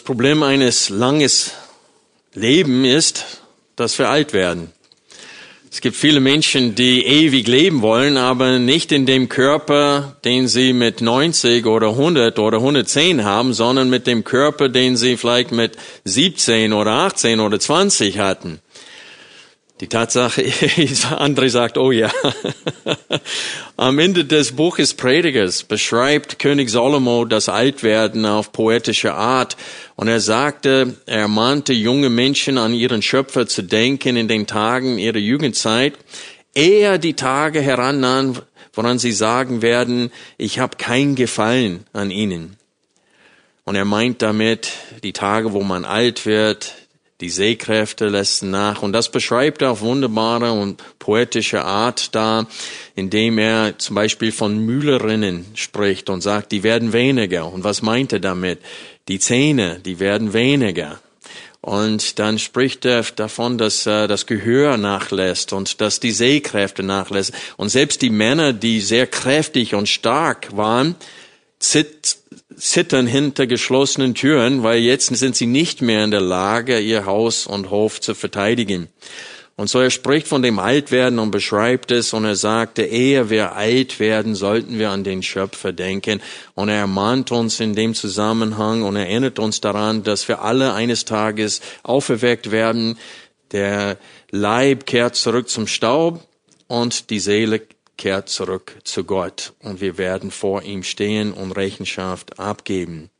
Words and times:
Das 0.00 0.06
Problem 0.06 0.42
eines 0.42 0.88
langes 0.88 1.52
Leben 2.32 2.86
ist, 2.86 3.42
dass 3.76 3.98
wir 3.98 4.08
alt 4.08 4.32
werden. 4.32 4.72
Es 5.70 5.82
gibt 5.82 5.94
viele 5.94 6.20
Menschen, 6.20 6.74
die 6.74 7.04
ewig 7.04 7.46
leben 7.46 7.82
wollen, 7.82 8.16
aber 8.16 8.58
nicht 8.58 8.92
in 8.92 9.04
dem 9.04 9.28
Körper, 9.28 10.16
den 10.24 10.48
sie 10.48 10.72
mit 10.72 11.02
90 11.02 11.66
oder 11.66 11.90
100 11.90 12.38
oder 12.38 12.56
110 12.56 13.24
haben, 13.24 13.52
sondern 13.52 13.90
mit 13.90 14.06
dem 14.06 14.24
Körper, 14.24 14.70
den 14.70 14.96
sie 14.96 15.18
vielleicht 15.18 15.52
mit 15.52 15.76
17 16.04 16.72
oder 16.72 16.92
18 16.92 17.38
oder 17.38 17.60
20 17.60 18.18
hatten. 18.18 18.60
Die 19.80 19.88
Tatsache 19.88 20.42
André 21.18 21.48
sagt, 21.48 21.78
oh 21.78 21.90
ja. 21.90 22.12
Am 23.78 23.98
Ende 23.98 24.26
des 24.26 24.52
Buches 24.52 24.92
Predigers 24.92 25.62
beschreibt 25.62 26.38
König 26.38 26.68
Salomo 26.68 27.24
das 27.24 27.48
Altwerden 27.48 28.26
auf 28.26 28.52
poetische 28.52 29.14
Art. 29.14 29.56
Und 29.96 30.08
er 30.08 30.20
sagte, 30.20 30.96
er 31.06 31.28
mahnte 31.28 31.72
junge 31.72 32.10
Menschen 32.10 32.58
an 32.58 32.74
ihren 32.74 33.00
Schöpfer 33.00 33.46
zu 33.46 33.62
denken 33.62 34.16
in 34.16 34.28
den 34.28 34.46
Tagen 34.46 34.98
ihrer 34.98 35.16
Jugendzeit, 35.16 35.94
eher 36.52 36.98
die 36.98 37.14
Tage 37.14 37.62
herannahen, 37.62 38.38
woran 38.74 38.98
sie 38.98 39.12
sagen 39.12 39.62
werden, 39.62 40.12
ich 40.36 40.58
habe 40.58 40.76
kein 40.76 41.14
Gefallen 41.14 41.84
an 41.94 42.10
ihnen. 42.10 42.58
Und 43.64 43.76
er 43.76 43.86
meint 43.86 44.20
damit 44.20 44.72
die 45.02 45.14
Tage, 45.14 45.54
wo 45.54 45.62
man 45.62 45.86
alt 45.86 46.26
wird, 46.26 46.74
die 47.20 47.28
Sehkräfte 47.28 48.08
lassen 48.08 48.50
nach. 48.50 48.82
Und 48.82 48.92
das 48.92 49.10
beschreibt 49.10 49.62
er 49.62 49.72
auf 49.72 49.80
wunderbare 49.80 50.52
und 50.52 50.82
poetische 50.98 51.64
Art 51.64 52.14
da, 52.14 52.46
indem 52.94 53.38
er 53.38 53.78
zum 53.78 53.96
Beispiel 53.96 54.32
von 54.32 54.58
Mühlerinnen 54.58 55.46
spricht 55.54 56.10
und 56.10 56.22
sagt, 56.22 56.52
die 56.52 56.62
werden 56.62 56.92
weniger. 56.92 57.50
Und 57.52 57.64
was 57.64 57.82
meint 57.82 58.12
er 58.12 58.20
damit? 58.20 58.60
Die 59.08 59.18
Zähne, 59.18 59.80
die 59.84 59.98
werden 60.00 60.32
weniger. 60.32 61.00
Und 61.62 62.18
dann 62.18 62.38
spricht 62.38 62.86
er 62.86 63.02
davon, 63.02 63.58
dass 63.58 63.86
äh, 63.86 64.08
das 64.08 64.24
Gehör 64.26 64.78
nachlässt 64.78 65.52
und 65.52 65.80
dass 65.82 66.00
die 66.00 66.12
Sehkräfte 66.12 66.82
nachlässt. 66.82 67.34
Und 67.58 67.68
selbst 67.68 68.00
die 68.00 68.10
Männer, 68.10 68.54
die 68.54 68.80
sehr 68.80 69.06
kräftig 69.06 69.74
und 69.74 69.88
stark 69.88 70.56
waren, 70.56 70.94
zittern 72.60 73.06
hinter 73.06 73.46
geschlossenen 73.46 74.14
Türen, 74.14 74.62
weil 74.62 74.80
jetzt 74.80 75.06
sind 75.06 75.34
sie 75.34 75.46
nicht 75.46 75.82
mehr 75.82 76.04
in 76.04 76.10
der 76.10 76.20
Lage, 76.20 76.78
ihr 76.78 77.06
Haus 77.06 77.46
und 77.46 77.70
Hof 77.70 78.00
zu 78.00 78.14
verteidigen. 78.14 78.88
Und 79.60 79.68
so 79.68 79.78
er 79.78 79.90
spricht 79.90 80.26
von 80.26 80.40
dem 80.40 80.58
Altwerden 80.58 81.18
und 81.18 81.32
beschreibt 81.32 81.90
es 81.90 82.14
und 82.14 82.24
er 82.24 82.34
sagte, 82.34 82.82
ehe 82.82 83.28
wir 83.28 83.56
alt 83.56 84.00
werden, 84.00 84.34
sollten 84.34 84.78
wir 84.78 84.88
an 84.88 85.04
den 85.04 85.22
Schöpfer 85.22 85.72
denken. 85.72 86.22
Und 86.54 86.70
er 86.70 86.76
ermahnt 86.76 87.30
uns 87.30 87.60
in 87.60 87.74
dem 87.74 87.94
Zusammenhang 87.94 88.82
und 88.82 88.96
erinnert 88.96 89.38
uns 89.38 89.60
daran, 89.60 90.02
dass 90.02 90.28
wir 90.28 90.40
alle 90.40 90.72
eines 90.72 91.04
Tages 91.04 91.60
auferweckt 91.82 92.50
werden. 92.50 92.96
Der 93.52 93.98
Leib 94.30 94.86
kehrt 94.86 95.16
zurück 95.16 95.50
zum 95.50 95.66
Staub 95.66 96.26
und 96.66 97.10
die 97.10 97.20
Seele 97.20 97.60
kehrt 98.00 98.30
zurück 98.30 98.78
zu 98.82 99.04
Gott 99.04 99.52
und 99.60 99.82
wir 99.82 99.98
werden 99.98 100.30
vor 100.30 100.62
ihm 100.62 100.82
stehen 100.84 101.34
und 101.34 101.52
Rechenschaft 101.52 102.40
abgeben. 102.40 103.10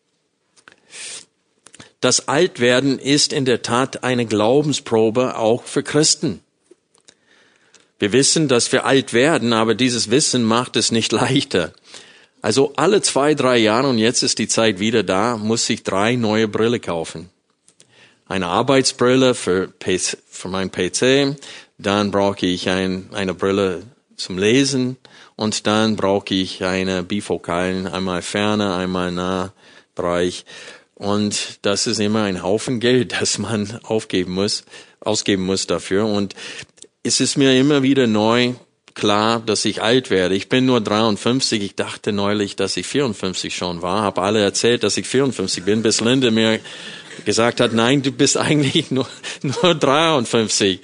Das 2.00 2.28
Altwerden 2.28 2.98
ist 2.98 3.34
in 3.34 3.44
der 3.44 3.60
Tat 3.60 4.04
eine 4.04 4.24
Glaubensprobe 4.24 5.36
auch 5.36 5.64
für 5.64 5.82
Christen. 5.82 6.40
Wir 7.98 8.12
wissen, 8.12 8.48
dass 8.48 8.72
wir 8.72 8.86
alt 8.86 9.12
werden, 9.12 9.52
aber 9.52 9.74
dieses 9.74 10.10
Wissen 10.10 10.42
macht 10.44 10.76
es 10.76 10.90
nicht 10.90 11.12
leichter. 11.22 11.74
Also 12.40 12.72
alle 12.76 13.02
zwei, 13.02 13.34
drei 13.34 13.58
Jahre, 13.58 13.88
und 13.90 13.98
jetzt 13.98 14.22
ist 14.22 14.38
die 14.38 14.48
Zeit 14.48 14.80
wieder 14.80 15.02
da, 15.02 15.36
muss 15.36 15.68
ich 15.68 15.82
drei 15.82 16.16
neue 16.16 16.48
Brille 16.48 16.80
kaufen. 16.80 17.28
Eine 18.26 18.46
Arbeitsbrille 18.46 19.34
für, 19.34 19.70
für 20.30 20.48
mein 20.48 20.72
PC, 20.72 21.36
dann 21.76 22.10
brauche 22.10 22.46
ich 22.46 22.70
ein, 22.70 23.10
eine 23.12 23.34
Brille 23.34 23.82
zum 24.20 24.38
Lesen 24.38 24.96
und 25.36 25.66
dann 25.66 25.96
brauche 25.96 26.34
ich 26.34 26.62
eine 26.64 27.02
Bifokalen, 27.02 27.86
einmal 27.86 28.22
ferne, 28.22 28.74
einmal 28.74 29.10
nah 29.10 29.52
Bereich. 29.94 30.44
Und 30.94 31.58
das 31.62 31.86
ist 31.86 31.98
immer 31.98 32.24
ein 32.24 32.42
Haufen 32.42 32.78
Geld, 32.78 33.12
das 33.20 33.38
man 33.38 33.80
aufgeben 33.82 34.32
muss, 34.32 34.64
ausgeben 35.00 35.44
muss 35.44 35.66
dafür. 35.66 36.06
Und 36.06 36.34
es 37.02 37.20
ist 37.20 37.36
mir 37.36 37.58
immer 37.58 37.82
wieder 37.82 38.06
neu 38.06 38.52
klar, 38.94 39.40
dass 39.40 39.64
ich 39.64 39.82
alt 39.82 40.10
werde. 40.10 40.34
Ich 40.34 40.48
bin 40.48 40.66
nur 40.66 40.80
53. 40.80 41.62
Ich 41.62 41.74
dachte 41.74 42.12
neulich, 42.12 42.56
dass 42.56 42.76
ich 42.76 42.86
54 42.86 43.56
schon 43.56 43.82
war. 43.82 44.02
Habe 44.02 44.20
alle 44.22 44.42
erzählt, 44.42 44.82
dass 44.82 44.96
ich 44.96 45.06
54 45.06 45.64
bin, 45.64 45.82
bis 45.82 46.00
Linde 46.00 46.30
mir 46.30 46.60
gesagt 47.24 47.60
hat, 47.60 47.72
nein, 47.72 48.02
du 48.02 48.12
bist 48.12 48.36
eigentlich 48.36 48.90
nur, 48.90 49.08
nur 49.42 49.74
53 49.74 50.80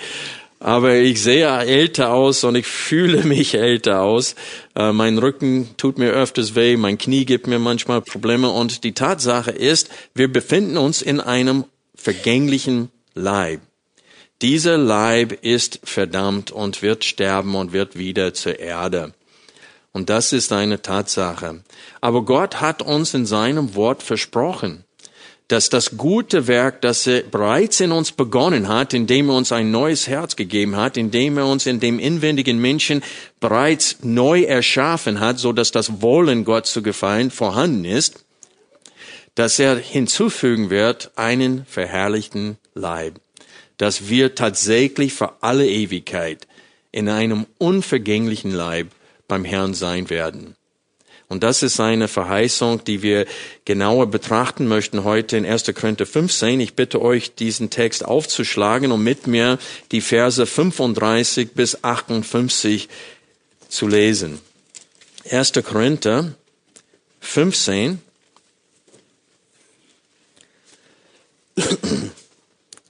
aber 0.58 0.94
ich 0.94 1.22
sehe 1.22 1.46
älter 1.46 2.12
aus 2.12 2.44
und 2.44 2.54
ich 2.54 2.66
fühle 2.66 3.24
mich 3.24 3.54
älter 3.54 4.02
aus. 4.02 4.34
Äh, 4.74 4.92
mein 4.92 5.18
Rücken 5.18 5.70
tut 5.76 5.98
mir 5.98 6.10
öfters 6.10 6.54
weh, 6.54 6.76
mein 6.76 6.98
Knie 6.98 7.24
gibt 7.24 7.46
mir 7.46 7.58
manchmal 7.58 8.00
Probleme 8.00 8.50
und 8.50 8.84
die 8.84 8.92
Tatsache 8.94 9.50
ist, 9.50 9.90
wir 10.14 10.32
befinden 10.32 10.76
uns 10.76 11.02
in 11.02 11.20
einem 11.20 11.64
vergänglichen 11.94 12.90
Leib. 13.14 13.60
Dieser 14.42 14.76
Leib 14.76 15.44
ist 15.44 15.80
verdammt 15.84 16.50
und 16.50 16.82
wird 16.82 17.04
sterben 17.04 17.54
und 17.54 17.72
wird 17.72 17.96
wieder 17.96 18.34
zur 18.34 18.58
Erde. 18.58 19.14
Und 19.92 20.10
das 20.10 20.34
ist 20.34 20.52
eine 20.52 20.82
Tatsache. 20.82 21.62
Aber 22.02 22.22
Gott 22.22 22.60
hat 22.60 22.82
uns 22.82 23.14
in 23.14 23.24
seinem 23.24 23.74
Wort 23.74 24.02
versprochen, 24.02 24.84
dass 25.48 25.70
das 25.70 25.96
gute 25.96 26.48
Werk, 26.48 26.80
das 26.82 27.06
er 27.06 27.22
bereits 27.22 27.78
in 27.80 27.92
uns 27.92 28.10
begonnen 28.10 28.66
hat, 28.68 28.94
indem 28.94 29.28
er 29.28 29.36
uns 29.36 29.52
ein 29.52 29.70
neues 29.70 30.08
Herz 30.08 30.34
gegeben 30.34 30.76
hat, 30.76 30.96
indem 30.96 31.38
er 31.38 31.46
uns 31.46 31.66
in 31.66 31.78
dem 31.78 32.00
inwendigen 32.00 32.58
Menschen 32.58 33.02
bereits 33.38 33.98
neu 34.02 34.42
erschaffen 34.42 35.20
hat, 35.20 35.38
so 35.38 35.52
dass 35.52 35.70
das 35.70 36.02
Wollen 36.02 36.44
Gott 36.44 36.66
zu 36.66 36.82
gefallen 36.82 37.30
vorhanden 37.30 37.84
ist, 37.84 38.24
dass 39.36 39.58
er 39.58 39.76
hinzufügen 39.76 40.70
wird 40.70 41.12
einen 41.14 41.64
verherrlichten 41.66 42.56
Leib, 42.74 43.20
dass 43.76 44.08
wir 44.08 44.34
tatsächlich 44.34 45.12
für 45.12 45.42
alle 45.42 45.68
Ewigkeit 45.68 46.48
in 46.90 47.08
einem 47.08 47.46
unvergänglichen 47.58 48.50
Leib 48.50 48.88
beim 49.28 49.44
Herrn 49.44 49.74
sein 49.74 50.10
werden. 50.10 50.56
Und 51.28 51.42
das 51.42 51.62
ist 51.64 51.80
eine 51.80 52.06
Verheißung, 52.06 52.84
die 52.84 53.02
wir 53.02 53.26
genauer 53.64 54.06
betrachten 54.06 54.68
möchten 54.68 55.02
heute 55.02 55.36
in 55.36 55.44
1. 55.44 55.64
Korinther 55.74 56.06
15. 56.06 56.60
Ich 56.60 56.74
bitte 56.74 57.02
euch, 57.02 57.34
diesen 57.34 57.68
Text 57.68 58.04
aufzuschlagen 58.04 58.92
und 58.92 59.02
mit 59.02 59.26
mir 59.26 59.58
die 59.90 60.00
Verse 60.00 60.46
35 60.46 61.52
bis 61.52 61.82
58 61.82 62.88
zu 63.68 63.88
lesen. 63.88 64.40
1. 65.28 65.52
Korinther 65.64 66.34
15. 67.20 68.00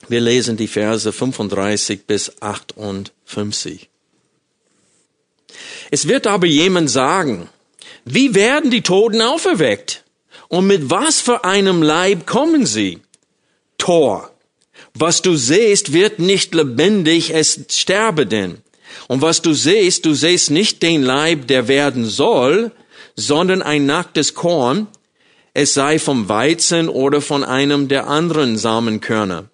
Wir 0.09 0.21
lesen 0.21 0.59
die 0.59 0.69
Verse 0.69 1.11
35 1.11 2.05
bis 2.05 2.43
58. 2.43 3.88
Es 5.91 6.06
wird 6.06 6.27
aber 6.27 6.47
jemand 6.47 6.91
sagen, 6.91 7.49
wie 8.08 8.37
werden 8.37 8.70
die 8.70 8.82
Toten 8.82 9.20
auferweckt? 9.20 10.05
Und 10.49 10.69
mit 10.69 10.91
was 10.91 11.20
für 11.20 11.44
einem 11.44 11.82
Leib 11.82 12.25
kommen 12.25 12.64
sie? 12.64 13.00
Tor. 13.79 14.31
Was 14.94 15.23
du 15.23 15.35
siehst, 15.35 15.93
wird 15.93 16.20
nicht 16.20 16.55
lebendig, 16.55 17.35
es 17.35 17.67
sterbe 17.69 18.25
denn. 18.25 18.58
Und 19.08 19.23
was 19.23 19.43
du 19.43 19.53
siehst, 19.53 20.06
du 20.06 20.14
siehst 20.14 20.53
nicht 20.53 20.82
den 20.82 21.03
Leib, 21.03 21.49
der 21.49 21.67
werden 21.67 22.05
soll, 22.05 22.70
sondern 23.17 23.61
ein 23.61 23.87
nacktes 23.87 24.35
Korn, 24.35 24.87
es 25.52 25.75
sei 25.75 25.99
vom 25.99 26.29
Weizen 26.29 26.88
oder 26.88 27.20
von 27.20 27.43
einem 27.43 27.88
der 27.88 28.06
anderen 28.06 28.56
Samenkörner. 28.56 29.47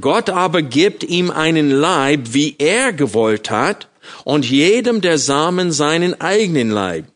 Gott 0.00 0.30
aber 0.30 0.62
gibt 0.62 1.02
ihm 1.02 1.32
einen 1.32 1.72
Leib, 1.72 2.20
wie 2.32 2.54
er 2.58 2.92
gewollt 2.92 3.50
hat, 3.50 3.88
und 4.22 4.48
jedem 4.48 5.00
der 5.00 5.18
Samen 5.18 5.72
seinen 5.72 6.20
eigenen 6.20 6.70
Leib. 6.70 7.06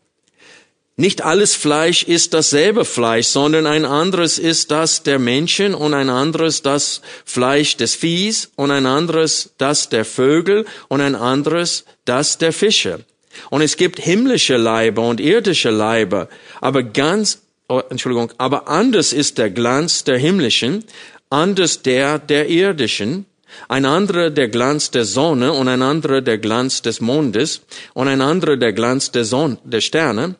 Nicht 0.99 1.21
alles 1.21 1.55
Fleisch 1.55 2.03
ist 2.03 2.33
dasselbe 2.33 2.83
Fleisch, 2.83 3.27
sondern 3.27 3.65
ein 3.67 3.85
anderes 3.85 4.37
ist 4.37 4.69
das 4.69 5.01
der 5.01 5.17
Menschen 5.17 5.73
und 5.73 5.93
ein 5.93 6.09
anderes 6.09 6.61
das 6.61 7.01
Fleisch 7.23 7.77
des 7.77 7.95
Viehs 7.95 8.51
und 8.57 8.69
ein 8.69 8.85
anderes 8.85 9.51
das 9.57 9.87
der 9.87 10.03
Vögel 10.03 10.65
und 10.89 10.99
ein 10.99 11.15
anderes 11.15 11.85
das 12.03 12.37
der 12.37 12.51
Fische. 12.51 13.05
Und 13.49 13.61
es 13.61 13.77
gibt 13.77 14.01
himmlische 14.01 14.57
Leiber 14.57 15.03
und 15.03 15.21
irdische 15.21 15.69
Leiber, 15.69 16.27
aber 16.59 16.83
ganz, 16.83 17.43
oh, 17.69 17.81
Entschuldigung, 17.89 18.33
aber 18.37 18.67
anders 18.67 19.13
ist 19.13 19.37
der 19.37 19.51
Glanz 19.51 20.03
der 20.03 20.17
himmlischen, 20.17 20.83
anders 21.29 21.81
der 21.81 22.19
der 22.19 22.49
irdischen, 22.49 23.25
ein 23.69 23.85
anderer 23.85 24.31
der 24.31 24.49
Glanz 24.49 24.91
der 24.91 25.05
Sonne 25.05 25.53
und 25.53 25.69
ein 25.69 25.81
anderer 25.81 26.19
der 26.19 26.39
Glanz 26.39 26.81
des 26.81 26.99
Mondes 26.99 27.61
und 27.93 28.09
ein 28.09 28.19
anderer 28.19 28.57
der 28.57 28.73
Glanz 28.73 29.11
der 29.11 29.23
Sonne, 29.23 29.59
der 29.63 29.79
Sterne 29.79 30.35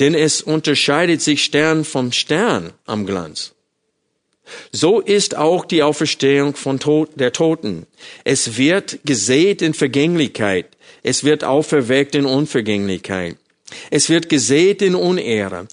denn 0.00 0.14
es 0.14 0.42
unterscheidet 0.42 1.22
sich 1.22 1.44
Stern 1.44 1.84
vom 1.84 2.12
Stern 2.12 2.72
am 2.86 3.06
Glanz. 3.06 3.54
So 4.72 5.00
ist 5.00 5.36
auch 5.36 5.64
die 5.64 5.82
Auferstehung 5.82 6.54
von 6.56 6.78
Tod, 6.78 7.10
der 7.16 7.32
Toten. 7.32 7.86
Es 8.24 8.56
wird 8.56 9.00
gesät 9.04 9.62
in 9.62 9.74
Vergänglichkeit. 9.74 10.66
Es 11.02 11.24
wird 11.24 11.44
auferweckt 11.44 12.14
in 12.14 12.26
Unvergänglichkeit. 12.26 13.36
Es 13.90 14.08
wird 14.08 14.28
gesät 14.28 14.82
in 14.82 14.94
Unehre. 14.94 15.68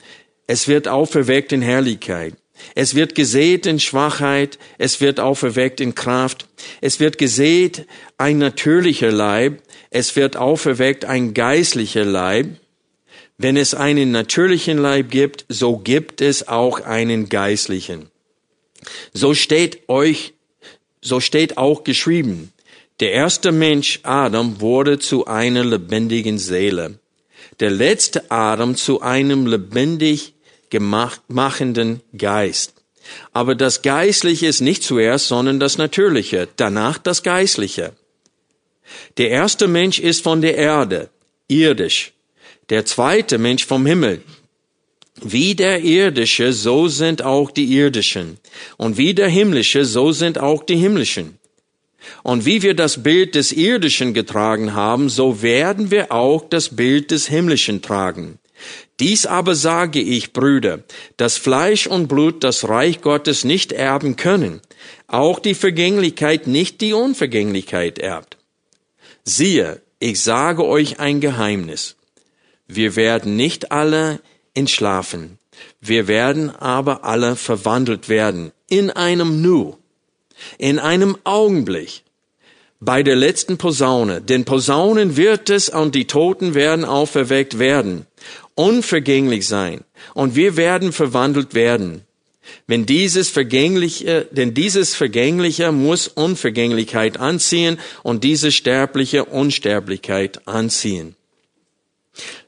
Es 0.47 0.67
wird 0.67 0.87
auferweckt 0.87 1.51
in 1.51 1.61
Herrlichkeit. 1.61 2.35
Es 2.73 2.95
wird 2.95 3.15
gesät 3.15 3.65
in 3.65 3.79
Schwachheit. 3.79 4.59
Es 4.77 5.01
wird 5.01 5.19
auferweckt 5.19 5.81
in 5.81 5.95
Kraft. 5.95 6.47
Es 6.81 6.99
wird 6.99 7.17
gesät 7.17 7.85
ein 8.17 8.37
natürlicher 8.37 9.11
Leib. 9.11 9.61
Es 9.89 10.15
wird 10.15 10.37
auferweckt 10.37 11.05
ein 11.05 11.33
geistlicher 11.33 12.05
Leib. 12.05 12.47
Wenn 13.37 13.57
es 13.57 13.73
einen 13.73 14.11
natürlichen 14.11 14.77
Leib 14.77 15.11
gibt, 15.11 15.45
so 15.49 15.77
gibt 15.77 16.21
es 16.21 16.47
auch 16.47 16.79
einen 16.81 17.27
geistlichen. 17.27 18.09
So 19.13 19.33
steht 19.33 19.89
euch, 19.89 20.33
so 21.01 21.19
steht 21.19 21.57
auch 21.57 21.83
geschrieben. 21.83 22.53
Der 23.01 23.11
erste 23.11 23.51
Mensch, 23.51 23.99
Adam, 24.03 24.61
wurde 24.61 24.99
zu 24.99 25.25
einer 25.25 25.65
lebendigen 25.65 26.37
Seele. 26.37 26.99
Der 27.59 27.71
letzte 27.71 28.31
Adam 28.31 28.75
zu 28.75 29.01
einem 29.01 29.47
lebendig 29.47 30.33
machenden 31.27 32.01
Geist. 32.17 32.73
Aber 33.31 33.55
das 33.55 33.81
Geistliche 33.81 34.47
ist 34.47 34.61
nicht 34.61 34.83
zuerst, 34.83 35.27
sondern 35.27 35.59
das 35.59 35.77
Natürliche, 35.77 36.49
danach 36.57 36.97
das 36.97 37.23
Geistliche. 37.23 37.93
Der 39.17 39.29
erste 39.29 39.67
Mensch 39.67 39.99
ist 39.99 40.23
von 40.23 40.41
der 40.41 40.57
Erde, 40.57 41.09
irdisch 41.47 42.14
der 42.69 42.85
zweite 42.85 43.37
Mensch 43.37 43.65
vom 43.65 43.85
Himmel. 43.85 44.21
Wie 45.21 45.55
der 45.55 45.81
irdische, 45.81 46.51
so 46.51 46.87
sind 46.87 47.21
auch 47.21 47.51
die 47.51 47.65
irdischen. 47.65 48.37
Und 48.77 48.97
wie 48.97 49.13
der 49.13 49.29
himmlische, 49.29 49.85
so 49.85 50.11
sind 50.11 50.37
auch 50.39 50.63
die 50.63 50.75
himmlischen. 50.75 51.37
Und 52.23 52.45
wie 52.45 52.61
wir 52.61 52.73
das 52.73 53.01
Bild 53.01 53.35
des 53.35 53.51
irdischen 53.51 54.13
getragen 54.13 54.73
haben, 54.73 55.09
so 55.09 55.41
werden 55.41 55.89
wir 55.89 56.11
auch 56.11 56.47
das 56.47 56.75
Bild 56.75 57.11
des 57.11 57.27
himmlischen 57.27 57.81
tragen. 57.81 58.39
Dies 58.99 59.25
aber 59.25 59.55
sage 59.55 59.99
ich, 59.99 60.31
Brüder, 60.31 60.79
dass 61.17 61.37
Fleisch 61.37 61.87
und 61.87 62.07
Blut 62.07 62.43
das 62.43 62.67
Reich 62.67 63.01
Gottes 63.01 63.43
nicht 63.43 63.71
erben 63.73 64.15
können, 64.15 64.61
auch 65.07 65.39
die 65.39 65.53
Vergänglichkeit 65.53 66.47
nicht 66.47 66.81
die 66.81 66.93
Unvergänglichkeit 66.93 67.99
erbt. 67.99 68.37
Siehe, 69.23 69.81
ich 69.99 70.21
sage 70.21 70.65
euch 70.65 70.99
ein 70.99 71.19
Geheimnis. 71.19 71.95
Wir 72.67 72.95
werden 72.95 73.35
nicht 73.35 73.71
alle 73.71 74.19
entschlafen. 74.53 75.37
Wir 75.79 76.07
werden 76.07 76.49
aber 76.49 77.03
alle 77.03 77.35
verwandelt 77.35 78.09
werden. 78.09 78.51
In 78.67 78.89
einem 78.89 79.41
Nu. 79.41 79.77
In 80.57 80.79
einem 80.79 81.17
Augenblick. 81.23 82.03
Bei 82.79 83.03
der 83.03 83.15
letzten 83.15 83.57
Posaune. 83.57 84.21
Denn 84.21 84.45
Posaunen 84.45 85.15
wird 85.15 85.49
es 85.49 85.69
und 85.69 85.95
die 85.95 86.07
Toten 86.07 86.55
werden 86.55 86.85
auferweckt 86.85 87.59
werden. 87.59 88.05
Unvergänglich 88.55 89.47
sein. 89.47 89.81
Und 90.13 90.35
wir 90.35 90.57
werden 90.57 90.91
verwandelt 90.91 91.53
werden. 91.53 92.01
Wenn 92.67 92.85
dieses 92.85 93.29
Vergängliche, 93.29 94.27
denn 94.31 94.53
dieses 94.53 94.95
Vergängliche 94.95 95.71
muss 95.71 96.07
Unvergänglichkeit 96.07 97.19
anziehen 97.19 97.79
und 98.03 98.23
dieses 98.23 98.53
Sterbliche 98.55 99.25
Unsterblichkeit 99.25 100.47
anziehen. 100.47 101.15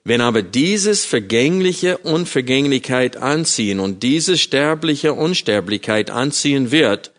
Wenn 0.07 0.21
aber 0.21 0.42
dieses 0.42 1.04
vergängliche 1.04 1.98
Unvergänglichkeit 1.98 3.18
anziehen 3.18 3.81
und 3.81 4.04
diese 4.04 4.38
sterbliche 4.38 5.12
Unsterblichkeit 5.12 6.12
anziehen 6.12 6.71
wird, 6.71 7.12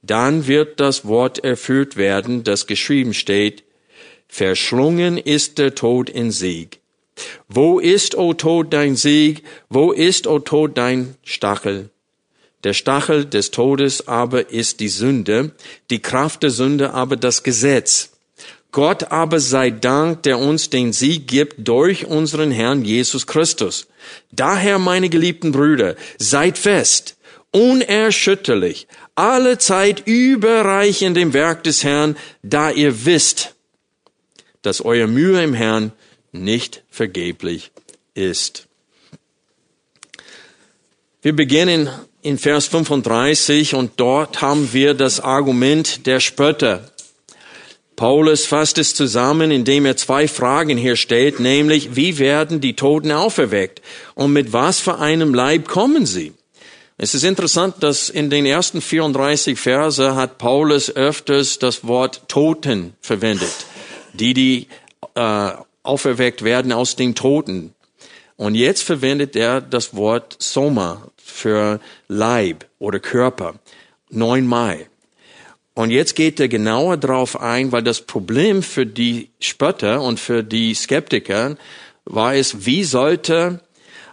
dann 0.00 0.46
wird 0.46 0.80
das 0.80 1.04
Wort 1.04 1.44
erfüllt 1.44 1.98
werden, 1.98 2.42
das 2.42 2.66
geschrieben 2.66 3.12
steht, 3.12 3.62
verschlungen 4.26 5.18
ist 5.18 5.58
der 5.58 5.74
Tod 5.74 6.08
in 6.08 6.30
Sieg. 6.30 6.78
Wo 7.46 7.78
ist, 7.78 8.14
o 8.14 8.32
Tod, 8.32 8.72
dein 8.72 8.96
Sieg? 8.96 9.42
Wo 9.68 9.92
ist, 9.92 10.26
o 10.26 10.38
Tod, 10.38 10.78
dein 10.78 11.16
Stachel? 11.22 11.90
Der 12.64 12.72
Stachel 12.72 13.26
des 13.26 13.50
Todes 13.50 14.08
aber 14.08 14.48
ist 14.48 14.80
die 14.80 14.88
Sünde, 14.88 15.50
die 15.90 16.00
Kraft 16.00 16.42
der 16.42 16.50
Sünde 16.50 16.94
aber 16.94 17.18
das 17.18 17.42
Gesetz. 17.42 18.12
Gott 18.72 19.10
aber 19.10 19.40
sei 19.40 19.70
Dank, 19.70 20.22
der 20.22 20.38
uns 20.38 20.70
den 20.70 20.92
Sieg 20.92 21.26
gibt 21.26 21.66
durch 21.66 22.06
unseren 22.06 22.50
Herrn 22.50 22.84
Jesus 22.84 23.26
Christus. 23.26 23.88
Daher, 24.30 24.78
meine 24.78 25.08
geliebten 25.08 25.52
Brüder, 25.52 25.96
seid 26.18 26.56
fest, 26.56 27.16
unerschütterlich, 27.50 28.86
alle 29.14 29.58
Zeit 29.58 30.06
überreich 30.06 31.02
in 31.02 31.14
dem 31.14 31.32
Werk 31.32 31.64
des 31.64 31.82
Herrn, 31.82 32.16
da 32.42 32.70
ihr 32.70 33.04
wisst, 33.04 33.54
dass 34.62 34.84
euer 34.84 35.06
Mühe 35.06 35.42
im 35.42 35.54
Herrn 35.54 35.92
nicht 36.32 36.82
vergeblich 36.90 37.72
ist. 38.14 38.68
Wir 41.22 41.34
beginnen 41.34 41.90
in 42.22 42.38
Vers 42.38 42.66
35 42.66 43.74
und 43.74 43.92
dort 43.96 44.40
haben 44.40 44.72
wir 44.72 44.94
das 44.94 45.20
Argument 45.20 46.06
der 46.06 46.20
Spötter. 46.20 46.90
Paulus 48.00 48.46
fasst 48.46 48.78
es 48.78 48.94
zusammen, 48.94 49.50
indem 49.50 49.84
er 49.84 49.94
zwei 49.94 50.26
Fragen 50.26 50.78
hier 50.78 50.96
stellt, 50.96 51.38
nämlich, 51.38 51.96
wie 51.96 52.16
werden 52.16 52.62
die 52.62 52.74
Toten 52.74 53.12
auferweckt 53.12 53.82
und 54.14 54.32
mit 54.32 54.54
was 54.54 54.80
für 54.80 54.96
einem 55.00 55.34
Leib 55.34 55.68
kommen 55.68 56.06
sie? 56.06 56.32
Es 56.96 57.14
ist 57.14 57.24
interessant, 57.24 57.74
dass 57.80 58.08
in 58.08 58.30
den 58.30 58.46
ersten 58.46 58.80
34 58.80 59.58
Verse 59.58 60.16
hat 60.16 60.38
Paulus 60.38 60.96
öfters 60.96 61.58
das 61.58 61.86
Wort 61.86 62.22
Toten 62.26 62.94
verwendet, 63.02 63.52
die, 64.14 64.32
die 64.32 64.68
äh, 65.14 65.50
auferweckt 65.82 66.42
werden 66.42 66.72
aus 66.72 66.96
den 66.96 67.14
Toten. 67.14 67.74
Und 68.36 68.54
jetzt 68.54 68.82
verwendet 68.82 69.36
er 69.36 69.60
das 69.60 69.94
Wort 69.94 70.36
Soma 70.38 71.06
für 71.22 71.80
Leib 72.08 72.64
oder 72.78 72.98
Körper 72.98 73.56
neunmal. 74.08 74.86
Und 75.74 75.90
jetzt 75.90 76.16
geht 76.16 76.40
er 76.40 76.48
genauer 76.48 76.96
drauf 76.96 77.40
ein, 77.40 77.72
weil 77.72 77.82
das 77.82 78.02
Problem 78.02 78.62
für 78.62 78.86
die 78.86 79.30
Spötter 79.40 80.02
und 80.02 80.18
für 80.18 80.42
die 80.42 80.74
Skeptiker 80.74 81.56
war 82.04 82.34
es, 82.34 82.66
wie 82.66 82.84
sollte 82.84 83.60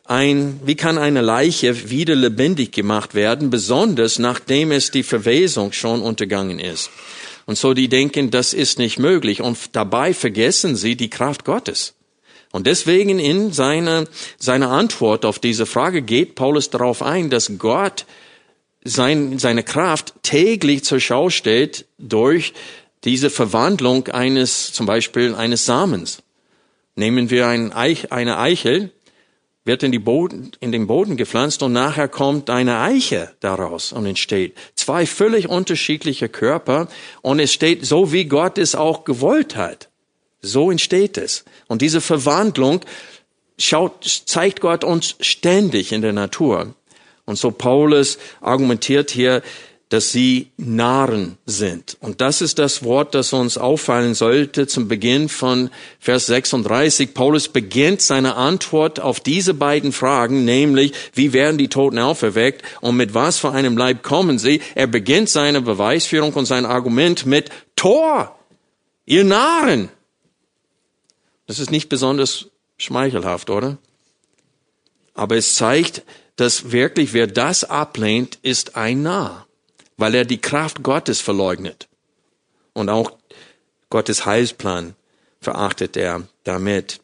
ein, 0.05 0.59
wie 0.63 0.75
kann 0.75 0.97
eine 0.97 1.21
Leiche 1.21 1.89
wieder 1.89 2.15
lebendig 2.15 2.71
gemacht 2.71 3.15
werden, 3.15 3.49
besonders 3.49 4.19
nachdem 4.19 4.71
es 4.71 4.91
die 4.91 5.03
Verwesung 5.03 5.73
schon 5.73 6.01
untergangen 6.01 6.59
ist. 6.59 6.89
Und 7.45 7.57
so 7.57 7.73
die 7.73 7.89
denken, 7.89 8.29
das 8.29 8.53
ist 8.53 8.77
nicht 8.77 8.99
möglich. 8.99 9.41
Und 9.41 9.57
dabei 9.75 10.13
vergessen 10.13 10.75
sie 10.75 10.95
die 10.95 11.09
Kraft 11.09 11.45
Gottes. 11.45 11.93
Und 12.51 12.67
deswegen 12.67 13.19
in 13.19 13.51
seiner, 13.51 14.05
seiner 14.37 14.69
Antwort 14.69 15.25
auf 15.25 15.39
diese 15.39 15.65
Frage 15.65 16.01
geht 16.01 16.35
Paulus 16.35 16.69
darauf 16.69 17.01
ein, 17.01 17.29
dass 17.29 17.57
Gott 17.57 18.05
sein, 18.83 19.39
seine 19.39 19.63
Kraft 19.63 20.13
täglich 20.23 20.83
zur 20.83 20.99
Schau 20.99 21.29
stellt 21.29 21.85
durch 21.97 22.53
diese 23.03 23.29
Verwandlung 23.29 24.07
eines, 24.07 24.73
zum 24.73 24.85
Beispiel 24.85 25.35
eines 25.35 25.65
Samens. 25.65 26.23
Nehmen 26.95 27.29
wir 27.29 27.47
ein 27.47 27.73
Eich, 27.73 28.11
eine 28.11 28.37
Eichel. 28.37 28.91
wird 29.65 29.83
in, 29.83 29.91
die 29.91 29.99
Boden, 29.99 30.51
in 30.61 30.71
den 30.71 30.87
Boden 30.87 31.17
gepflanzt 31.17 31.61
und 31.61 31.73
nachher 31.73 32.07
kommt 32.07 32.49
eine 32.49 32.79
Eiche 32.79 33.33
daraus 33.41 33.91
und 33.91 34.05
entsteht. 34.05 34.55
Zwei 34.75 35.05
völlig 35.05 35.49
unterschiedliche 35.49 36.29
Körper 36.29 36.87
und 37.21 37.39
es 37.39 37.51
steht 37.51 37.85
so, 37.85 38.13
wie 38.13 38.25
Gott 38.25 38.57
es 38.57 38.75
auch 38.75 39.03
gewollt 39.03 39.57
hat. 39.57 39.89
So 40.41 40.71
entsteht 40.71 41.17
es. 41.17 41.43
Und 41.67 41.81
diese 41.81 41.99
Verwandlung 41.99 42.79
schaut, 43.57 44.05
zeigt 44.25 44.61
Gott 44.61 44.85
uns 44.85 45.15
ständig 45.19 45.91
in 45.91 46.01
der 46.01 46.13
Natur. 46.13 46.73
Und 47.27 47.37
so 47.37 47.51
Paulus 47.51 48.17
argumentiert 48.41 49.11
hier, 49.11 49.43
dass 49.89 50.11
sie 50.11 50.51
Narren 50.57 51.37
sind. 51.45 51.97
Und 52.01 52.19
das 52.19 52.41
ist 52.41 52.57
das 52.57 52.83
Wort, 52.83 53.15
das 53.15 53.31
uns 53.31 53.57
auffallen 53.57 54.15
sollte 54.15 54.67
zum 54.67 54.87
Beginn 54.87 55.29
von 55.29 55.69
Vers 55.99 56.25
36. 56.27 57.13
Paulus 57.13 57.47
beginnt 57.49 58.01
seine 58.01 58.35
Antwort 58.35 58.99
auf 58.99 59.19
diese 59.19 59.53
beiden 59.53 59.93
Fragen, 59.93 60.43
nämlich, 60.43 60.93
wie 61.13 61.31
werden 61.31 61.57
die 61.57 61.69
Toten 61.69 61.99
auferweckt 61.99 62.63
und 62.81 62.97
mit 62.97 63.13
was 63.13 63.39
für 63.39 63.51
einem 63.51 63.77
Leib 63.77 64.03
kommen 64.03 64.39
sie? 64.39 64.61
Er 64.75 64.87
beginnt 64.87 65.29
seine 65.29 65.61
Beweisführung 65.61 66.33
und 66.33 66.45
sein 66.45 66.65
Argument 66.65 67.25
mit 67.25 67.49
Tor, 67.75 68.37
ihr 69.05 69.23
Narren. 69.23 69.89
Das 71.45 71.59
ist 71.59 71.71
nicht 71.71 71.87
besonders 71.87 72.47
schmeichelhaft, 72.77 73.49
oder? 73.49 73.77
Aber 75.13 75.37
es 75.37 75.55
zeigt, 75.55 76.03
dass 76.37 76.71
wirklich 76.71 77.13
wer 77.13 77.27
das 77.27 77.65
ablehnt, 77.65 78.39
ist 78.41 78.75
ein 78.75 79.03
Narr 79.03 79.47
weil 79.97 80.13
er 80.15 80.25
die 80.25 80.37
Kraft 80.37 80.83
Gottes 80.83 81.19
verleugnet. 81.19 81.87
Und 82.73 82.89
auch 82.89 83.11
Gottes 83.89 84.25
Heilsplan 84.25 84.95
verachtet 85.41 85.97
er 85.97 86.27
damit. 86.43 86.99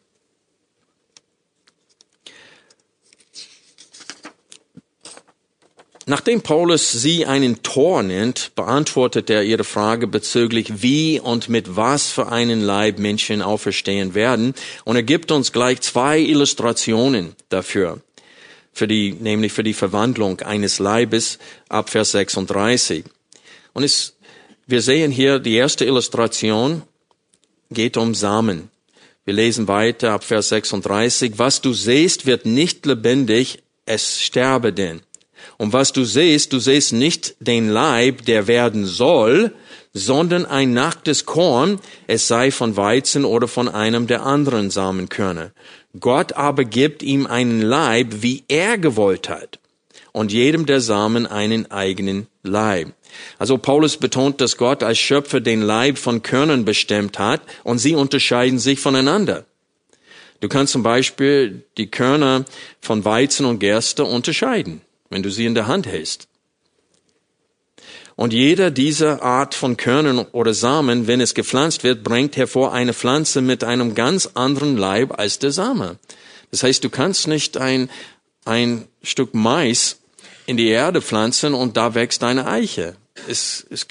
Nachdem 6.06 6.42
Paulus 6.42 6.92
sie 6.92 7.24
einen 7.24 7.62
Tor 7.62 8.02
nennt, 8.02 8.54
beantwortet 8.54 9.30
er 9.30 9.42
ihre 9.42 9.64
Frage 9.64 10.06
bezüglich 10.06 10.82
wie 10.82 11.18
und 11.18 11.48
mit 11.48 11.76
was 11.76 12.10
für 12.10 12.28
einen 12.28 12.60
Leib 12.60 12.98
Menschen 12.98 13.40
auferstehen 13.40 14.12
werden. 14.14 14.54
Und 14.84 14.96
er 14.96 15.02
gibt 15.02 15.32
uns 15.32 15.50
gleich 15.50 15.80
zwei 15.80 16.18
Illustrationen 16.18 17.34
dafür 17.48 18.02
für 18.74 18.88
die, 18.88 19.12
nämlich 19.12 19.52
für 19.52 19.62
die 19.62 19.72
Verwandlung 19.72 20.40
eines 20.40 20.78
Leibes 20.78 21.38
ab 21.68 21.88
Vers 21.88 22.10
36. 22.10 23.04
Und 23.72 23.84
es, 23.84 24.16
wir 24.66 24.82
sehen 24.82 25.10
hier 25.10 25.38
die 25.38 25.54
erste 25.54 25.84
Illustration 25.84 26.82
geht 27.70 27.96
um 27.96 28.14
Samen. 28.14 28.70
Wir 29.24 29.34
lesen 29.34 29.68
weiter 29.68 30.12
ab 30.12 30.24
Vers 30.24 30.50
36. 30.50 31.38
Was 31.38 31.60
du 31.60 31.72
siehst, 31.72 32.26
wird 32.26 32.44
nicht 32.44 32.84
lebendig, 32.84 33.62
es 33.86 34.20
sterbe 34.20 34.72
denn. 34.72 35.00
Und 35.56 35.72
was 35.72 35.92
du 35.92 36.04
siehst, 36.04 36.52
du 36.52 36.58
siehst 36.58 36.92
nicht 36.92 37.36
den 37.38 37.68
Leib, 37.68 38.24
der 38.24 38.46
werden 38.46 38.86
soll, 38.86 39.54
sondern 39.92 40.44
ein 40.46 40.72
nacktes 40.72 41.24
Korn, 41.24 41.78
es 42.06 42.26
sei 42.26 42.50
von 42.50 42.76
Weizen 42.76 43.24
oder 43.24 43.46
von 43.46 43.68
einem 43.68 44.06
der 44.06 44.24
anderen 44.24 44.70
Samenkörner. 44.70 45.52
Gott 45.98 46.32
aber 46.32 46.64
gibt 46.64 47.02
ihm 47.02 47.26
einen 47.26 47.62
Leib, 47.62 48.22
wie 48.22 48.44
er 48.48 48.78
gewollt 48.78 49.28
hat, 49.28 49.60
und 50.12 50.32
jedem 50.32 50.66
der 50.66 50.80
Samen 50.80 51.26
einen 51.26 51.70
eigenen 51.70 52.26
Leib. 52.42 52.92
Also 53.38 53.58
Paulus 53.58 53.96
betont, 53.96 54.40
dass 54.40 54.56
Gott 54.56 54.82
als 54.82 54.98
Schöpfer 54.98 55.40
den 55.40 55.62
Leib 55.62 55.98
von 55.98 56.22
Körnern 56.22 56.64
bestimmt 56.64 57.18
hat 57.18 57.42
und 57.62 57.78
sie 57.78 57.94
unterscheiden 57.94 58.58
sich 58.58 58.80
voneinander. 58.80 59.44
Du 60.40 60.48
kannst 60.48 60.72
zum 60.72 60.82
Beispiel 60.82 61.64
die 61.78 61.90
Körner 61.90 62.44
von 62.80 63.04
Weizen 63.04 63.46
und 63.46 63.60
Gerste 63.60 64.04
unterscheiden, 64.04 64.80
wenn 65.10 65.22
du 65.22 65.30
sie 65.30 65.46
in 65.46 65.54
der 65.54 65.68
Hand 65.68 65.86
hältst. 65.86 66.28
Und 68.16 68.32
jeder 68.32 68.70
dieser 68.70 69.22
Art 69.22 69.54
von 69.54 69.76
Körnern 69.76 70.18
oder 70.18 70.54
Samen, 70.54 71.06
wenn 71.06 71.20
es 71.20 71.34
gepflanzt 71.34 71.82
wird, 71.82 72.04
bringt 72.04 72.36
hervor 72.36 72.72
eine 72.72 72.94
Pflanze 72.94 73.40
mit 73.40 73.64
einem 73.64 73.94
ganz 73.94 74.30
anderen 74.34 74.76
Leib 74.76 75.18
als 75.18 75.40
der 75.40 75.50
Same. 75.50 75.96
Das 76.50 76.62
heißt, 76.62 76.84
du 76.84 76.90
kannst 76.90 77.26
nicht 77.26 77.56
ein, 77.56 77.90
ein 78.44 78.86
Stück 79.02 79.34
Mais 79.34 79.98
in 80.46 80.56
die 80.56 80.68
Erde 80.68 81.02
pflanzen 81.02 81.54
und 81.54 81.76
da 81.76 81.94
wächst 81.94 82.22
eine 82.22 82.46
Eiche. 82.46 82.96
Es, 83.26 83.66
es, 83.70 83.86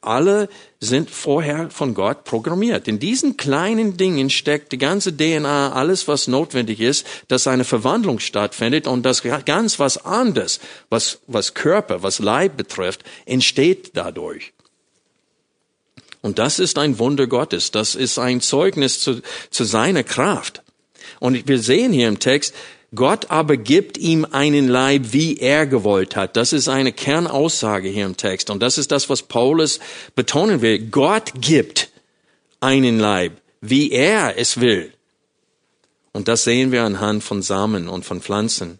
alle 0.00 0.48
sind 0.80 1.10
vorher 1.10 1.70
von 1.70 1.94
Gott 1.94 2.24
programmiert. 2.24 2.88
In 2.88 2.98
diesen 2.98 3.36
kleinen 3.36 3.96
Dingen 3.96 4.30
steckt 4.30 4.72
die 4.72 4.78
ganze 4.78 5.16
DNA, 5.16 5.72
alles 5.72 6.08
was 6.08 6.28
notwendig 6.28 6.80
ist, 6.80 7.06
dass 7.28 7.46
eine 7.46 7.64
Verwandlung 7.64 8.18
stattfindet 8.20 8.86
und 8.86 9.02
das 9.02 9.22
ganz 9.44 9.78
was 9.78 10.04
anderes, 10.04 10.60
was, 10.88 11.18
was 11.26 11.54
Körper, 11.54 12.02
was 12.02 12.18
Leib 12.18 12.56
betrifft, 12.56 13.04
entsteht 13.26 13.92
dadurch. 13.94 14.52
Und 16.20 16.38
das 16.38 16.58
ist 16.58 16.78
ein 16.78 16.98
Wunder 16.98 17.26
Gottes. 17.26 17.70
Das 17.70 17.94
ist 17.94 18.18
ein 18.18 18.40
Zeugnis 18.40 19.00
zu, 19.00 19.22
zu 19.50 19.64
seiner 19.64 20.04
Kraft. 20.04 20.62
Und 21.20 21.48
wir 21.48 21.58
sehen 21.58 21.92
hier 21.92 22.08
im 22.08 22.18
Text, 22.18 22.54
Gott 22.94 23.30
aber 23.30 23.58
gibt 23.58 23.98
ihm 23.98 24.26
einen 24.30 24.66
Leib, 24.68 25.12
wie 25.12 25.36
er 25.36 25.66
gewollt 25.66 26.16
hat. 26.16 26.36
Das 26.36 26.54
ist 26.54 26.68
eine 26.68 26.92
Kernaussage 26.92 27.88
hier 27.88 28.06
im 28.06 28.16
Text. 28.16 28.48
Und 28.48 28.62
das 28.62 28.78
ist 28.78 28.90
das, 28.90 29.10
was 29.10 29.22
Paulus 29.22 29.78
betonen 30.14 30.62
will. 30.62 30.78
Gott 30.78 31.32
gibt 31.38 31.90
einen 32.60 32.98
Leib, 32.98 33.32
wie 33.60 33.90
er 33.90 34.38
es 34.38 34.60
will. 34.60 34.92
Und 36.12 36.28
das 36.28 36.44
sehen 36.44 36.72
wir 36.72 36.84
anhand 36.84 37.22
von 37.22 37.42
Samen 37.42 37.88
und 37.88 38.06
von 38.06 38.22
Pflanzen. 38.22 38.78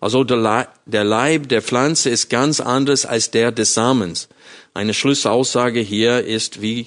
Also 0.00 0.22
der 0.22 1.04
Leib 1.04 1.48
der 1.48 1.62
Pflanze 1.62 2.10
ist 2.10 2.30
ganz 2.30 2.60
anders 2.60 3.04
als 3.04 3.32
der 3.32 3.50
des 3.50 3.74
Samens. 3.74 4.28
Eine 4.72 4.94
Schlussaussage 4.94 5.80
hier 5.80 6.24
ist, 6.24 6.62
wie 6.62 6.86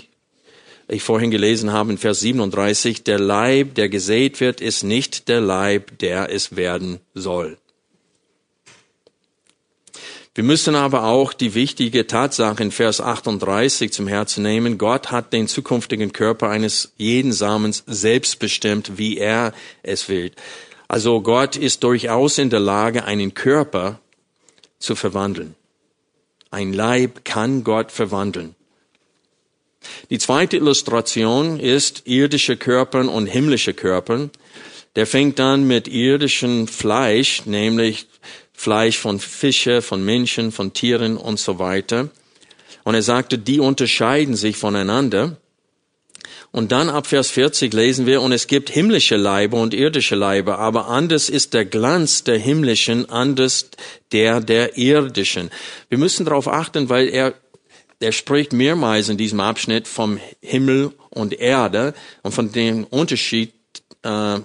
ich 0.91 1.03
vorhin 1.03 1.31
gelesen 1.31 1.71
habe 1.71 1.91
in 1.91 1.97
Vers 1.97 2.19
37, 2.19 3.03
der 3.03 3.17
Leib, 3.17 3.75
der 3.75 3.87
gesät 3.87 4.41
wird, 4.41 4.59
ist 4.59 4.83
nicht 4.83 5.29
der 5.29 5.39
Leib, 5.39 5.97
der 5.99 6.29
es 6.29 6.57
werden 6.57 6.99
soll. 7.13 7.57
Wir 10.35 10.43
müssen 10.43 10.75
aber 10.75 11.05
auch 11.05 11.31
die 11.31 11.55
wichtige 11.55 12.07
Tatsache 12.07 12.63
in 12.63 12.71
Vers 12.71 12.99
38 12.99 13.91
zum 13.91 14.07
Herzen 14.07 14.43
nehmen. 14.43 14.77
Gott 14.77 15.11
hat 15.11 15.31
den 15.31 15.47
zukünftigen 15.47 16.11
Körper 16.11 16.49
eines 16.49 16.93
jeden 16.97 17.31
Samens 17.31 17.83
selbst 17.87 18.39
bestimmt, 18.39 18.97
wie 18.97 19.17
er 19.17 19.53
es 19.83 20.09
will. 20.09 20.31
Also 20.89 21.21
Gott 21.21 21.55
ist 21.55 21.83
durchaus 21.83 22.37
in 22.37 22.49
der 22.49 22.59
Lage, 22.59 23.05
einen 23.05 23.33
Körper 23.33 23.99
zu 24.77 24.95
verwandeln. 24.95 25.55
Ein 26.49 26.73
Leib 26.73 27.23
kann 27.23 27.63
Gott 27.63 27.93
verwandeln. 27.93 28.55
Die 30.09 30.19
zweite 30.19 30.57
Illustration 30.57 31.59
ist 31.59 32.03
irdische 32.05 32.57
Körpern 32.57 33.09
und 33.09 33.27
himmlische 33.27 33.73
Körpern. 33.73 34.29
Der 34.95 35.07
fängt 35.07 35.39
an 35.39 35.65
mit 35.65 35.87
irdischem 35.87 36.67
Fleisch, 36.67 37.45
nämlich 37.45 38.07
Fleisch 38.53 38.97
von 38.97 39.19
Fische, 39.19 39.81
von 39.81 40.03
Menschen, 40.03 40.51
von 40.51 40.73
Tieren 40.73 41.17
und 41.17 41.39
so 41.39 41.59
weiter. 41.59 42.09
Und 42.83 42.95
er 42.95 43.01
sagte, 43.01 43.37
die 43.37 43.59
unterscheiden 43.59 44.35
sich 44.35 44.57
voneinander. 44.57 45.37
Und 46.51 46.73
dann 46.73 46.89
ab 46.89 47.07
Vers 47.07 47.31
40 47.31 47.73
lesen 47.73 48.05
wir, 48.05 48.21
und 48.21 48.33
es 48.33 48.47
gibt 48.47 48.69
himmlische 48.69 49.15
Leibe 49.15 49.55
und 49.55 49.73
irdische 49.73 50.15
Leibe, 50.15 50.57
aber 50.57 50.87
anders 50.89 51.29
ist 51.29 51.53
der 51.53 51.63
Glanz 51.63 52.25
der 52.25 52.37
himmlischen, 52.37 53.09
anders 53.09 53.69
der 54.11 54.41
der 54.41 54.77
irdischen. 54.77 55.49
Wir 55.87 55.97
müssen 55.97 56.25
darauf 56.25 56.49
achten, 56.49 56.89
weil 56.89 57.07
er 57.07 57.35
er 58.01 58.11
spricht 58.11 58.53
mehrmals 58.53 59.09
in 59.09 59.17
diesem 59.17 59.39
Abschnitt 59.39 59.87
vom 59.87 60.19
Himmel 60.41 60.91
und 61.09 61.39
Erde 61.39 61.93
und 62.23 62.33
von 62.33 62.51
dem 62.51 62.85
Unterschied 62.85 63.53
äh, 64.03 64.39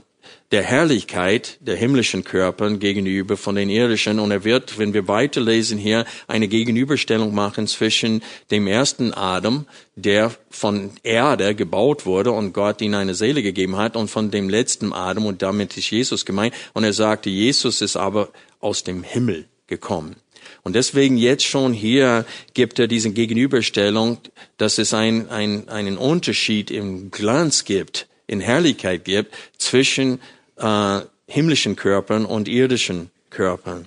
der 0.52 0.62
Herrlichkeit 0.62 1.58
der 1.60 1.74
himmlischen 1.74 2.22
Körper 2.22 2.70
gegenüber 2.70 3.36
von 3.36 3.56
den 3.56 3.68
irdischen. 3.68 4.20
Und 4.20 4.30
er 4.30 4.44
wird, 4.44 4.78
wenn 4.78 4.94
wir 4.94 5.08
weiterlesen 5.08 5.76
hier, 5.76 6.04
eine 6.28 6.46
Gegenüberstellung 6.46 7.34
machen 7.34 7.66
zwischen 7.66 8.22
dem 8.50 8.66
ersten 8.66 9.12
Adam, 9.12 9.66
der 9.96 10.32
von 10.50 10.90
Erde 11.02 11.54
gebaut 11.54 12.06
wurde 12.06 12.30
und 12.30 12.52
Gott 12.52 12.80
ihm 12.80 12.94
eine 12.94 13.14
Seele 13.14 13.42
gegeben 13.42 13.76
hat, 13.76 13.96
und 13.96 14.08
von 14.08 14.30
dem 14.30 14.48
letzten 14.48 14.92
Adam, 14.92 15.26
und 15.26 15.42
damit 15.42 15.76
ist 15.76 15.90
Jesus 15.90 16.24
gemeint. 16.24 16.54
Und 16.74 16.84
er 16.84 16.92
sagte, 16.92 17.28
Jesus 17.28 17.82
ist 17.82 17.96
aber 17.96 18.28
aus 18.60 18.84
dem 18.84 19.02
Himmel 19.02 19.46
gekommen. 19.66 20.16
Und 20.62 20.74
deswegen 20.74 21.16
jetzt 21.16 21.44
schon 21.44 21.72
hier 21.72 22.24
gibt 22.54 22.78
er 22.78 22.88
diese 22.88 23.10
Gegenüberstellung, 23.10 24.18
dass 24.58 24.78
es 24.78 24.94
ein, 24.94 25.30
ein, 25.30 25.68
einen 25.68 25.98
Unterschied 25.98 26.70
im 26.70 27.10
Glanz 27.10 27.64
gibt, 27.64 28.06
in 28.26 28.40
Herrlichkeit 28.40 29.04
gibt 29.04 29.34
zwischen 29.58 30.20
äh, 30.56 31.00
himmlischen 31.26 31.76
Körpern 31.76 32.24
und 32.24 32.48
irdischen 32.48 33.10
Körpern. 33.30 33.86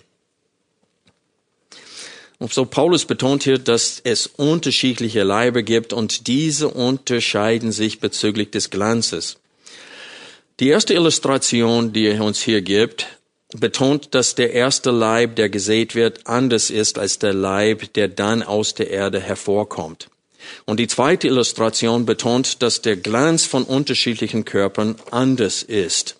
Und 2.40 2.54
so 2.54 2.66
Paulus 2.66 3.04
betont 3.04 3.44
hier, 3.44 3.58
dass 3.58 4.00
es 4.02 4.28
unterschiedliche 4.28 5.24
Leiber 5.24 5.62
gibt 5.62 5.92
und 5.92 6.28
diese 6.28 6.70
unterscheiden 6.70 7.74
sich 7.74 8.00
bezüglich 8.00 8.50
des 8.52 8.70
Glanzes. 8.70 9.38
Die 10.62 10.70
erste 10.70 10.94
Illustration, 10.94 11.92
die 11.92 12.08
er 12.08 12.24
uns 12.24 12.42
hier 12.42 12.62
gibt, 12.62 13.08
betont, 13.58 14.14
dass 14.14 14.36
der 14.36 14.54
erste 14.54 14.92
Leib, 14.92 15.36
der 15.36 15.50
gesät 15.50 15.96
wird, 15.96 16.28
anders 16.28 16.70
ist 16.70 17.00
als 17.00 17.20
der 17.20 17.34
Leib, 17.34 17.94
der 17.94 18.08
dann 18.08 18.44
aus 18.44 18.76
der 18.76 18.92
Erde 18.92 19.20
hervorkommt. 19.20 20.10
Und 20.66 20.80
die 20.80 20.88
zweite 20.88 21.28
Illustration 21.28 22.06
betont, 22.06 22.62
dass 22.62 22.82
der 22.82 22.96
Glanz 22.96 23.46
von 23.46 23.64
unterschiedlichen 23.64 24.46
Körpern 24.46 24.96
anders 25.12 25.64
ist. 25.64 26.16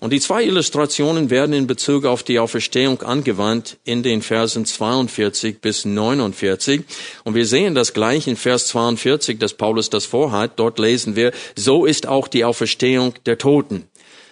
Und 0.00 0.12
die 0.12 0.20
zwei 0.20 0.44
Illustrationen 0.44 1.30
werden 1.30 1.54
in 1.54 1.66
Bezug 1.66 2.04
auf 2.04 2.22
die 2.22 2.38
Auferstehung 2.38 3.00
angewandt 3.02 3.78
in 3.84 4.02
den 4.02 4.20
Versen 4.22 4.66
42 4.66 5.60
bis 5.60 5.84
49. 5.86 6.82
Und 7.22 7.34
wir 7.34 7.46
sehen 7.46 7.74
das 7.74 7.94
gleich 7.94 8.26
in 8.26 8.36
Vers 8.36 8.66
42, 8.66 9.38
dass 9.38 9.54
Paulus 9.54 9.88
das 9.88 10.04
vorhat. 10.04 10.52
Dort 10.56 10.78
lesen 10.78 11.16
wir, 11.16 11.32
so 11.56 11.86
ist 11.86 12.06
auch 12.06 12.28
die 12.28 12.44
Auferstehung 12.44 13.14
der 13.24 13.38
Toten. 13.38 13.84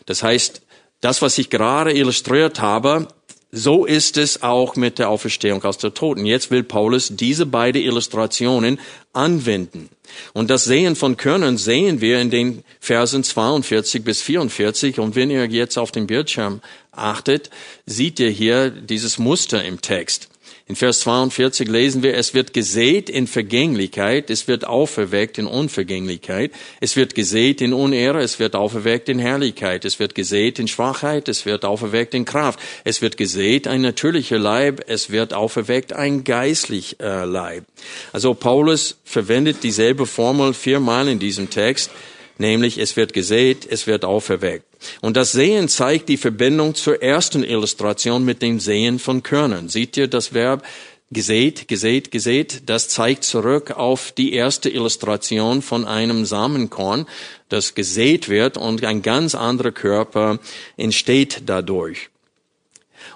Das 0.07 0.23
heißt, 0.23 0.62
das, 1.03 1.21
was 1.21 1.37
ich 1.37 1.51
gerade 1.51 1.93
illustriert 1.93 2.61
habe, 2.61 3.09
so 3.51 3.85
ist 3.85 4.17
es 4.17 4.43
auch 4.43 4.77
mit 4.77 4.99
der 4.99 5.11
Auferstehung 5.11 5.63
aus 5.65 5.77
der 5.77 5.93
Toten. 5.93 6.25
Jetzt 6.25 6.51
will 6.51 6.63
Paulus 6.63 7.11
diese 7.13 7.45
beiden 7.45 7.83
Illustrationen 7.83 8.81
anwenden. 9.13 9.91
Und 10.33 10.49
das 10.49 10.65
Sehen 10.65 10.97
von 10.97 11.19
Körnern 11.19 11.59
sehen 11.59 12.01
wir 12.01 12.19
in 12.19 12.31
den 12.31 12.65
Versen 12.81 13.25
42 13.25 14.03
bis 14.03 14.23
44. 14.23 15.01
Und 15.01 15.15
wenn 15.15 15.31
ihr 15.31 15.45
jetzt 15.47 15.77
auf 15.77 15.93
den 15.93 16.07
Bildschirm 16.07 16.63
achtet, 16.93 17.51
seht 17.85 18.19
ihr 18.21 18.31
hier 18.31 18.71
dieses 18.71 19.19
Muster 19.19 19.63
im 19.63 19.83
Text. 19.83 20.32
In 20.69 20.77
Vers 20.77 21.01
42 21.01 21.69
lesen 21.69 22.03
wir, 22.03 22.15
es 22.15 22.35
wird 22.35 22.53
gesät 22.53 23.11
in 23.11 23.27
Vergänglichkeit, 23.27 24.31
es 24.31 24.47
wird 24.47 24.65
auferweckt 24.65 25.37
in 25.37 25.47
Unvergänglichkeit, 25.47 26.53
es 26.81 26.95
wird 26.95 27.17
gesät 27.17 27.61
in 27.61 27.73
Unehre, 27.73 28.21
es 28.21 28.39
wird 28.39 28.55
auferweckt 28.55 29.09
in 29.09 29.19
Herrlichkeit, 29.19 29.85
es 29.85 29.99
wird 29.99 30.15
gesät 30.15 30.61
in 30.61 30.69
Schwachheit, 30.69 31.29
es 31.29 31.47
wird 31.47 31.65
auferweckt 31.65 32.15
in 32.15 32.25
Kraft, 32.25 32.61
es 32.85 33.03
wird 33.03 33.17
gesät 33.17 33.67
ein 33.67 33.83
natürlicher 33.83 34.39
Leib, 34.39 34.85
es 34.87 35.11
wird 35.11 35.35
auferweckt 35.35 35.93
ein 35.93 36.23
geistlicher 36.23 37.27
Leib. 37.27 37.65
Also 38.13 38.33
Paulus 38.35 38.99
verwendet 39.05 39.65
dieselbe 39.65 40.07
Formel 40.07 40.55
viermal 40.55 41.09
in 41.09 41.19
diesem 41.19 41.51
Text, 41.51 41.91
nämlich 42.39 42.79
es 42.79 42.97
wird 42.97 43.13
gesät, 43.13 43.67
es 43.69 43.87
wird 43.87 44.05
auferweckt. 44.05 44.67
Und 45.01 45.17
das 45.17 45.33
Sehen 45.33 45.69
zeigt 45.69 46.09
die 46.09 46.17
Verbindung 46.17 46.75
zur 46.75 47.03
ersten 47.03 47.45
Illustration 47.45 48.25
mit 48.25 48.43
dem 48.43 48.61
Sehen 48.61 48.99
von 48.99 49.23
Körnern. 49.23 49.69
Seht 49.69 49.97
ihr 49.97 50.09
das 50.09 50.35
Verb 50.35 50.65
gesät, 51.11 51.69
gesät, 51.69 52.11
gesät? 52.11 52.63
Das 52.67 52.89
zeigt 52.89 53.25
zurück 53.25 53.71
auf 53.73 54.13
die 54.13 54.33
erste 54.33 54.71
Illustration 54.71 55.63
von 55.63 55.85
einem 55.85 56.25
Samenkorn, 56.25 57.07
das 57.49 57.75
gesät 57.75 58.29
wird 58.29 58.57
und 58.57 58.85
ein 58.85 59.03
ganz 59.03 59.35
anderer 59.35 59.73
Körper 59.73 60.39
entsteht 60.77 61.43
dadurch. 61.47 62.09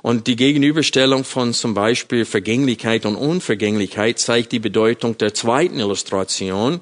Und 0.02 0.26
die 0.26 0.36
Gegenüberstellung 0.36 1.24
von 1.24 1.52
zum 1.54 1.74
Beispiel 1.74 2.24
Vergänglichkeit 2.24 3.06
und 3.06 3.16
Unvergänglichkeit 3.16 4.18
zeigt 4.18 4.52
die 4.52 4.58
Bedeutung 4.58 5.16
der 5.18 5.34
zweiten 5.34 5.80
Illustration 5.80 6.80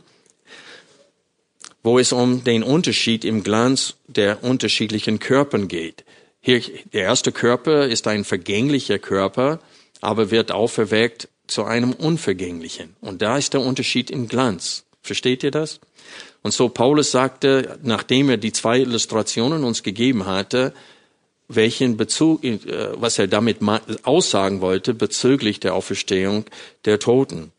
wo 1.85 1.99
es 1.99 2.13
um 2.13 2.43
den 2.43 2.65
Unterschied 2.65 3.25
im 3.25 3.45
Glanz 3.45 3.95
der 4.09 4.43
unterschiedlichen 4.43 5.21
Körpern 5.21 5.69
geht. 5.69 6.05
Hier, 6.41 6.61
der 6.93 7.03
erste 7.03 7.31
Körper 7.31 7.87
ist 7.87 8.09
ein 8.09 8.25
vergänglicher 8.25 8.99
Körper, 8.99 9.61
aber 10.01 10.31
wird 10.31 10.51
auferweckt 10.51 11.29
zu 11.47 11.65
einem 11.65 11.93
unvergänglichen. 11.93 12.97
Und 13.01 13.23
da 13.23 13.37
ist 13.37 13.53
der 13.53 13.61
Unterschied 13.61 14.11
im 14.11 14.29
Glanz. 14.29 14.85
Versteht 15.03 15.43
ihr 15.43 15.51
das? 15.51 15.81
Und 16.43 16.53
so 16.53 16.71
Paulus 16.71 17.11
sagte, 17.11 17.79
nachdem 17.83 18.31
er 18.31 18.39
die 18.39 18.53
zwei 18.53 18.81
Illustrationen 18.81 19.63
uns 19.63 19.83
gegeben 19.83 20.25
hatte, 20.25 20.73
welchen 21.49 21.99
Bezug, 21.99 22.43
äh, 22.45 22.59
was 22.95 23.19
er 23.19 23.27
damit 23.27 23.59
aussagen 24.03 24.63
wollte 24.63 24.95
bezüglich 24.95 25.61
der 25.61 25.75
Auferstehung 25.75 26.47
der 26.87 26.99
Toten. 26.99 27.53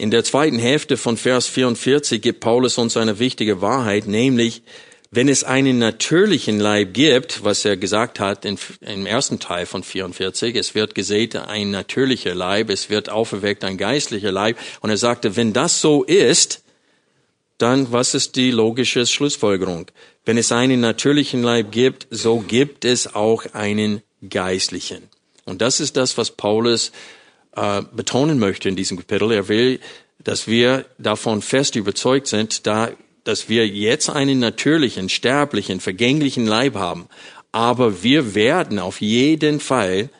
In 0.00 0.12
der 0.12 0.22
zweiten 0.22 0.60
Hälfte 0.60 0.96
von 0.96 1.16
Vers 1.16 1.48
44 1.48 2.22
gibt 2.22 2.38
Paulus 2.38 2.78
uns 2.78 2.96
eine 2.96 3.18
wichtige 3.18 3.60
Wahrheit, 3.60 4.06
nämlich, 4.06 4.62
wenn 5.10 5.28
es 5.28 5.42
einen 5.42 5.78
natürlichen 5.78 6.60
Leib 6.60 6.94
gibt, 6.94 7.42
was 7.42 7.64
er 7.64 7.76
gesagt 7.76 8.20
hat 8.20 8.44
in, 8.44 8.58
im 8.80 9.06
ersten 9.06 9.40
Teil 9.40 9.66
von 9.66 9.82
44, 9.82 10.54
es 10.54 10.76
wird 10.76 10.94
gesät 10.94 11.34
ein 11.34 11.72
natürlicher 11.72 12.36
Leib, 12.36 12.70
es 12.70 12.90
wird 12.90 13.08
auferweckt 13.08 13.64
ein 13.64 13.76
geistlicher 13.76 14.30
Leib, 14.30 14.56
und 14.82 14.90
er 14.90 14.98
sagte, 14.98 15.34
wenn 15.34 15.52
das 15.52 15.80
so 15.80 16.04
ist, 16.04 16.62
dann 17.56 17.90
was 17.90 18.14
ist 18.14 18.36
die 18.36 18.52
logische 18.52 19.04
Schlussfolgerung? 19.04 19.90
Wenn 20.24 20.38
es 20.38 20.52
einen 20.52 20.80
natürlichen 20.80 21.42
Leib 21.42 21.72
gibt, 21.72 22.06
so 22.10 22.38
gibt 22.38 22.84
es 22.84 23.16
auch 23.16 23.46
einen 23.52 24.02
geistlichen. 24.28 25.08
Und 25.44 25.60
das 25.60 25.80
ist 25.80 25.96
das, 25.96 26.16
was 26.16 26.30
Paulus 26.30 26.92
äh, 27.58 27.82
betonen 27.92 28.38
möchte 28.38 28.68
in 28.68 28.76
diesem 28.76 28.96
Kapitel. 28.98 29.32
Er 29.32 29.48
will, 29.48 29.80
dass 30.22 30.46
wir 30.46 30.84
davon 30.98 31.42
fest 31.42 31.76
überzeugt 31.76 32.26
sind, 32.26 32.66
da, 32.66 32.90
dass 33.24 33.48
wir 33.48 33.66
jetzt 33.66 34.10
einen 34.10 34.38
natürlichen, 34.38 35.08
sterblichen, 35.08 35.80
vergänglichen 35.80 36.46
Leib 36.46 36.76
haben. 36.76 37.08
Aber 37.50 38.02
wir 38.02 38.34
werden 38.34 38.78
auf 38.78 39.00
jeden 39.00 39.58
Fall 39.58 40.10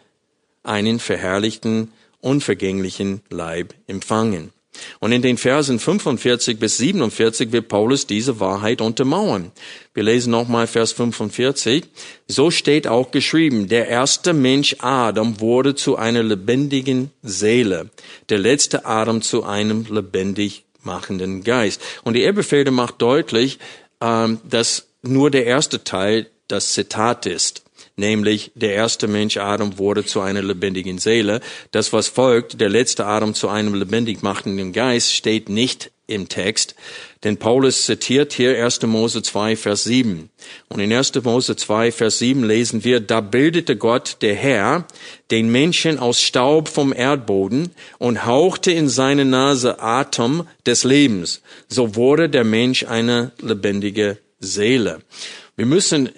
einen 0.62 0.98
verherrlichten, 0.98 1.92
unvergänglichen 2.20 3.22
Leib 3.31 3.74
empfangen. 3.87 4.53
Und 5.00 5.12
in 5.12 5.22
den 5.22 5.36
Versen 5.36 5.78
45 5.78 6.58
bis 6.58 6.78
47 6.78 7.52
wird 7.52 7.68
Paulus 7.68 8.06
diese 8.06 8.40
Wahrheit 8.40 8.80
untermauern. 8.80 9.52
Wir 9.94 10.02
lesen 10.02 10.30
nochmal 10.30 10.66
Vers 10.66 10.92
45. 10.92 11.84
So 12.26 12.50
steht 12.50 12.86
auch 12.86 13.10
geschrieben, 13.10 13.68
der 13.68 13.88
erste 13.88 14.32
Mensch 14.32 14.76
Adam 14.80 15.40
wurde 15.40 15.74
zu 15.74 15.96
einer 15.96 16.22
lebendigen 16.22 17.10
Seele, 17.22 17.90
der 18.28 18.38
letzte 18.38 18.86
Adam 18.86 19.22
zu 19.22 19.44
einem 19.44 19.86
lebendig 19.88 20.64
machenden 20.82 21.44
Geist. 21.44 21.80
Und 22.04 22.14
die 22.14 22.24
Erbefehle 22.24 22.70
macht 22.70 23.02
deutlich, 23.02 23.58
ähm, 24.00 24.40
dass 24.48 24.88
nur 25.02 25.30
der 25.30 25.46
erste 25.46 25.84
Teil 25.84 26.26
das 26.48 26.72
Zitat 26.72 27.26
ist 27.26 27.62
nämlich 27.98 28.52
der 28.54 28.74
erste 28.74 29.08
Mensch 29.08 29.37
Adam 29.37 29.78
wurde 29.78 30.04
zu 30.04 30.20
einer 30.20 30.42
lebendigen 30.42 30.98
Seele. 30.98 31.40
Das, 31.70 31.92
was 31.92 32.08
folgt, 32.08 32.61
der 32.61 32.68
letzte 32.68 33.06
Adam 33.06 33.34
zu 33.34 33.48
einem 33.48 33.74
lebendig 33.74 34.22
machenden 34.22 34.72
Geist, 34.72 35.12
steht 35.12 35.48
nicht 35.48 35.90
im 36.08 36.28
Text, 36.28 36.74
denn 37.22 37.37
Paulus 37.37 37.84
zitiert 37.84 38.32
hier 38.32 38.64
1. 38.64 38.82
Mose 38.82 39.22
2, 39.22 39.56
Vers 39.56 39.84
7. 39.84 40.30
Und 40.68 40.80
in 40.80 40.92
1. 40.92 41.22
Mose 41.22 41.54
2, 41.54 41.92
Vers 41.92 42.18
7 42.18 42.44
lesen 42.44 42.82
wir, 42.82 43.00
da 43.00 43.20
bildete 43.20 43.76
Gott, 43.76 44.16
der 44.22 44.34
Herr, 44.34 44.87
den 45.30 45.52
Menschen 45.52 45.98
aus 45.98 46.22
Staub 46.22 46.68
vom 46.68 46.94
Erdboden 46.94 47.72
und 47.98 48.24
hauchte 48.24 48.72
in 48.72 48.88
seine 48.88 49.26
Nase 49.26 49.80
Atem 49.80 50.46
des 50.64 50.84
Lebens. 50.84 51.42
So 51.68 51.94
wurde 51.94 52.30
der 52.30 52.44
Mensch 52.44 52.84
eine 52.84 53.32
lebendige 53.40 54.18
Seele. 54.40 55.02
Wir 55.56 55.66
müssen 55.66 56.08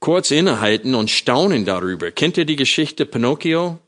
kurz 0.00 0.30
innehalten 0.30 0.94
und 0.94 1.10
staunen 1.10 1.64
darüber. 1.64 2.10
Kennt 2.10 2.36
ihr 2.38 2.46
die 2.46 2.56
Geschichte 2.56 3.06
Pinocchio? 3.06 3.78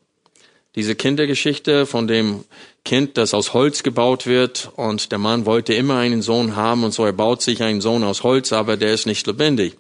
Diese 0.75 0.95
Kindergeschichte 0.95 1.85
von 1.85 2.07
dem 2.07 2.45
Kind, 2.85 3.19
das 3.19 3.35
aus 3.35 3.53
Holz 3.53 3.83
gebaut 3.83 4.27
wird 4.27 4.71
und 4.77 5.13
der 5.13 5.19
Mann 5.19 5.45
wollte 5.45 5.75
immer 5.75 5.99
einen 5.99 6.23
Sohn 6.23 6.57
haben 6.57 6.85
und 6.85 6.93
so 6.93 7.05
er 7.05 7.13
baut 7.13 7.43
sich 7.43 7.63
einen 7.63 7.81
Sohn 7.81 8.05
aus 8.05 8.23
Holz, 8.23 8.53
aber 8.53 8.77
der 8.77 8.95
ist 8.95 9.07
nicht 9.07 9.27
lebendig. 9.27 9.77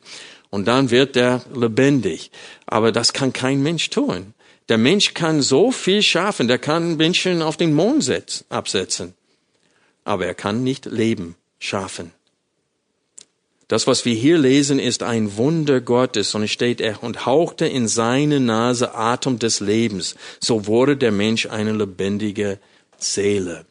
Und 0.51 0.69
dann 0.69 0.91
wird 0.91 1.17
der 1.17 1.43
lebendig. 1.55 2.31
Aber 2.67 2.93
das 2.93 3.15
kann 3.15 3.33
kein 3.33 3.63
Mensch 3.63 3.89
tun. 3.89 4.35
Der 4.69 4.77
Mensch 4.77 5.15
kann 5.15 5.41
so 5.41 5.73
viel 5.73 6.03
schaffen, 6.03 6.47
der 6.47 6.59
kann 6.59 6.97
Menschen 6.99 7.41
auf 7.41 7.57
den 7.57 7.73
Mond 7.73 8.05
setzen, 8.05 8.45
absetzen. 8.51 9.15
Aber 10.05 10.27
er 10.27 10.35
kann 10.35 10.63
nicht 10.63 10.85
Leben 10.85 11.37
schaffen. 11.59 12.13
Das, 13.69 13.87
was 13.87 14.05
wir 14.05 14.15
hier 14.15 14.39
lesen, 14.39 14.79
ist 14.79 15.03
ein 15.03 15.37
Wunder 15.37 15.81
Gottes 15.81 16.35
und 16.35 16.43
es 16.43 16.51
steht, 16.51 16.81
er 16.81 17.03
und 17.03 17.27
hauchte 17.27 17.67
in 17.67 17.89
seine 17.89 18.41
Nase 18.41 18.95
Atem 18.95 19.39
des 19.39 19.61
Lebens. 19.61 20.17
So 20.41 20.67
wurde 20.67 20.97
der 20.97 21.13
Mensch 21.13 21.47
eine 21.47 21.73
lebendige 21.73 22.59
Seele. 22.99 23.65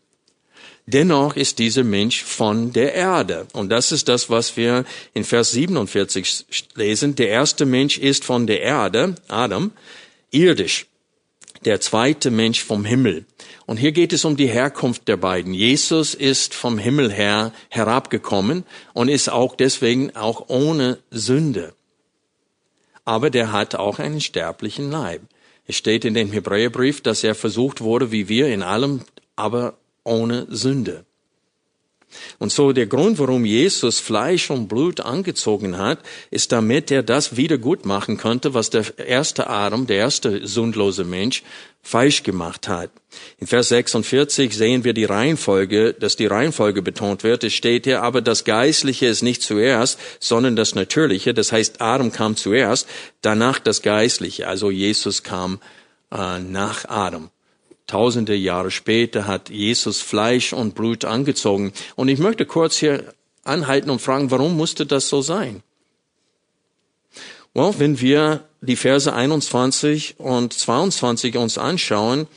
Dennoch 0.87 1.35
ist 1.35 1.59
dieser 1.59 1.83
Mensch 1.83 2.23
von 2.23 2.73
der 2.73 2.93
Erde. 2.93 3.47
Und 3.53 3.69
das 3.69 3.91
ist 3.91 4.07
das, 4.09 4.29
was 4.29 4.57
wir 4.57 4.83
in 5.13 5.23
Vers 5.23 5.51
47 5.51 6.45
lesen. 6.75 7.15
Der 7.15 7.29
erste 7.29 7.65
Mensch 7.65 7.97
ist 7.97 8.25
von 8.25 8.47
der 8.47 8.61
Erde, 8.61 9.15
Adam, 9.27 9.71
irdisch. 10.31 10.87
Der 11.65 11.79
zweite 11.79 12.31
Mensch 12.31 12.63
vom 12.63 12.85
Himmel. 12.85 13.25
Und 13.67 13.77
hier 13.77 13.91
geht 13.91 14.13
es 14.13 14.25
um 14.25 14.35
die 14.35 14.47
Herkunft 14.47 15.07
der 15.07 15.17
beiden. 15.17 15.53
Jesus 15.53 16.15
ist 16.15 16.53
vom 16.55 16.77
Himmel 16.77 17.11
her 17.11 17.53
herabgekommen 17.69 18.65
und 18.93 19.09
ist 19.09 19.29
auch 19.29 19.55
deswegen 19.55 20.15
auch 20.15 20.49
ohne 20.49 20.97
Sünde. 21.11 21.73
Aber 23.05 23.29
der 23.29 23.51
hat 23.51 23.75
auch 23.75 23.99
einen 23.99 24.21
sterblichen 24.21 24.89
Leib. 24.89 25.21
Es 25.67 25.75
steht 25.75 26.03
in 26.03 26.15
dem 26.15 26.31
Hebräerbrief, 26.31 27.01
dass 27.01 27.23
er 27.23 27.35
versucht 27.35 27.81
wurde 27.81 28.11
wie 28.11 28.27
wir 28.27 28.47
in 28.47 28.63
allem, 28.63 29.01
aber 29.35 29.77
ohne 30.03 30.47
Sünde. 30.49 31.05
Und 32.39 32.51
so 32.51 32.71
der 32.71 32.87
Grund, 32.87 33.19
warum 33.19 33.45
Jesus 33.45 33.99
Fleisch 33.99 34.49
und 34.49 34.67
Blut 34.67 34.99
angezogen 35.01 35.77
hat, 35.77 35.99
ist 36.29 36.51
damit 36.51 36.91
er 36.91 37.03
das 37.03 37.37
wieder 37.37 37.57
gut 37.57 37.85
machen 37.85 38.17
konnte, 38.17 38.53
was 38.53 38.69
der 38.69 38.85
erste 38.97 39.47
Adam, 39.47 39.87
der 39.87 39.97
erste 39.97 40.47
sündlose 40.47 41.03
Mensch, 41.03 41.43
falsch 41.81 42.23
gemacht 42.23 42.67
hat. 42.67 42.91
In 43.39 43.47
Vers 43.47 43.69
46 43.69 44.55
sehen 44.55 44.83
wir 44.83 44.93
die 44.93 45.05
Reihenfolge, 45.05 45.93
dass 45.93 46.15
die 46.15 46.27
Reihenfolge 46.27 46.81
betont 46.81 47.23
wird. 47.23 47.43
Es 47.43 47.53
steht 47.53 47.85
hier, 47.85 48.03
aber 48.03 48.21
das 48.21 48.43
Geistliche 48.45 49.07
ist 49.07 49.23
nicht 49.23 49.41
zuerst, 49.41 49.99
sondern 50.19 50.55
das 50.55 50.75
Natürliche. 50.75 51.33
Das 51.33 51.51
heißt, 51.51 51.81
Adam 51.81 52.11
kam 52.11 52.35
zuerst, 52.35 52.87
danach 53.21 53.59
das 53.59 53.81
Geistliche. 53.81 54.47
Also 54.47 54.69
Jesus 54.69 55.23
kam 55.23 55.59
äh, 56.11 56.39
nach 56.39 56.85
Adam. 56.87 57.29
Tausende 57.87 58.35
Jahre 58.35 58.71
später 58.71 59.27
hat 59.27 59.49
Jesus 59.49 60.01
Fleisch 60.01 60.53
und 60.53 60.75
Blut 60.75 61.05
angezogen. 61.05 61.73
Und 61.95 62.07
ich 62.07 62.19
möchte 62.19 62.45
kurz 62.45 62.77
hier 62.77 63.13
anhalten 63.43 63.89
und 63.89 64.01
fragen, 64.01 64.31
warum 64.31 64.55
musste 64.55 64.85
das 64.85 65.09
so 65.09 65.21
sein? 65.21 65.63
Well, 67.53 67.73
wenn 67.77 67.99
wir 67.99 68.45
die 68.61 68.77
Verse 68.77 69.11
21 69.11 70.15
und 70.19 70.53
22 70.53 71.35
uns 71.35 71.57
anschauen, 71.57 72.27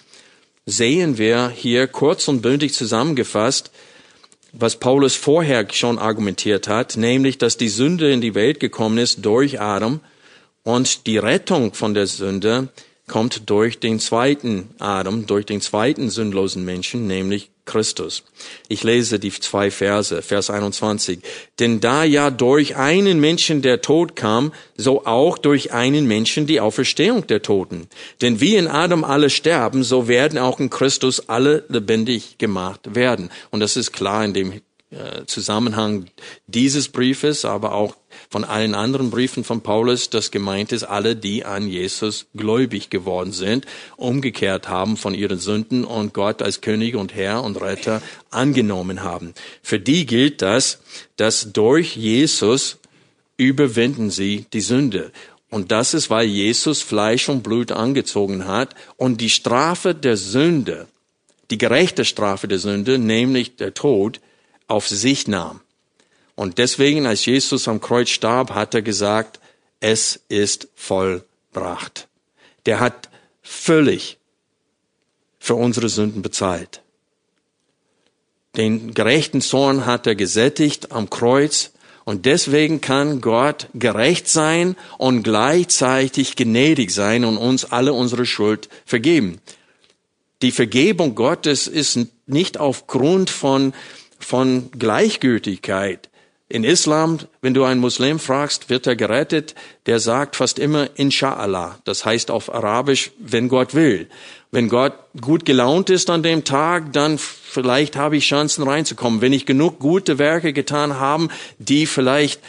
sehen 0.66 1.18
wir 1.18 1.50
hier 1.50 1.86
kurz 1.86 2.26
und 2.26 2.40
bündig 2.40 2.74
zusammengefasst, 2.74 3.70
was 4.52 4.76
Paulus 4.76 5.14
vorher 5.14 5.66
schon 5.72 5.98
argumentiert 5.98 6.68
hat, 6.68 6.96
nämlich, 6.96 7.38
dass 7.38 7.56
die 7.56 7.68
Sünde 7.68 8.12
in 8.12 8.20
die 8.20 8.34
Welt 8.34 8.60
gekommen 8.60 8.98
ist 8.98 9.24
durch 9.24 9.60
Adam 9.60 10.00
und 10.62 11.06
die 11.06 11.18
Rettung 11.18 11.74
von 11.74 11.92
der 11.94 12.06
Sünde 12.06 12.68
kommt 13.06 13.50
durch 13.50 13.78
den 13.80 14.00
zweiten 14.00 14.70
Adam, 14.78 15.26
durch 15.26 15.44
den 15.46 15.60
zweiten 15.60 16.08
sündlosen 16.08 16.64
Menschen, 16.64 17.06
nämlich 17.06 17.50
Christus. 17.66 18.24
Ich 18.68 18.82
lese 18.84 19.18
die 19.18 19.30
zwei 19.30 19.70
Verse, 19.70 20.20
Vers 20.22 20.50
21. 20.50 21.20
Denn 21.60 21.80
da 21.80 22.04
ja 22.04 22.30
durch 22.30 22.76
einen 22.76 23.20
Menschen 23.20 23.62
der 23.62 23.80
Tod 23.80 24.16
kam, 24.16 24.52
so 24.76 25.06
auch 25.06 25.38
durch 25.38 25.72
einen 25.72 26.06
Menschen 26.06 26.46
die 26.46 26.60
Auferstehung 26.60 27.26
der 27.26 27.42
Toten. 27.42 27.88
Denn 28.20 28.40
wie 28.40 28.56
in 28.56 28.68
Adam 28.68 29.04
alle 29.04 29.30
sterben, 29.30 29.82
so 29.82 30.08
werden 30.08 30.38
auch 30.38 30.60
in 30.60 30.70
Christus 30.70 31.28
alle 31.28 31.64
lebendig 31.68 32.38
gemacht 32.38 32.94
werden. 32.94 33.30
Und 33.50 33.60
das 33.60 33.76
ist 33.76 33.92
klar 33.92 34.24
in 34.24 34.34
dem 34.34 34.52
äh, 34.90 35.24
Zusammenhang 35.26 36.06
dieses 36.46 36.88
Briefes, 36.88 37.44
aber 37.44 37.72
auch 37.72 37.96
von 38.30 38.44
allen 38.44 38.74
anderen 38.74 39.10
Briefen 39.10 39.44
von 39.44 39.60
Paulus, 39.60 40.10
das 40.10 40.30
gemeint 40.30 40.72
ist, 40.72 40.84
alle, 40.84 41.16
die 41.16 41.44
an 41.44 41.68
Jesus 41.68 42.26
gläubig 42.34 42.90
geworden 42.90 43.32
sind, 43.32 43.66
umgekehrt 43.96 44.68
haben 44.68 44.96
von 44.96 45.14
ihren 45.14 45.38
Sünden 45.38 45.84
und 45.84 46.14
Gott 46.14 46.42
als 46.42 46.60
König 46.60 46.94
und 46.96 47.14
Herr 47.14 47.42
und 47.42 47.60
Retter 47.60 48.02
angenommen 48.30 49.02
haben. 49.02 49.34
Für 49.62 49.78
die 49.78 50.06
gilt 50.06 50.42
das, 50.42 50.80
dass 51.16 51.52
durch 51.52 51.96
Jesus 51.96 52.78
überwinden 53.36 54.10
sie 54.10 54.46
die 54.52 54.60
Sünde. 54.60 55.10
Und 55.50 55.70
das 55.70 55.94
ist, 55.94 56.10
weil 56.10 56.26
Jesus 56.26 56.82
Fleisch 56.82 57.28
und 57.28 57.42
Blut 57.42 57.70
angezogen 57.70 58.46
hat 58.46 58.74
und 58.96 59.20
die 59.20 59.30
Strafe 59.30 59.94
der 59.94 60.16
Sünde, 60.16 60.88
die 61.50 61.58
gerechte 61.58 62.04
Strafe 62.04 62.48
der 62.48 62.58
Sünde, 62.58 62.98
nämlich 62.98 63.56
der 63.56 63.74
Tod, 63.74 64.20
auf 64.66 64.88
sich 64.88 65.28
nahm. 65.28 65.60
Und 66.36 66.58
deswegen, 66.58 67.06
als 67.06 67.24
Jesus 67.26 67.68
am 67.68 67.80
Kreuz 67.80 68.10
starb, 68.10 68.50
hat 68.50 68.74
er 68.74 68.82
gesagt, 68.82 69.40
es 69.80 70.20
ist 70.28 70.68
vollbracht. 70.74 72.08
Der 72.66 72.80
hat 72.80 73.08
völlig 73.42 74.18
für 75.38 75.54
unsere 75.54 75.88
Sünden 75.88 76.22
bezahlt. 76.22 76.80
Den 78.56 78.94
gerechten 78.94 79.40
Zorn 79.40 79.84
hat 79.84 80.06
er 80.06 80.14
gesättigt 80.14 80.92
am 80.92 81.10
Kreuz 81.10 81.72
und 82.04 82.24
deswegen 82.24 82.80
kann 82.80 83.20
Gott 83.20 83.68
gerecht 83.74 84.28
sein 84.28 84.76
und 84.98 85.22
gleichzeitig 85.22 86.36
gnädig 86.36 86.92
sein 86.92 87.24
und 87.24 87.36
uns 87.36 87.64
alle 87.64 87.92
unsere 87.92 88.26
Schuld 88.26 88.68
vergeben. 88.86 89.40
Die 90.42 90.52
Vergebung 90.52 91.14
Gottes 91.14 91.66
ist 91.66 91.98
nicht 92.26 92.58
aufgrund 92.58 93.30
von 93.30 93.72
von 94.18 94.70
Gleichgültigkeit. 94.72 96.08
In 96.54 96.62
Islam, 96.62 97.18
wenn 97.42 97.52
du 97.52 97.64
einen 97.64 97.80
Muslim 97.80 98.20
fragst, 98.20 98.70
wird 98.70 98.86
er 98.86 98.94
gerettet, 98.94 99.56
der 99.86 99.98
sagt 99.98 100.36
fast 100.36 100.60
immer 100.60 100.88
Inshallah. 100.94 101.80
Das 101.82 102.04
heißt 102.04 102.30
auf 102.30 102.54
Arabisch, 102.54 103.10
wenn 103.18 103.48
Gott 103.48 103.74
will. 103.74 104.08
Wenn 104.52 104.68
Gott 104.68 104.92
gut 105.20 105.46
gelaunt 105.46 105.90
ist 105.90 106.10
an 106.10 106.22
dem 106.22 106.44
Tag, 106.44 106.92
dann 106.92 107.18
vielleicht 107.18 107.96
habe 107.96 108.16
ich 108.16 108.28
Chancen 108.28 108.62
reinzukommen. 108.62 109.20
Wenn 109.20 109.32
ich 109.32 109.46
genug 109.46 109.80
gute 109.80 110.20
Werke 110.20 110.52
getan 110.52 111.00
habe, 111.00 111.26
die 111.58 111.86
vielleicht 111.86 112.40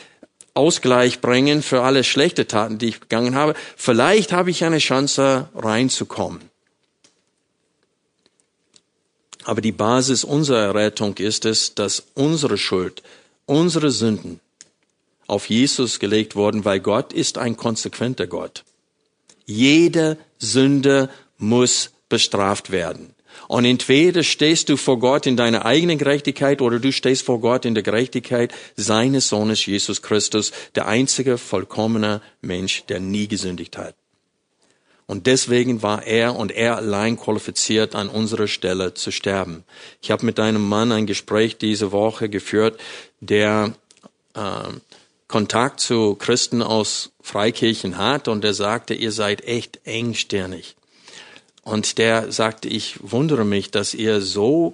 Ausgleich 0.54 1.20
bringen 1.20 1.64
für 1.64 1.82
alle 1.82 2.04
schlechte 2.04 2.46
Taten, 2.46 2.78
die 2.78 2.90
ich 2.90 3.00
begangen 3.00 3.34
habe, 3.34 3.56
vielleicht 3.76 4.34
habe 4.34 4.52
ich 4.52 4.64
eine 4.64 4.78
Chance 4.78 5.50
reinzukommen. 5.56 6.42
Aber 9.46 9.62
die 9.62 9.72
Basis 9.72 10.24
unserer 10.24 10.76
Rettung 10.76 11.18
ist 11.18 11.46
es, 11.46 11.74
dass 11.74 12.04
unsere 12.14 12.60
Schuld, 12.60 13.02
unsere 13.46 13.92
Sünden 13.92 14.40
auf 15.28 15.50
Jesus 15.50 16.00
gelegt 16.00 16.36
wurden, 16.36 16.66
weil 16.66 16.80
Gott 16.80 17.14
ist 17.14 17.38
ein 17.38 17.58
konsequenter 17.58 18.28
Gott. 18.28 18.64
Jede 19.46 20.18
Sünde 20.38 21.10
muss 21.38 21.92
bestraft 22.10 22.72
werden. 22.72 23.14
Und 23.48 23.66
entweder 23.66 24.24
stehst 24.24 24.70
du 24.70 24.78
vor 24.78 25.00
Gott 25.00 25.26
in 25.26 25.36
deiner 25.36 25.66
eigenen 25.66 25.98
Gerechtigkeit 25.98 26.62
oder 26.62 26.80
du 26.80 26.92
stehst 26.92 27.24
vor 27.24 27.42
Gott 27.42 27.66
in 27.66 27.74
der 27.74 27.84
Gerechtigkeit 27.84 28.54
seines 28.76 29.30
Sohnes 29.30 29.66
Jesus 29.66 30.02
Christus, 30.02 30.52
der 30.76 30.88
einzige 30.88 31.38
vollkommene 31.38 32.22
Mensch, 32.42 32.86
der 32.86 33.00
nie 33.00 33.28
gesündigt 33.28 33.78
hat. 33.78 33.96
Und 35.08 35.28
deswegen 35.28 35.84
war 35.84 36.04
er 36.04 36.36
und 36.36 36.52
er 36.52 36.78
allein 36.78 37.18
qualifiziert, 37.18 37.94
an 37.94 38.10
unserer 38.10 38.48
Stelle 38.48 38.96
zu 38.96 39.12
sterben. 39.12 39.64
Ich 40.02 40.10
habe 40.10 40.26
mit 40.26 40.40
einem 40.40 40.68
Mann 40.68 40.92
ein 40.92 41.06
Gespräch 41.06 41.58
diese 41.58 41.92
Woche 41.92 42.28
geführt, 42.28 42.80
der 43.20 43.74
äh, 44.34 44.40
Kontakt 45.28 45.80
zu 45.80 46.16
Christen 46.16 46.62
aus 46.62 47.12
Freikirchen 47.22 47.98
hat 47.98 48.28
und 48.28 48.44
der 48.44 48.54
sagte, 48.54 48.94
ihr 48.94 49.12
seid 49.12 49.46
echt 49.46 49.80
engstirnig. 49.86 50.76
Und 51.64 51.98
der 51.98 52.32
sagte, 52.32 52.68
ich 52.68 52.98
wundere 53.02 53.44
mich, 53.44 53.72
dass 53.72 53.94
ihr 53.94 54.22
so, 54.22 54.74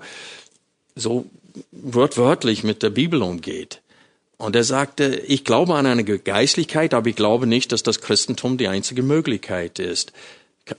so 0.96 1.26
wortwörtlich 1.72 2.64
mit 2.64 2.84
der 2.84 2.90
Bibel 2.90 3.22
umgeht. 3.22 3.81
Und 4.42 4.56
er 4.56 4.64
sagte, 4.64 5.22
ich 5.28 5.46
glaube 5.46 5.76
an 5.76 5.86
eine 5.86 6.04
Geistlichkeit, 6.04 6.96
aber 6.96 7.08
ich 7.08 7.16
glaube 7.16 7.46
nicht, 7.46 7.72
dass 7.72 7.84
das 7.84 8.02
Christentum 8.02 8.58
die 8.58 8.68
einzige 8.68 9.04
Möglichkeit 9.04 9.78
ist. 9.78 10.14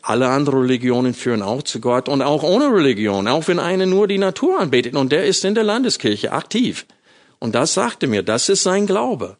Alle 0.01 0.29
anderen 0.29 0.63
Religionen 0.63 1.15
führen 1.15 1.43
auch 1.43 1.63
zu 1.63 1.81
Gott 1.81 2.09
und 2.09 2.23
auch 2.23 2.43
ohne 2.43 2.75
Religion, 2.75 3.29
auch 3.29 3.47
wenn 3.47 3.61
einer 3.61 3.87
nur 3.87 4.09
die 4.09 4.19
Natur 4.19 4.59
anbetet 4.59 4.97
und 4.97 5.13
der 5.13 5.27
ist 5.27 5.45
in 5.45 5.55
der 5.55 5.63
Landeskirche 5.63 6.33
aktiv. 6.33 6.87
Und 7.39 7.55
das 7.55 7.75
sagte 7.75 8.09
mir, 8.09 8.25
das 8.25 8.49
ist 8.49 8.65
sein 8.65 8.87
Glaube. 8.87 9.37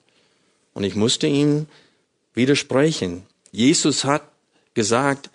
Und 0.73 0.85
ich 0.85 0.95
musste 0.95 1.27
ihm 1.27 1.67
widersprechen. 2.33 3.25
Jesus 3.51 4.05
hat 4.05 4.23
gesagt, 4.75 5.31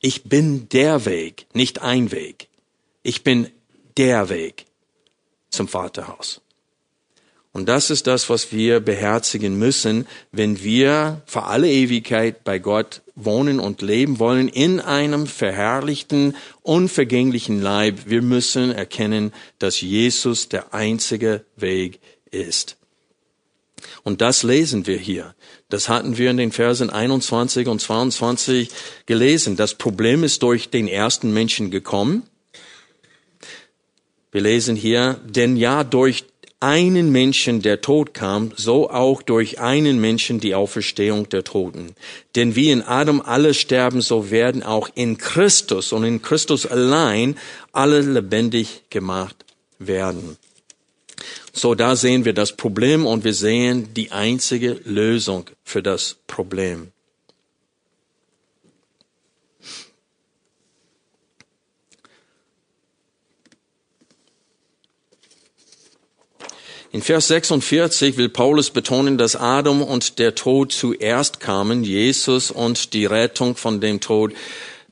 ich 0.00 0.24
bin 0.24 0.68
der 0.70 1.04
Weg, 1.04 1.46
nicht 1.52 1.82
ein 1.82 2.10
Weg. 2.10 2.48
Ich 3.02 3.22
bin 3.22 3.50
der 3.98 4.30
Weg 4.30 4.64
zum 5.50 5.68
Vaterhaus. 5.68 6.40
Und 7.54 7.68
das 7.68 7.88
ist 7.88 8.08
das, 8.08 8.28
was 8.28 8.50
wir 8.50 8.80
beherzigen 8.80 9.56
müssen, 9.56 10.08
wenn 10.32 10.64
wir 10.64 11.22
für 11.24 11.44
alle 11.44 11.70
Ewigkeit 11.70 12.42
bei 12.42 12.58
Gott 12.58 13.00
wohnen 13.14 13.60
und 13.60 13.80
leben 13.80 14.18
wollen 14.18 14.48
in 14.48 14.80
einem 14.80 15.28
verherrlichten, 15.28 16.36
unvergänglichen 16.62 17.62
Leib. 17.62 18.06
Wir 18.06 18.22
müssen 18.22 18.72
erkennen, 18.72 19.32
dass 19.60 19.80
Jesus 19.80 20.48
der 20.48 20.74
einzige 20.74 21.44
Weg 21.54 22.00
ist. 22.32 22.76
Und 24.02 24.20
das 24.20 24.42
lesen 24.42 24.88
wir 24.88 24.98
hier. 24.98 25.36
Das 25.68 25.88
hatten 25.88 26.18
wir 26.18 26.32
in 26.32 26.38
den 26.38 26.50
Versen 26.50 26.90
21 26.90 27.68
und 27.68 27.80
22 27.80 28.68
gelesen. 29.06 29.54
Das 29.54 29.76
Problem 29.76 30.24
ist 30.24 30.42
durch 30.42 30.70
den 30.70 30.88
ersten 30.88 31.32
Menschen 31.32 31.70
gekommen. 31.70 32.24
Wir 34.32 34.40
lesen 34.40 34.74
hier, 34.74 35.20
denn 35.24 35.56
ja, 35.56 35.84
durch 35.84 36.24
einen 36.64 37.12
Menschen 37.12 37.60
der 37.60 37.82
Tod 37.82 38.14
kam, 38.14 38.52
so 38.56 38.88
auch 38.88 39.20
durch 39.20 39.60
einen 39.60 40.00
Menschen 40.00 40.40
die 40.40 40.54
Auferstehung 40.54 41.28
der 41.28 41.44
Toten. 41.44 41.94
Denn 42.36 42.56
wie 42.56 42.70
in 42.70 42.80
Adam 42.80 43.20
alle 43.20 43.52
sterben, 43.52 44.00
so 44.00 44.30
werden 44.30 44.62
auch 44.62 44.88
in 44.94 45.18
Christus 45.18 45.92
und 45.92 46.04
in 46.04 46.22
Christus 46.22 46.64
allein 46.64 47.36
alle 47.72 48.00
lebendig 48.00 48.84
gemacht 48.88 49.44
werden. 49.78 50.38
So, 51.52 51.74
da 51.74 51.96
sehen 51.96 52.24
wir 52.24 52.32
das 52.32 52.56
Problem 52.56 53.04
und 53.04 53.24
wir 53.24 53.34
sehen 53.34 53.92
die 53.92 54.10
einzige 54.10 54.80
Lösung 54.84 55.44
für 55.64 55.82
das 55.82 56.16
Problem. 56.26 56.93
In 66.94 67.02
Vers 67.02 67.26
46 67.26 68.16
will 68.18 68.28
Paulus 68.28 68.70
betonen, 68.70 69.18
dass 69.18 69.34
Adam 69.34 69.82
und 69.82 70.20
der 70.20 70.36
Tod 70.36 70.70
zuerst 70.70 71.40
kamen, 71.40 71.82
Jesus 71.82 72.52
und 72.52 72.92
die 72.94 73.04
Rettung 73.04 73.56
von 73.56 73.80
dem 73.80 73.98
Tod 73.98 74.32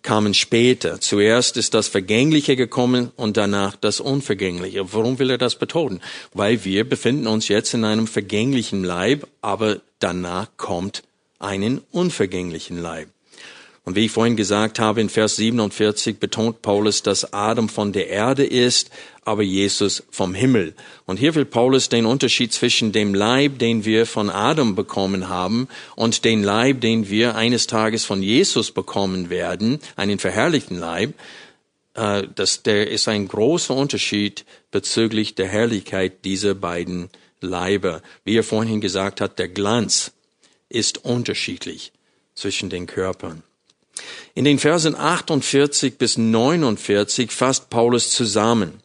kamen 0.03 0.35
später. 0.35 1.01
Zuerst 1.01 1.57
ist 1.57 1.75
das 1.75 1.87
Vergängliche 1.87 2.57
gekommen 2.57 3.13
und 3.15 3.37
danach 3.37 3.77
das 3.77 4.01
Unvergängliche. 4.01 4.93
Warum 4.93 5.21
will 5.21 5.31
er 5.31 5.39
das 5.39 5.55
betonen? 5.55 6.03
Weil 6.35 6.65
wir 6.65 6.89
befinden 6.89 7.29
uns 7.29 7.47
jetzt 7.47 7.73
in 7.73 7.85
einem 7.85 8.09
vergänglichen 8.09 8.83
Leib, 8.83 9.29
aber 9.41 9.77
danach 10.01 10.49
kommt 10.57 11.05
einen 11.39 11.83
unvergänglichen 11.93 12.83
Leib. 12.83 13.11
Und 13.85 13.97
wie 13.97 14.05
ich 14.05 14.13
vorhin 14.13 14.37
gesagt 14.37 14.79
habe, 14.79 15.01
in 15.01 15.09
Vers 15.09 15.37
47 15.37 16.19
betont 16.21 16.63
Paulus, 16.63 17.03
dass 17.03 17.33
Adam 17.33 17.69
von 17.69 17.93
der 17.93 18.09
Erde 18.09 18.45
ist, 18.45 18.91
aber 19.25 19.43
Jesus 19.43 20.05
vom 20.11 20.35
Himmel. 20.35 20.75
Und 21.05 21.17
hier 21.17 21.35
will 21.35 21.45
Paulus 21.45 21.89
den 21.89 22.07
Unterschied 22.07 22.53
zwischen 22.53 22.93
dem 22.93 23.13
Leib, 23.13 23.59
den 23.59 23.85
wir 23.85 24.07
von 24.07 24.31
Adam 24.31 24.77
bekommen 24.77 25.29
haben, 25.29 25.67
und 25.97 26.25
dem 26.25 26.45
Leib, 26.45 26.81
den 26.81 27.11
wir 27.11 27.35
eines 27.35 27.67
Tages 27.67 28.05
von 28.05 28.23
Jesus 28.23 28.71
bekommen 28.71 29.31
werden, 29.31 29.81
einen 29.97 30.21
verherrlichten 30.21 30.79
Leib, 30.79 31.15
äh, 31.95 32.23
das, 32.35 32.63
der 32.63 32.89
ist 32.89 33.09
ein 33.09 33.27
großer 33.27 33.75
Unterschied 33.75 34.45
bezüglich 34.71 35.35
der 35.35 35.49
Herrlichkeit 35.49 36.25
dieser 36.25 36.55
beiden 36.55 37.11
Leiber. 37.41 38.01
Wie 38.25 38.37
er 38.37 38.45
vorhin 38.45 38.81
gesagt 38.81 39.21
hat, 39.21 39.41
der 39.41 39.49
Glanz 39.49 40.13
ist 40.69 41.05
unterschiedlich 41.05 41.93
zwischen 42.35 42.71
den 42.71 42.87
Körpern. 42.87 43.43
In 44.35 44.45
den 44.45 44.59
Versen 44.59 44.95
48 44.95 45.99
bis 45.99 46.17
49 46.17 47.31
fasst 47.31 47.71
Paulus 47.71 48.11
zusammen. 48.11 48.81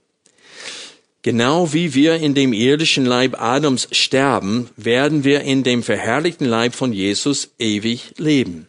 Genau 1.22 1.74
wie 1.74 1.93
wir 1.93 2.15
in 2.15 2.36
dem 2.36 2.54
irdischen 2.54 3.06
Leib 3.06 3.41
Adams 3.41 3.88
sterben, 3.91 4.70
werden 4.78 5.24
wir 5.24 5.41
in 5.41 5.63
dem 5.63 5.84
verherrlichten 5.84 6.48
Leib 6.48 6.74
von 6.74 6.93
Jesus 6.93 7.50
ewig 7.60 8.13
leben. 8.17 8.67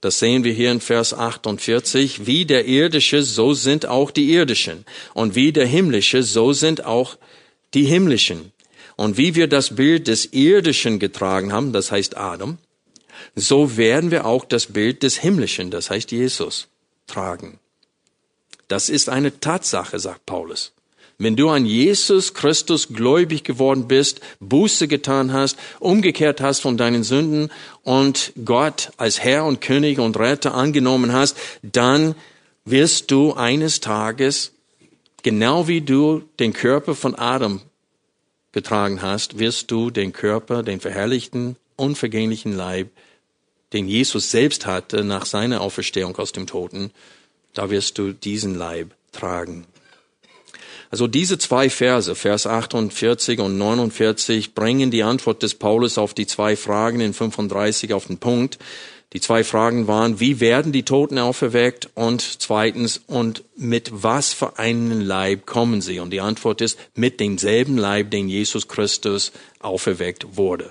Das 0.00 0.18
sehen 0.18 0.44
wir 0.44 0.52
hier 0.52 0.70
in 0.70 0.80
Vers 0.80 1.14
48. 1.14 2.26
Wie 2.26 2.44
der 2.44 2.66
irdische, 2.66 3.22
so 3.22 3.54
sind 3.54 3.86
auch 3.86 4.10
die 4.10 4.32
irdischen. 4.32 4.84
Und 5.14 5.34
wie 5.34 5.50
der 5.50 5.66
himmlische, 5.66 6.22
so 6.22 6.52
sind 6.52 6.84
auch 6.84 7.16
die 7.72 7.84
himmlischen. 7.84 8.52
Und 8.96 9.16
wie 9.16 9.34
wir 9.34 9.46
das 9.46 9.74
Bild 9.74 10.06
des 10.06 10.32
irdischen 10.32 10.98
getragen 10.98 11.52
haben, 11.52 11.72
das 11.72 11.90
heißt 11.90 12.16
Adam, 12.16 12.58
so 13.34 13.76
werden 13.76 14.10
wir 14.10 14.26
auch 14.26 14.44
das 14.44 14.66
Bild 14.66 15.02
des 15.02 15.18
Himmlischen, 15.18 15.70
das 15.70 15.90
heißt 15.90 16.12
Jesus, 16.12 16.68
tragen. 17.06 17.58
Das 18.68 18.88
ist 18.88 19.08
eine 19.08 19.40
Tatsache, 19.40 19.98
sagt 19.98 20.26
Paulus. 20.26 20.72
Wenn 21.16 21.36
du 21.36 21.48
an 21.48 21.64
Jesus 21.64 22.34
Christus 22.34 22.88
gläubig 22.88 23.44
geworden 23.44 23.86
bist, 23.86 24.20
Buße 24.40 24.88
getan 24.88 25.32
hast, 25.32 25.56
umgekehrt 25.78 26.40
hast 26.40 26.60
von 26.60 26.76
deinen 26.76 27.04
Sünden 27.04 27.50
und 27.82 28.32
Gott 28.44 28.90
als 28.96 29.20
Herr 29.20 29.44
und 29.44 29.60
König 29.60 30.00
und 30.00 30.18
Retter 30.18 30.54
angenommen 30.54 31.12
hast, 31.12 31.36
dann 31.62 32.16
wirst 32.64 33.12
du 33.12 33.34
eines 33.34 33.80
Tages, 33.80 34.52
genau 35.22 35.68
wie 35.68 35.82
du 35.82 36.24
den 36.40 36.52
Körper 36.52 36.96
von 36.96 37.14
Adam 37.14 37.60
getragen 38.50 39.00
hast, 39.00 39.38
wirst 39.38 39.70
du 39.70 39.90
den 39.90 40.12
Körper, 40.12 40.64
den 40.64 40.80
verherrlichten, 40.80 41.56
unvergänglichen 41.76 42.52
Leib 42.56 42.88
den 43.74 43.88
Jesus 43.88 44.30
selbst 44.30 44.66
hatte 44.66 45.04
nach 45.04 45.26
seiner 45.26 45.60
Auferstehung 45.60 46.16
aus 46.16 46.32
dem 46.32 46.46
Toten, 46.46 46.90
da 47.52 47.70
wirst 47.70 47.98
du 47.98 48.12
diesen 48.12 48.54
Leib 48.54 48.94
tragen. 49.12 49.66
Also 50.90 51.08
diese 51.08 51.38
zwei 51.38 51.70
Verse, 51.70 52.14
Vers 52.14 52.46
48 52.46 53.40
und 53.40 53.58
49, 53.58 54.54
bringen 54.54 54.92
die 54.92 55.02
Antwort 55.02 55.42
des 55.42 55.56
Paulus 55.56 55.98
auf 55.98 56.14
die 56.14 56.26
zwei 56.26 56.54
Fragen 56.54 57.00
in 57.00 57.12
35 57.14 57.92
auf 57.92 58.06
den 58.06 58.18
Punkt. 58.18 58.58
Die 59.12 59.20
zwei 59.20 59.42
Fragen 59.42 59.88
waren, 59.88 60.20
wie 60.20 60.38
werden 60.38 60.72
die 60.72 60.84
Toten 60.84 61.18
auferweckt? 61.18 61.88
Und 61.94 62.20
zweitens, 62.22 63.00
und 63.06 63.42
mit 63.56 63.90
was 63.92 64.32
für 64.32 64.58
einen 64.58 65.00
Leib 65.00 65.46
kommen 65.46 65.80
sie? 65.80 65.98
Und 65.98 66.10
die 66.10 66.20
Antwort 66.20 66.60
ist, 66.60 66.78
mit 66.94 67.18
demselben 67.18 67.76
Leib, 67.76 68.10
den 68.10 68.28
Jesus 68.28 68.68
Christus 68.68 69.32
auferweckt 69.60 70.36
wurde 70.36 70.70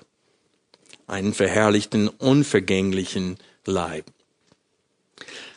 einen 1.08 1.34
verherrlichten, 1.34 2.08
unvergänglichen 2.08 3.38
Leib. 3.66 4.06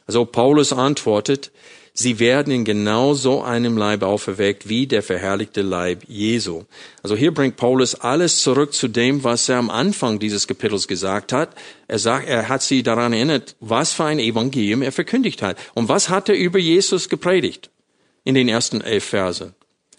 Also 0.07 0.25
Paulus 0.25 0.73
antwortet, 0.73 1.51
sie 1.93 2.19
werden 2.19 2.53
in 2.53 2.65
genau 2.65 3.15
so 3.15 3.43
einem 3.43 3.77
Leib 3.77 4.03
auferweckt 4.03 4.69
wie 4.69 4.87
der 4.87 5.03
verherrlichte 5.03 5.63
Leib 5.63 6.05
Jesu. 6.07 6.65
Also 7.03 7.17
hier 7.17 7.35
bringt 7.35 7.57
Paulus 7.57 7.95
alles 7.97 8.43
zurück 8.43 8.73
zu 8.73 8.89
dem, 8.89 9.25
was 9.25 9.49
er 9.49 9.57
am 9.57 9.71
Anfang 9.71 10.19
dieses 10.19 10.47
Kapitels 10.47 10.87
gesagt 10.87 11.33
hat. 11.33 11.51
Er 11.89 11.99
sagt, 11.99 12.29
er 12.29 12.49
hat 12.49 12.63
sie 12.63 12.83
daran 12.83 13.13
erinnert, 13.13 13.57
was 13.61 13.93
für 13.93 14.05
ein 14.05 14.21
Evangelium 14.21 14.83
er 14.83 14.93
verkündigt 14.93 15.43
hat. 15.43 15.57
Und 15.75 15.89
was 15.89 16.09
hat 16.09 16.29
er 16.29 16.37
über 16.37 16.59
Jesus 16.59 17.09
gepredigt? 17.09 17.71
In 18.23 18.35
den 18.35 18.49
ersten 18.49 18.81
elf 18.81 19.05
Versen. 19.05 19.55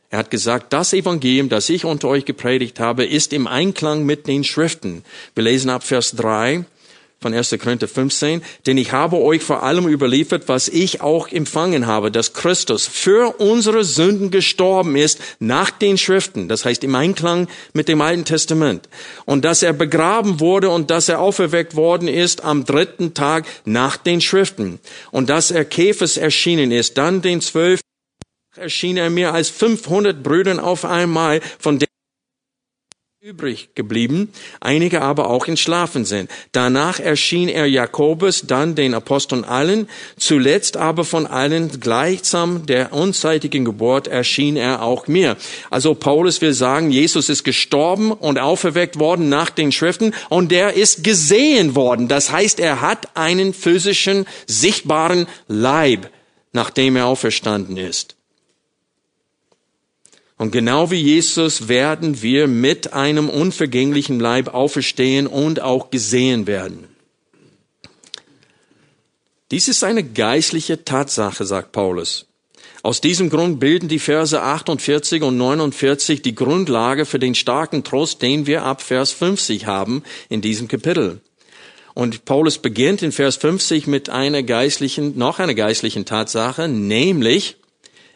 Er 0.10 0.20
hat 0.20 0.32
gesagt, 0.32 0.72
das 0.72 0.94
Evangelium, 0.94 1.50
das 1.50 1.70
ich 1.70 1.84
unter 1.84 2.08
euch 2.08 2.24
gepredigt 2.24 2.80
habe, 2.80 3.06
ist 3.06 3.34
im 3.34 3.46
Einklang 3.46 4.06
mit 4.06 4.28
den 4.28 4.46
Schriften. 4.46 5.04
Wir 5.36 5.44
lesen 5.44 5.70
ab 5.70 5.84
Vers 5.84 6.14
3 6.16 6.64
von 7.20 7.34
1. 7.34 7.58
Korinther 7.60 7.88
15, 7.88 8.42
denn 8.68 8.78
ich 8.78 8.92
habe 8.92 9.18
euch 9.18 9.42
vor 9.42 9.64
allem 9.64 9.88
überliefert, 9.88 10.48
was 10.48 10.68
ich 10.70 11.02
auch 11.02 11.28
empfangen 11.28 11.88
habe, 11.88 12.12
dass 12.12 12.34
Christus 12.34 12.88
für 12.88 13.42
unsere 13.42 13.84
Sünden 13.84 14.30
gestorben 14.30 14.96
ist 14.96 15.20
nach 15.40 15.72
den 15.72 15.98
Schriften, 15.98 16.48
das 16.48 16.64
heißt 16.64 16.84
im 16.84 16.96
Einklang 16.96 17.48
mit 17.74 17.88
dem 17.88 18.02
Alten 18.02 18.24
Testament, 18.24 18.88
und 19.26 19.44
dass 19.44 19.64
er 19.64 19.74
begraben 19.74 20.40
wurde 20.40 20.70
und 20.70 20.92
dass 20.92 21.10
er 21.10 21.20
auferweckt 21.20 21.76
worden 21.76 22.08
ist 22.08 22.44
am 22.44 22.66
dritten 22.66 23.14
Tag 23.14 23.46
nach 23.66 23.98
den 23.98 24.22
Schriften, 24.22 24.80
und 25.12 25.30
dass 25.30 25.50
er 25.50 25.66
Käfers 25.66 26.18
erschienen 26.18 26.72
ist, 26.72 26.98
dann 26.98 27.24
den 27.24 27.42
zwölf 27.42 27.82
erschien 28.58 28.98
er 28.98 29.10
mir 29.10 29.34
als 29.34 29.50
500 29.50 30.24
Brüdern 30.24 30.60
auf 30.60 30.86
einmal, 30.86 31.42
von 31.60 31.80
denen 31.80 31.88
übrig 33.28 33.70
geblieben, 33.76 34.32
einige 34.62 35.02
aber 35.02 35.30
auch 35.30 35.48
entschlafen 35.48 36.06
sind. 36.06 36.32
Danach 36.54 37.00
erschien 37.00 37.50
er 37.50 37.66
Jakobus, 37.66 38.44
dann 38.48 38.76
den 38.76 38.94
Aposteln 38.94 39.44
allen, 39.44 39.90
zuletzt 40.18 40.78
aber 40.78 41.04
von 41.04 41.28
allen 41.28 41.80
gleichsam 41.82 42.66
der 42.68 42.94
unzeitigen 42.94 43.66
Geburt 43.66 44.08
erschien 44.08 44.56
er 44.56 44.82
auch 44.82 45.08
mir. 45.08 45.36
Also 45.70 45.94
Paulus 45.94 46.42
will 46.42 46.54
sagen, 46.54 46.90
Jesus 46.90 47.28
ist 47.28 47.44
gestorben 47.44 48.14
und 48.14 48.40
auferweckt 48.40 48.98
worden 48.98 49.28
nach 49.28 49.50
den 49.50 49.74
Schriften 49.74 50.14
und 50.30 50.52
der 50.52 50.76
ist 50.76 51.04
gesehen 51.04 51.76
worden. 51.76 52.08
Das 52.08 52.32
heißt, 52.32 52.62
er 52.62 52.80
hat 52.80 53.18
einen 53.18 53.54
physischen, 53.54 54.26
sichtbaren 54.46 55.28
Leib, 55.48 56.10
nachdem 56.54 56.96
er 56.96 57.08
auferstanden 57.08 57.78
ist. 57.78 58.17
Und 60.38 60.52
genau 60.52 60.92
wie 60.92 61.02
Jesus 61.02 61.68
werden 61.68 62.22
wir 62.22 62.48
mit 62.48 62.94
einem 62.94 63.28
unvergänglichen 63.28 64.20
Leib 64.20 64.54
auferstehen 64.54 65.26
und 65.26 65.62
auch 65.62 65.90
gesehen 65.90 66.46
werden. 66.46 66.88
Dies 69.50 69.68
ist 69.68 69.84
eine 69.84 70.04
geistliche 70.04 70.84
Tatsache, 70.84 71.46
sagt 71.46 71.72
Paulus. 71.72 72.26
Aus 72.84 73.02
diesem 73.02 73.30
Grund 73.30 73.60
bilden 73.60 73.88
die 73.88 74.00
Verse 74.00 74.40
48 74.40 75.24
und 75.24 75.38
49 75.38 76.22
die 76.22 76.36
Grundlage 76.36 77.06
für 77.06 77.18
den 77.18 77.34
starken 77.34 77.84
Trost, 77.84 78.22
den 78.22 78.46
wir 78.46 78.64
ab 78.64 78.82
Vers 78.82 79.12
50 79.12 79.66
haben 79.66 80.04
in 80.30 80.42
diesem 80.42 80.68
Kapitel. 80.68 81.22
Und 81.96 82.26
Paulus 82.26 82.60
beginnt 82.60 83.02
in 83.02 83.12
Vers 83.12 83.38
50 83.38 83.88
mit 83.88 84.10
einer 84.10 84.44
geistlichen, 84.44 85.18
noch 85.18 85.40
einer 85.40 85.56
geistlichen 85.56 86.06
Tatsache, 86.06 86.68
nämlich, 86.68 87.58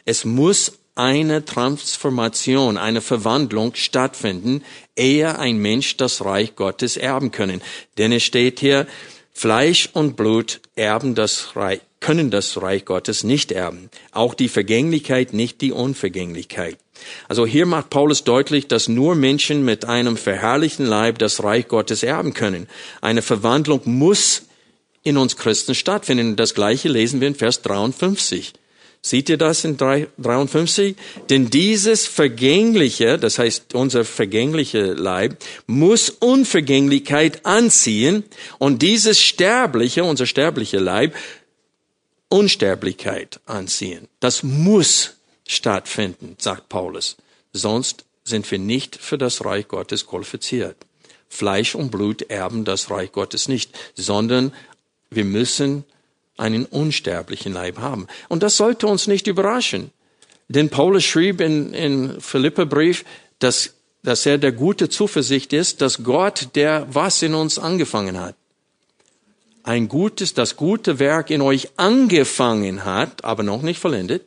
es 0.06 0.24
muss 0.24 0.74
eine 0.96 1.46
Transformation, 1.46 2.78
eine 2.78 3.02
Verwandlung 3.02 3.76
stattfinden, 3.76 4.64
ehe 4.96 5.40
ein 5.40 5.58
Mensch 5.58 5.98
das 5.98 6.24
Reich 6.24 6.56
Gottes 6.56 6.98
erben 6.98 7.32
können. 7.32 7.62
Denn 7.98 8.12
es 8.12 8.24
steht 8.24 8.60
hier, 8.60 8.88
Fleisch 9.34 9.90
und 9.94 10.18
Blut 10.18 10.60
erben 10.76 11.16
das 11.16 11.56
Reich, 11.56 11.82
können 12.00 12.30
das 12.30 12.62
Reich 12.62 12.86
Gottes 12.86 13.24
nicht 13.24 13.52
erben. 13.52 13.90
Auch 14.12 14.34
die 14.34 14.50
Vergänglichkeit, 14.50 15.34
nicht 15.34 15.62
die 15.62 15.72
Unvergänglichkeit. 15.72 16.78
Also 17.28 17.46
hier 17.46 17.66
macht 17.66 17.90
Paulus 17.90 18.24
deutlich, 18.24 18.68
dass 18.68 18.88
nur 18.88 19.16
Menschen 19.16 19.64
mit 19.64 19.86
einem 19.86 20.18
verherrlichten 20.18 20.86
Leib 20.86 21.18
das 21.20 21.44
Reich 21.44 21.68
Gottes 21.68 22.04
erben 22.04 22.34
können. 22.34 22.68
Eine 23.00 23.22
Verwandlung 23.22 23.82
muss 23.86 24.44
in 25.04 25.18
uns 25.18 25.38
Christen 25.38 25.74
stattfinden. 25.74 26.36
Das 26.36 26.54
gleiche 26.54 26.90
lesen 26.90 27.22
wir 27.22 27.28
in 27.28 27.36
Vers 27.36 27.62
53. 27.62 28.54
Seht 29.04 29.30
ihr 29.30 29.38
das 29.38 29.66
in 29.66 29.78
53? 29.78 30.96
Denn 31.30 31.50
dieses 31.50 32.06
Vergängliche, 32.06 33.18
das 33.18 33.40
heißt 33.40 33.74
unser 33.74 34.06
vergängliche 34.06 34.94
Leib, 34.94 35.38
muss 35.66 36.12
Unvergänglichkeit 36.12 37.46
anziehen 37.46 38.24
und 38.60 38.84
dieses 38.84 39.20
Sterbliche, 39.20 40.04
unser 40.04 40.28
sterbliche 40.28 40.78
Leib, 40.78 41.16
Unsterblichkeit 42.30 43.40
anziehen. 43.46 44.08
Das 44.20 44.44
muss 44.44 45.16
stattfinden, 45.48 46.36
sagt 46.38 46.70
Paulus. 46.70 47.18
Sonst 47.54 48.06
sind 48.24 48.50
wir 48.52 48.60
nicht 48.60 48.96
für 48.96 49.18
das 49.18 49.44
Reich 49.44 49.68
Gottes 49.68 50.06
qualifiziert. 50.06 50.78
Fleisch 51.28 51.76
und 51.76 51.90
Blut 51.90 52.22
erben 52.24 52.66
das 52.66 52.92
Reich 52.92 53.12
Gottes 53.12 53.48
nicht, 53.48 53.78
sondern 53.96 54.54
wir 55.10 55.26
müssen 55.26 55.86
einen 56.42 56.66
unsterblichen 56.66 57.54
Leib 57.54 57.78
haben. 57.78 58.08
Und 58.28 58.44
das 58.44 58.58
sollte 58.58 58.88
uns 58.88 59.08
nicht 59.08 59.28
überraschen. 59.28 59.92
Denn 60.50 60.70
Paulus 60.70 61.06
schrieb 61.06 61.40
in, 61.40 61.74
in 61.74 62.20
Philipperbrief, 62.20 63.06
dass, 63.40 63.76
dass 64.04 64.26
er 64.26 64.38
der 64.38 64.52
gute 64.52 64.90
Zuversicht 64.90 65.54
ist, 65.54 65.82
dass 65.82 66.04
Gott, 66.04 66.50
der 66.56 66.88
was 66.90 67.22
in 67.22 67.36
uns 67.36 67.58
angefangen 67.60 68.20
hat, 68.20 68.36
ein 69.64 69.88
gutes, 69.88 70.34
das 70.34 70.56
gute 70.56 70.98
Werk 70.98 71.30
in 71.30 71.42
euch 71.42 71.70
angefangen 71.78 72.84
hat, 72.84 73.24
aber 73.24 73.44
noch 73.44 73.62
nicht 73.62 73.80
vollendet. 73.80 74.26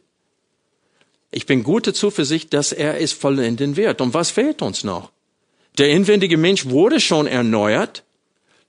Ich 1.32 1.46
bin 1.46 1.64
gute 1.64 1.92
Zuversicht, 1.92 2.54
dass 2.54 2.70
er 2.70 3.00
es 3.00 3.12
vollenden 3.12 3.76
wird. 3.76 4.00
Und 4.00 4.14
was 4.14 4.30
fehlt 4.30 4.62
uns 4.62 4.84
noch? 4.84 5.10
Der 5.78 5.90
inwendige 5.90 6.36
Mensch 6.36 6.66
wurde 6.66 7.00
schon 7.00 7.26
erneuert. 7.26 8.03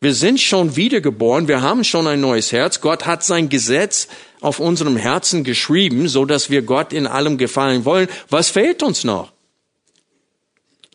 Wir 0.05 0.13
sind 0.13 0.39
schon 0.39 0.75
wiedergeboren. 0.75 1.47
Wir 1.47 1.63
haben 1.63 1.83
schon 1.83 2.05
ein 2.05 2.21
neues 2.21 2.51
Herz. 2.51 2.79
Gott 2.79 3.07
hat 3.07 3.23
sein 3.23 3.49
Gesetz 3.49 4.07
auf 4.39 4.59
unserem 4.59 4.97
Herzen 4.97 5.43
geschrieben, 5.43 6.07
so 6.09 6.25
dass 6.25 6.51
wir 6.51 6.61
Gott 6.61 6.93
in 6.93 7.07
allem 7.07 7.39
gefallen 7.39 7.85
wollen. 7.85 8.07
Was 8.29 8.51
fehlt 8.51 8.83
uns 8.83 9.03
noch? 9.03 9.31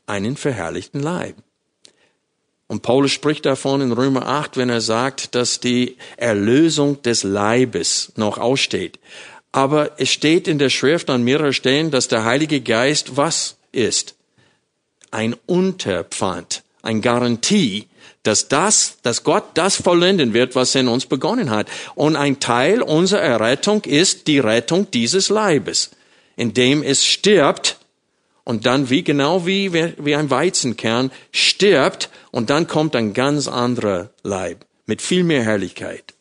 Einen 0.06 0.36
verherrlichten 0.36 1.00
Leib. 1.00 1.34
Und 2.68 2.82
Paulus 2.82 3.10
spricht 3.10 3.46
davon 3.46 3.80
in 3.80 3.90
Römer 3.90 4.28
8, 4.28 4.56
wenn 4.56 4.70
er 4.70 4.80
sagt, 4.80 5.34
dass 5.34 5.58
die 5.58 5.96
Erlösung 6.16 7.02
des 7.02 7.24
Leibes 7.24 8.12
noch 8.14 8.38
aussteht. 8.38 9.00
Aber 9.50 9.98
es 9.98 10.10
steht 10.10 10.46
in 10.46 10.60
der 10.60 10.70
Schrift 10.70 11.10
an 11.10 11.24
mehreren 11.24 11.52
Stellen, 11.52 11.90
dass 11.90 12.06
der 12.06 12.24
Heilige 12.24 12.60
Geist 12.60 13.16
was 13.16 13.56
ist? 13.72 14.14
Ein 15.10 15.34
Unterpfand, 15.46 16.62
ein 16.82 17.00
Garantie, 17.00 17.88
dass 18.22 18.48
das, 18.48 18.98
dass 19.02 19.24
Gott 19.24 19.44
das 19.54 19.76
vollenden 19.76 20.34
wird, 20.34 20.54
was 20.54 20.74
er 20.74 20.82
in 20.82 20.88
uns 20.88 21.06
begonnen 21.06 21.50
hat. 21.50 21.68
Und 21.94 22.16
ein 22.16 22.40
Teil 22.40 22.82
unserer 22.82 23.22
Errettung 23.22 23.82
ist 23.84 24.26
die 24.26 24.38
Rettung 24.38 24.90
dieses 24.90 25.28
Leibes, 25.28 25.90
indem 26.36 26.82
es 26.82 27.04
stirbt 27.04 27.78
und 28.44 28.66
dann 28.66 28.90
wie 28.90 29.02
genau 29.02 29.46
wie, 29.46 29.72
wie 29.72 30.14
ein 30.14 30.30
Weizenkern 30.30 31.10
stirbt 31.32 32.10
und 32.30 32.50
dann 32.50 32.66
kommt 32.66 32.94
ein 32.96 33.14
ganz 33.14 33.48
anderer 33.48 34.10
Leib 34.22 34.66
mit 34.86 35.00
viel 35.00 35.24
mehr 35.24 35.42
Herrlichkeit. 35.42 36.14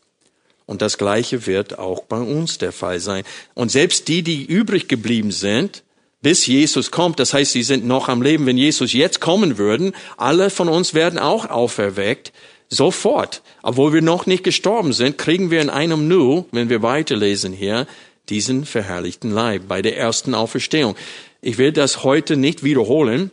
Und 0.66 0.84
das 0.84 1.00
Gleiche 1.00 1.48
wird 1.48 1.80
auch 1.80 2.04
bei 2.04 2.20
uns 2.20 2.60
der 2.60 2.72
Fall 2.72 3.00
sein. 3.00 3.24
Und 3.56 3.72
selbst 3.72 4.08
die, 4.08 4.22
die 4.22 4.46
übrig 4.46 4.88
geblieben 4.88 5.32
sind, 5.32 5.84
bis 6.22 6.46
Jesus 6.48 6.92
kommt, 6.92 7.20
das 7.20 7.34
heißt, 7.34 7.52
sie 7.52 7.64
sind 7.64 7.86
noch 7.86 8.10
am 8.10 8.22
Leben, 8.22 8.46
wenn 8.46 8.58
Jesus 8.58 8.94
jetzt 8.94 9.22
kommen 9.22 9.58
würden, 9.58 9.94
alle 10.18 10.50
von 10.50 10.68
uns 10.68 10.94
werden 10.94 11.20
auch 11.20 11.50
auferweckt, 11.50 12.34
sofort. 12.70 13.42
Obwohl 13.64 13.94
wir 13.94 14.02
noch 14.02 14.26
nicht 14.26 14.44
gestorben 14.44 14.94
sind, 14.94 15.18
kriegen 15.18 15.52
wir 15.52 15.62
in 15.62 15.70
einem 15.70 16.08
Nu, 16.08 16.46
wenn 16.52 16.70
wir 16.70 16.82
weiterlesen 16.82 17.54
hier, 17.54 17.88
diesen 18.30 18.66
verherrlichten 18.66 19.32
Leib 19.32 19.64
bei 19.68 19.82
der 19.82 19.98
ersten 19.98 20.36
Auferstehung. 20.36 20.96
Ich 21.42 21.58
will 21.58 21.72
das 21.72 22.04
heute 22.04 22.38
nicht 22.38 22.64
wiederholen. 22.64 23.32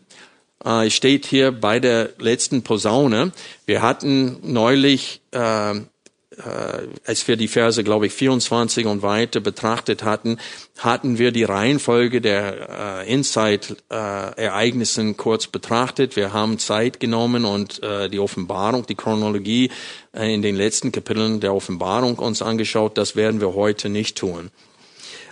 Äh, 0.65 0.91
steht 0.91 1.27
hier 1.27 1.53
bei 1.53 1.81
der 1.81 2.11
letzten 2.19 2.63
Posaune. 2.63 3.33
Wir 3.67 3.83
hatten 3.83 4.39
neulich, 4.43 5.21
äh, 6.39 6.89
als 7.07 7.27
wir 7.29 7.37
die 7.37 7.49
Verse, 7.49 7.83
glaube 7.83 8.07
ich, 8.07 8.13
24 8.13 8.87
und 8.87 9.03
weiter 9.03 9.41
betrachtet 9.41 10.05
hatten, 10.05 10.39
hatten 10.79 11.19
wir 11.19 11.33
die 11.33 11.45
Reihenfolge 11.45 12.21
der 12.21 13.05
äh, 13.07 13.13
Inside-Ereignissen 13.13 15.11
äh, 15.11 15.15
kurz 15.15 15.47
betrachtet. 15.47 16.17
Wir 16.17 16.33
haben 16.33 16.59
Zeit 16.59 17.01
genommen 17.01 17.45
und 17.45 17.83
äh, 17.83 18.09
die 18.09 18.19
Offenbarung, 18.19 18.87
die 18.87 18.95
Chronologie 18.95 19.71
äh, 20.13 20.33
in 20.33 20.43
den 20.43 20.57
letzten 20.57 20.93
Kapiteln 20.93 21.41
der 21.41 21.55
Offenbarung 21.55 22.19
uns 22.19 22.43
angeschaut. 22.43 22.99
Das 22.99 23.17
werden 23.17 23.41
wir 23.41 23.55
heute 23.55 23.89
nicht 23.89 24.19
tun. 24.19 24.51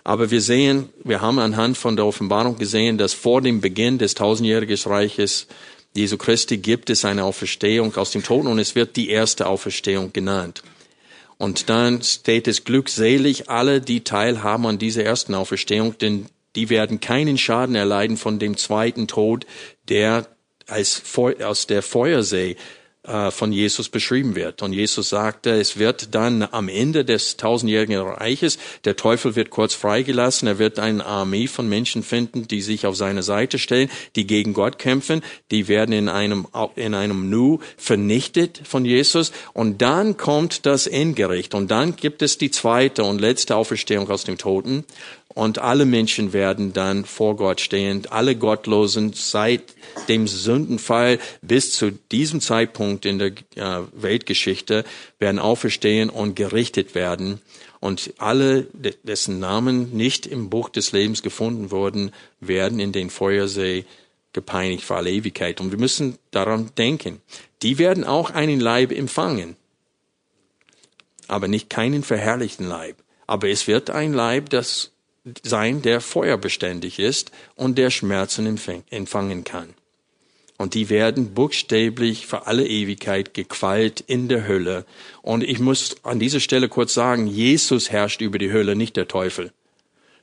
Aber 0.04 0.30
wir 0.30 0.42
sehen, 0.42 0.90
wir 1.02 1.22
haben 1.22 1.38
anhand 1.38 1.78
von 1.78 1.96
der 1.96 2.04
Offenbarung 2.04 2.58
gesehen, 2.58 2.98
dass 2.98 3.14
vor 3.14 3.40
dem 3.40 3.60
Beginn 3.62 3.98
des 3.98 4.14
tausendjährigen 4.14 4.76
Reiches 4.84 5.46
Jesu 5.96 6.18
Christi 6.18 6.58
gibt 6.58 6.90
es 6.90 7.04
eine 7.04 7.24
Auferstehung 7.24 7.94
aus 7.96 8.10
dem 8.10 8.22
Toten 8.22 8.48
und 8.48 8.58
es 8.58 8.74
wird 8.74 8.96
die 8.96 9.10
erste 9.10 9.46
Auferstehung 9.46 10.12
genannt. 10.12 10.62
Und 11.38 11.68
dann 11.68 12.02
steht 12.02 12.48
es 12.48 12.64
glückselig 12.64 13.50
alle, 13.50 13.80
die 13.80 14.04
teilhaben 14.04 14.66
an 14.66 14.78
dieser 14.78 15.04
ersten 15.04 15.34
Auferstehung, 15.34 15.98
denn 15.98 16.26
die 16.56 16.70
werden 16.70 17.00
keinen 17.00 17.38
Schaden 17.38 17.74
erleiden 17.74 18.16
von 18.16 18.38
dem 18.38 18.56
zweiten 18.56 19.08
Tod, 19.08 19.46
der 19.88 20.28
als 20.66 21.02
aus 21.42 21.66
der 21.66 21.82
Feuersee 21.82 22.56
von 23.06 23.52
Jesus 23.52 23.90
beschrieben 23.90 24.34
wird. 24.34 24.62
Und 24.62 24.72
Jesus 24.72 25.10
sagte, 25.10 25.50
es 25.50 25.78
wird 25.78 26.14
dann 26.14 26.42
am 26.42 26.70
Ende 26.70 27.04
des 27.04 27.36
tausendjährigen 27.36 28.00
Reiches, 28.00 28.58
der 28.84 28.96
Teufel 28.96 29.36
wird 29.36 29.50
kurz 29.50 29.74
freigelassen, 29.74 30.48
er 30.48 30.58
wird 30.58 30.78
eine 30.78 31.04
Armee 31.04 31.46
von 31.46 31.68
Menschen 31.68 32.02
finden, 32.02 32.48
die 32.48 32.62
sich 32.62 32.86
auf 32.86 32.96
seine 32.96 33.22
Seite 33.22 33.58
stellen, 33.58 33.90
die 34.16 34.26
gegen 34.26 34.54
Gott 34.54 34.78
kämpfen, 34.78 35.22
die 35.50 35.68
werden 35.68 35.92
in 35.92 36.08
einem, 36.08 36.46
in 36.76 36.94
einem 36.94 37.28
Nu 37.28 37.60
vernichtet 37.76 38.62
von 38.64 38.86
Jesus. 38.86 39.32
Und 39.52 39.82
dann 39.82 40.16
kommt 40.16 40.64
das 40.64 40.86
Endgericht. 40.86 41.54
Und 41.54 41.70
dann 41.70 41.96
gibt 41.96 42.22
es 42.22 42.38
die 42.38 42.50
zweite 42.50 43.04
und 43.04 43.20
letzte 43.20 43.56
Auferstehung 43.56 44.08
aus 44.08 44.24
dem 44.24 44.38
Toten. 44.38 44.84
Und 45.34 45.58
alle 45.58 45.84
Menschen 45.84 46.32
werden 46.32 46.72
dann 46.72 47.04
vor 47.04 47.34
Gott 47.36 47.60
stehen, 47.60 48.06
alle 48.08 48.36
Gottlosen 48.36 49.12
seit 49.14 49.74
dem 50.08 50.28
Sündenfall 50.28 51.18
bis 51.42 51.72
zu 51.72 51.90
diesem 51.90 52.40
Zeitpunkt 52.40 53.04
in 53.04 53.18
der 53.18 53.32
äh, 53.56 53.82
Weltgeschichte 53.92 54.84
werden 55.18 55.40
auferstehen 55.40 56.08
und 56.08 56.36
gerichtet 56.36 56.94
werden. 56.94 57.40
Und 57.80 58.14
alle, 58.18 58.68
dessen 59.02 59.40
Namen 59.40 59.94
nicht 59.94 60.26
im 60.26 60.50
Buch 60.50 60.68
des 60.68 60.92
Lebens 60.92 61.22
gefunden 61.22 61.70
wurden, 61.70 62.12
werden 62.40 62.78
in 62.78 62.92
den 62.92 63.10
Feuersee 63.10 63.84
gepeinigt 64.32 64.84
für 64.84 64.96
alle 64.96 65.10
Ewigkeit. 65.10 65.60
Und 65.60 65.70
wir 65.70 65.78
müssen 65.78 66.18
daran 66.30 66.70
denken. 66.78 67.20
Die 67.62 67.78
werden 67.78 68.04
auch 68.04 68.30
einen 68.30 68.60
Leib 68.60 68.92
empfangen. 68.92 69.56
Aber 71.26 71.48
nicht 71.48 71.68
keinen 71.68 72.04
verherrlichten 72.04 72.68
Leib. 72.68 72.96
Aber 73.26 73.48
es 73.48 73.66
wird 73.66 73.90
ein 73.90 74.12
Leib, 74.12 74.50
das 74.50 74.90
sein, 75.42 75.82
der 75.82 76.00
feuerbeständig 76.00 76.98
ist 76.98 77.30
und 77.56 77.78
der 77.78 77.90
Schmerzen 77.90 78.58
empfangen 78.90 79.44
kann. 79.44 79.74
Und 80.56 80.74
die 80.74 80.88
werden 80.88 81.34
buchstäblich 81.34 82.26
für 82.26 82.46
alle 82.46 82.66
Ewigkeit 82.66 83.34
gequält 83.34 84.00
in 84.06 84.28
der 84.28 84.46
Hölle. 84.46 84.86
Und 85.22 85.42
ich 85.42 85.58
muss 85.58 85.96
an 86.04 86.20
dieser 86.20 86.40
Stelle 86.40 86.68
kurz 86.68 86.94
sagen, 86.94 87.26
Jesus 87.26 87.90
herrscht 87.90 88.20
über 88.20 88.38
die 88.38 88.52
Hölle, 88.52 88.76
nicht 88.76 88.96
der 88.96 89.08
Teufel. 89.08 89.52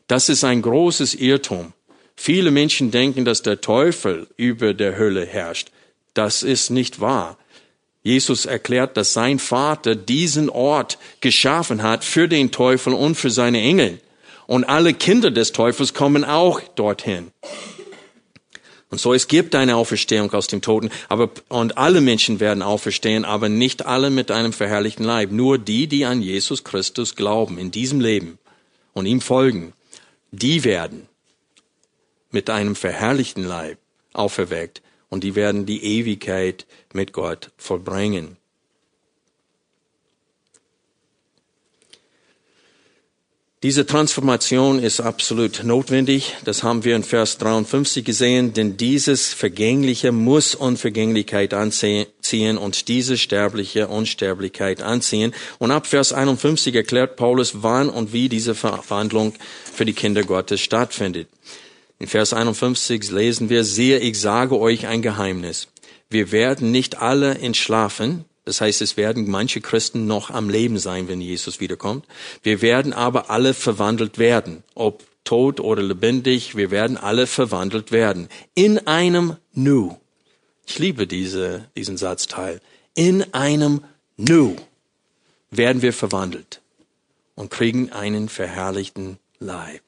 Das 0.08 0.30
ist 0.30 0.44
ein 0.44 0.62
großes 0.62 1.16
Irrtum. 1.16 1.74
Viele 2.16 2.52
Menschen 2.52 2.92
denken, 2.92 3.26
dass 3.26 3.42
der 3.42 3.62
Teufel 3.62 4.28
über 4.38 4.74
der 4.74 4.98
Hölle 4.98 5.26
herrscht. 5.26 5.70
Das 6.14 6.44
ist 6.44 6.70
nicht 6.70 7.02
wahr. 7.02 7.38
Jesus 8.04 8.46
erklärt, 8.46 8.98
dass 8.98 9.14
sein 9.14 9.38
Vater 9.38 9.96
diesen 9.96 10.50
Ort 10.50 10.98
geschaffen 11.20 11.84
hat 11.84 12.04
für 12.04 12.28
den 12.28 12.52
Teufel 12.52 12.94
und 12.94 13.16
für 13.16 13.30
seine 13.30 13.62
Engel. 13.62 14.00
Und 14.52 14.66
alle 14.66 14.94
Kinder 14.94 15.32
des 15.32 15.54
Teufels 15.54 15.94
kommen 15.94 16.26
auch 16.26 16.60
dorthin. 16.76 17.32
Und 18.90 19.00
so, 19.00 19.14
es 19.14 19.30
gibt 19.30 19.56
eine 19.56 19.78
Auferstehung 19.78 20.34
aus 20.34 20.48
dem 20.48 20.62
Toten, 20.62 20.90
aber, 21.08 21.30
und 21.48 21.78
alle 21.78 22.02
Menschen 22.02 22.42
werden 22.42 22.62
auferstehen, 22.62 23.24
aber 23.24 23.48
nicht 23.48 23.86
alle 23.86 24.10
mit 24.10 24.30
einem 24.30 24.52
verherrlichten 24.52 25.06
Leib. 25.06 25.32
Nur 25.32 25.58
die, 25.58 25.88
die 25.88 26.04
an 26.04 26.22
Jesus 26.22 26.66
Christus 26.66 27.16
glauben, 27.16 27.58
in 27.58 27.72
diesem 27.72 28.02
Leben 28.02 28.39
und 28.91 29.06
ihm 29.06 29.22
folgen, 29.22 29.72
die 30.32 30.66
werden 30.66 31.08
mit 32.30 32.49
einem 32.49 32.76
verherrlichten 32.76 33.45
Leib 33.45 33.78
auferweckt 34.12 34.82
und 35.08 35.24
die 35.24 35.36
werden 35.36 35.66
die 35.66 35.82
Ewigkeit 35.82 36.66
mit 36.91 37.14
Gott 37.14 37.52
vollbringen. 37.56 38.36
Diese 43.64 43.86
Transformation 43.86 44.80
ist 44.82 45.01
absolut 45.01 45.64
notwendig. 45.64 46.36
Das 46.45 46.64
haben 46.64 46.84
wir 46.84 46.95
in 46.95 47.03
Vers 47.03 47.38
53 47.38 48.03
gesehen, 48.03 48.53
denn 48.53 48.76
dieses 48.76 49.36
Vergängliche 49.36 50.12
muss 50.12 50.55
Unvergänglichkeit 50.55 51.53
anziehen 51.53 52.57
und 52.57 52.88
diese 52.88 53.20
Sterbliche 53.20 53.88
Unsterblichkeit 53.88 54.82
anziehen. 54.82 55.36
Und 55.59 55.70
ab 55.70 55.86
Vers 55.86 56.12
51 56.12 56.74
erklärt 56.74 57.18
Paulus, 57.18 57.62
wann 57.62 57.89
und 57.89 58.14
wie 58.14 58.30
diese 58.30 58.55
Verwandlung 58.55 59.36
für 59.72 59.86
die 59.86 59.93
Kinder 59.93 60.24
Gottes 60.24 60.59
stattfindet. 60.59 61.28
In 61.99 62.07
Vers 62.07 62.34
51 62.34 63.12
lesen 63.12 63.51
wir, 63.51 63.64
siehe, 63.64 63.99
ich 63.99 64.20
sage 64.20 64.57
euch 64.57 64.88
ein 64.88 65.03
Geheimnis. 65.03 65.68
Wir 66.09 66.32
werden 66.32 66.72
nicht 66.72 66.97
alle 66.97 67.36
entschlafen, 67.38 68.26
das 68.52 68.60
heißt, 68.60 68.82
es 68.82 68.97
werden 68.97 69.32
manche 69.32 69.62
Christen 69.62 70.08
noch 70.08 70.30
am 70.30 70.49
Leben 70.49 70.78
sein, 70.78 71.08
wenn 71.08 71.22
Jesus 71.22 71.62
wiederkommt. 71.62 72.06
Wir 72.43 72.62
werden 72.62 72.91
aber 72.91 73.30
alle 73.30 73.54
verwandelt 73.54 74.18
werden, 74.18 74.62
ob 74.76 75.06
tot 75.24 75.62
oder 75.62 75.82
lebendig, 75.82 76.58
wir 76.58 76.70
werden 76.70 76.97
alle 76.97 77.28
verwandelt 77.28 77.93
werden. 77.93 78.28
In 78.54 78.88
einem 78.88 79.38
Nu. 79.54 79.95
Ich 80.66 80.80
liebe 80.80 81.08
diese, 81.08 81.70
diesen 81.78 81.95
Satzteil. 81.95 82.60
In 82.93 83.34
einem 83.34 83.86
Nu 84.18 84.58
werden 85.49 85.82
wir 85.82 85.93
verwandelt 85.93 86.60
und 87.36 87.52
kriegen 87.52 87.93
einen 87.93 88.28
verherrlichten 88.28 89.18
Leib. 89.39 89.80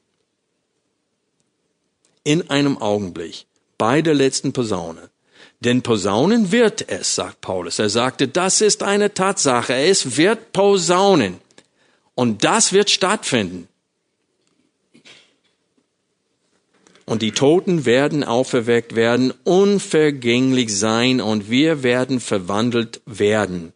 In 2.22 2.48
einem 2.48 2.78
Augenblick, 2.78 3.44
bei 3.76 4.00
der 4.00 4.14
letzten 4.14 4.54
Posaune. 4.54 5.10
Denn 5.64 5.82
Posaunen 5.82 6.52
wird 6.52 6.90
es, 6.90 7.14
sagt 7.14 7.40
Paulus. 7.40 7.78
Er 7.78 7.88
sagte, 7.88 8.28
das 8.28 8.60
ist 8.60 8.82
eine 8.82 9.14
Tatsache. 9.14 9.74
Es 9.74 10.18
wird 10.18 10.52
Posaunen. 10.52 11.38
Und 12.14 12.44
das 12.44 12.72
wird 12.72 12.90
stattfinden. 12.90 13.68
Und 17.06 17.20
die 17.22 17.32
Toten 17.32 17.84
werden 17.84 18.24
auferweckt 18.24 18.94
werden, 18.94 19.32
unvergänglich 19.44 20.74
sein 20.74 21.20
und 21.20 21.50
wir 21.50 21.82
werden 21.82 22.18
verwandelt 22.18 23.02
werden. 23.04 23.74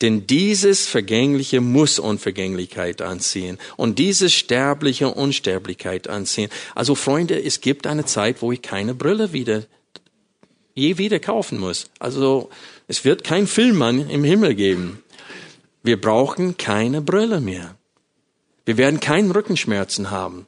Denn 0.00 0.26
dieses 0.26 0.86
Vergängliche 0.86 1.60
muss 1.60 1.98
Unvergänglichkeit 1.98 3.02
anziehen 3.02 3.58
und 3.76 3.98
dieses 3.98 4.32
Sterbliche 4.32 5.08
Unsterblichkeit 5.08 6.08
anziehen. 6.08 6.50
Also 6.74 6.94
Freunde, 6.94 7.42
es 7.42 7.60
gibt 7.60 7.86
eine 7.86 8.04
Zeit, 8.04 8.42
wo 8.42 8.52
ich 8.52 8.62
keine 8.62 8.94
Brille 8.94 9.32
wieder, 9.32 9.64
je 10.78 10.98
wieder 10.98 11.18
kaufen 11.18 11.58
muss. 11.58 11.90
Also 11.98 12.50
es 12.86 13.04
wird 13.04 13.24
kein 13.24 13.46
Filmmann 13.46 14.08
im 14.08 14.24
Himmel 14.24 14.54
geben. 14.54 15.02
Wir 15.82 16.00
brauchen 16.00 16.56
keine 16.56 17.02
Brille 17.02 17.40
mehr. 17.40 17.76
Wir 18.64 18.76
werden 18.76 19.00
keine 19.00 19.34
Rückenschmerzen 19.34 20.10
haben. 20.10 20.46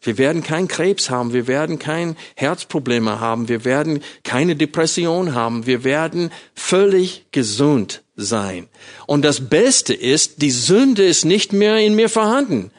Wir 0.00 0.16
werden 0.16 0.44
keinen 0.44 0.68
Krebs 0.68 1.10
haben, 1.10 1.32
wir 1.32 1.48
werden 1.48 1.80
kein 1.80 2.16
Herzprobleme 2.36 3.18
haben, 3.18 3.48
wir 3.48 3.64
werden 3.64 4.00
keine 4.22 4.54
Depression 4.54 5.34
haben, 5.34 5.66
wir 5.66 5.82
werden 5.82 6.30
völlig 6.54 7.26
gesund 7.32 8.04
sein. 8.14 8.68
Und 9.06 9.24
das 9.24 9.48
Beste 9.48 9.94
ist, 9.94 10.40
die 10.40 10.52
Sünde 10.52 11.04
ist 11.04 11.24
nicht 11.24 11.52
mehr 11.52 11.78
in 11.78 11.96
mir 11.96 12.08
vorhanden. 12.08 12.70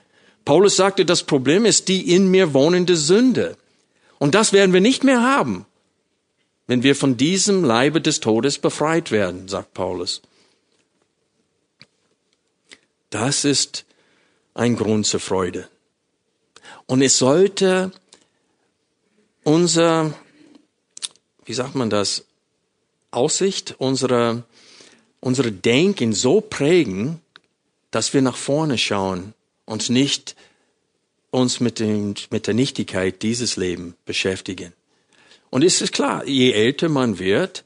Paulus 0.46 0.78
sagte, 0.78 1.04
das 1.04 1.24
Problem 1.24 1.66
ist 1.66 1.90
die 1.90 2.14
in 2.14 2.32
mir 2.32 2.54
wohnende 2.54 2.96
Sünde. 2.96 3.58
Und 4.18 4.34
das 4.34 4.54
werden 4.54 4.74
wir 4.74 4.82
nicht 4.82 5.04
mehr 5.04 5.22
haben, 5.22 5.66
wenn 6.70 6.84
wir 6.84 6.96
von 6.96 7.18
diesem 7.18 7.64
Leibe 7.64 8.00
des 8.00 8.20
Todes 8.20 8.60
befreit 8.60 9.10
werden, 9.10 9.48
sagt 9.48 9.74
Paulus. 9.74 10.22
Das 13.10 13.44
ist 13.44 13.86
ein 14.54 14.76
Grund 14.76 15.08
zur 15.08 15.20
Freude. 15.20 15.68
Und 16.86 17.02
es 17.02 17.18
sollte 17.18 17.92
unser, 19.44 20.14
wie 21.44 21.56
sagt 21.56 21.74
man 21.74 21.90
das, 21.90 22.26
Aussicht, 23.10 23.74
unsere, 23.80 24.44
unsere 25.22 25.52
Denken 25.52 26.14
so 26.14 26.40
prägen, 26.40 27.20
dass 27.90 28.14
wir 28.14 28.22
nach 28.22 28.38
vorne 28.38 28.78
schauen 28.78 29.34
und 29.66 29.90
nicht 29.90 30.36
uns 31.32 31.62
mit, 31.62 31.80
dem, 31.80 32.14
mit 32.30 32.46
der 32.46 32.54
Nichtigkeit 32.54 33.24
dieses 33.24 33.56
Lebens 33.56 33.96
beschäftigen. 34.06 34.74
Und 35.50 35.64
es 35.64 35.82
ist 35.82 35.94
klar, 35.94 36.26
je 36.28 36.52
älter 36.52 36.90
man 36.90 37.20
wird, 37.20 37.64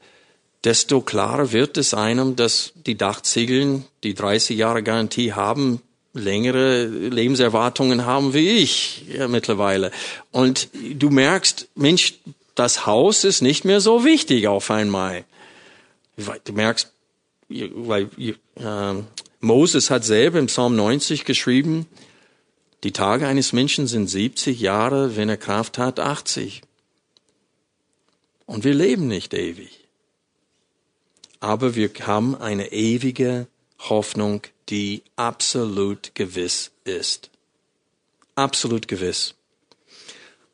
desto 0.64 1.00
klarer 1.00 1.52
wird 1.52 1.76
es 1.76 1.92
einem, 1.92 2.36
dass 2.36 2.72
die 2.86 2.96
Dachziegeln, 2.96 3.84
die 4.02 4.14
30 4.14 4.56
Jahre 4.56 4.82
Garantie 4.82 5.32
haben, 5.34 5.82
längere 6.14 6.86
Lebenserwartungen 6.86 8.06
haben 8.06 8.34
wie 8.34 8.50
ich 8.50 9.04
ja, 9.08 9.28
mittlerweile. 9.28 9.90
Und 10.30 10.68
du 10.72 11.10
merkst, 11.10 11.68
Mensch, 11.74 12.14
das 12.54 12.86
Haus 12.86 13.24
ist 13.24 13.42
nicht 13.42 13.64
mehr 13.64 13.80
so 13.80 14.04
wichtig 14.04 14.46
auf 14.46 14.70
einmal. 14.70 15.24
Du 16.44 16.52
merkst, 16.52 16.92
weil 17.48 18.08
äh, 18.18 18.94
Moses 19.40 19.90
hat 19.90 20.04
selber 20.04 20.38
im 20.38 20.46
Psalm 20.46 20.76
90 20.76 21.24
geschrieben, 21.24 21.86
die 22.84 22.92
Tage 22.92 23.26
eines 23.26 23.52
Menschen 23.52 23.86
sind 23.86 24.08
70 24.08 24.60
Jahre, 24.60 25.16
wenn 25.16 25.28
er 25.28 25.36
Kraft 25.36 25.78
hat, 25.78 25.98
80. 25.98 26.62
Und 28.46 28.64
wir 28.64 28.74
leben 28.74 29.06
nicht 29.06 29.34
ewig. 29.34 29.86
Aber 31.40 31.74
wir 31.74 31.90
haben 32.06 32.34
eine 32.34 32.72
ewige 32.72 33.46
Hoffnung 33.78 34.42
die 34.68 35.02
absolut 35.16 36.14
gewiss 36.14 36.70
ist. 36.84 37.30
Absolut 38.34 38.88
gewiss. 38.88 39.34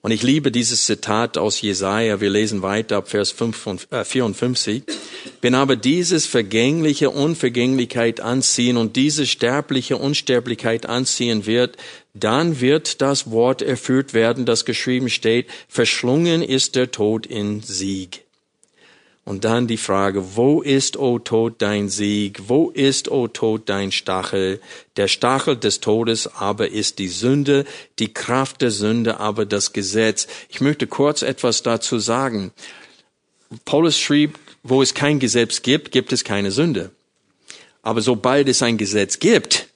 Und 0.02 0.12
ich 0.12 0.22
liebe 0.22 0.50
dieses 0.50 0.86
Zitat 0.86 1.36
aus 1.36 1.60
Jesaja. 1.60 2.22
Wir 2.22 2.30
lesen 2.30 2.62
weiter 2.62 2.96
ab 2.96 3.10
Vers 3.10 3.32
54. 3.32 4.88
Äh, 4.88 4.92
Wenn 5.42 5.54
aber 5.54 5.76
dieses 5.76 6.24
vergängliche 6.24 7.10
Unvergänglichkeit 7.10 8.20
anziehen 8.20 8.78
und 8.78 8.96
diese 8.96 9.26
sterbliche 9.26 9.98
Unsterblichkeit 9.98 10.86
anziehen 10.86 11.44
wird, 11.44 11.76
dann 12.14 12.60
wird 12.60 13.02
das 13.02 13.30
Wort 13.30 13.60
erfüllt 13.60 14.14
werden, 14.14 14.46
das 14.46 14.64
geschrieben 14.64 15.10
steht, 15.10 15.48
verschlungen 15.68 16.42
ist 16.42 16.76
der 16.76 16.90
Tod 16.90 17.26
in 17.26 17.60
Sieg. 17.60 18.24
Und 19.24 19.44
dann 19.44 19.66
die 19.66 19.76
Frage, 19.76 20.36
wo 20.36 20.62
ist, 20.62 20.96
o 20.96 21.12
oh 21.14 21.18
Tod, 21.18 21.56
dein 21.58 21.88
Sieg? 21.88 22.48
Wo 22.48 22.70
ist, 22.70 23.08
o 23.08 23.22
oh 23.22 23.28
Tod, 23.28 23.68
dein 23.68 23.92
Stachel? 23.92 24.60
Der 24.96 25.08
Stachel 25.08 25.56
des 25.56 25.80
Todes 25.80 26.26
aber 26.26 26.70
ist 26.70 26.98
die 26.98 27.08
Sünde, 27.08 27.64
die 27.98 28.12
Kraft 28.12 28.62
der 28.62 28.70
Sünde 28.70 29.20
aber 29.20 29.46
das 29.46 29.72
Gesetz. 29.72 30.26
Ich 30.48 30.60
möchte 30.60 30.86
kurz 30.86 31.22
etwas 31.22 31.62
dazu 31.62 31.98
sagen. 31.98 32.52
Paulus 33.64 33.98
schrieb, 33.98 34.38
wo 34.62 34.82
es 34.82 34.94
kein 34.94 35.18
Gesetz 35.18 35.62
gibt, 35.62 35.92
gibt 35.92 36.12
es 36.12 36.24
keine 36.24 36.50
Sünde. 36.50 36.90
Aber 37.82 38.00
sobald 38.00 38.48
es 38.48 38.62
ein 38.62 38.78
Gesetz 38.78 39.18
gibt, 39.18 39.68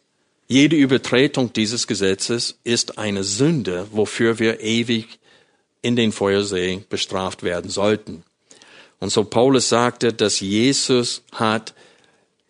jede 0.47 0.77
Übertretung 0.77 1.53
dieses 1.53 1.87
Gesetzes 1.87 2.59
ist 2.65 2.99
eine 2.99 3.25
Sünde, 3.25 3.87
wofür 3.93 4.39
wir 4.39 4.61
ewig 4.61 5.19
in 5.81 5.97
den 5.97 6.13
Feuersee 6.13 6.83
bestraft 6.89 7.43
werden 7.43 7.71
sollten. 7.71 8.25
Und 9.01 9.11
so 9.11 9.25
Paulus 9.25 9.69
sagte, 9.69 10.13
dass 10.13 10.41
Jesus 10.41 11.23
hat 11.33 11.75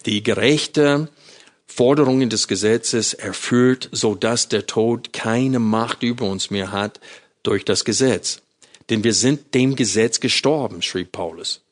die 0.06 0.22
gerechte 0.22 1.08
Forderungen 1.66 2.30
des 2.30 2.46
Gesetzes 2.46 3.14
erfüllt, 3.14 3.88
so 3.90 4.14
dass 4.14 4.48
der 4.48 4.66
Tod 4.66 5.12
keine 5.12 5.58
Macht 5.58 6.02
über 6.02 6.26
uns 6.26 6.50
mehr 6.50 6.70
hat 6.70 7.00
durch 7.42 7.64
das 7.64 7.84
Gesetz. 7.84 8.42
Denn 8.90 9.02
wir 9.02 9.14
sind 9.14 9.54
dem 9.54 9.76
Gesetz 9.76 10.20
gestorben, 10.20 10.82
schrieb 10.82 11.12
Paulus, 11.12 11.62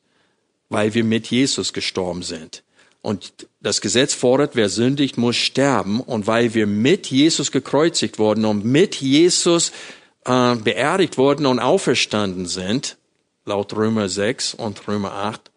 weil 0.69 0.93
wir 0.93 1.03
mit 1.03 1.27
Jesus 1.27 1.73
gestorben 1.73 2.23
sind. 2.23 2.63
Und 3.01 3.47
das 3.61 3.81
Gesetz 3.81 4.13
fordert, 4.13 4.55
wer 4.55 4.69
sündigt, 4.69 5.17
muss 5.17 5.35
sterben. 5.35 5.99
Und 5.99 6.25
weil 6.25 6.53
wir 6.53 6.65
mit 6.65 7.07
Jesus 7.07 7.51
gekreuzigt 7.51 8.17
wurden 8.17 8.45
und 8.45 8.63
mit 8.63 8.95
Jesus 8.95 9.73
äh, 10.25 10.55
beerdigt 10.55 11.17
wurden 11.17 11.45
und 11.45 11.59
auferstanden 11.59 12.45
sind, 12.45 12.97
laut 13.45 13.73
Römer 13.75 14.09
6 14.09 14.53
und 14.53 14.87
Römer 14.87 15.13
8, 15.13 15.51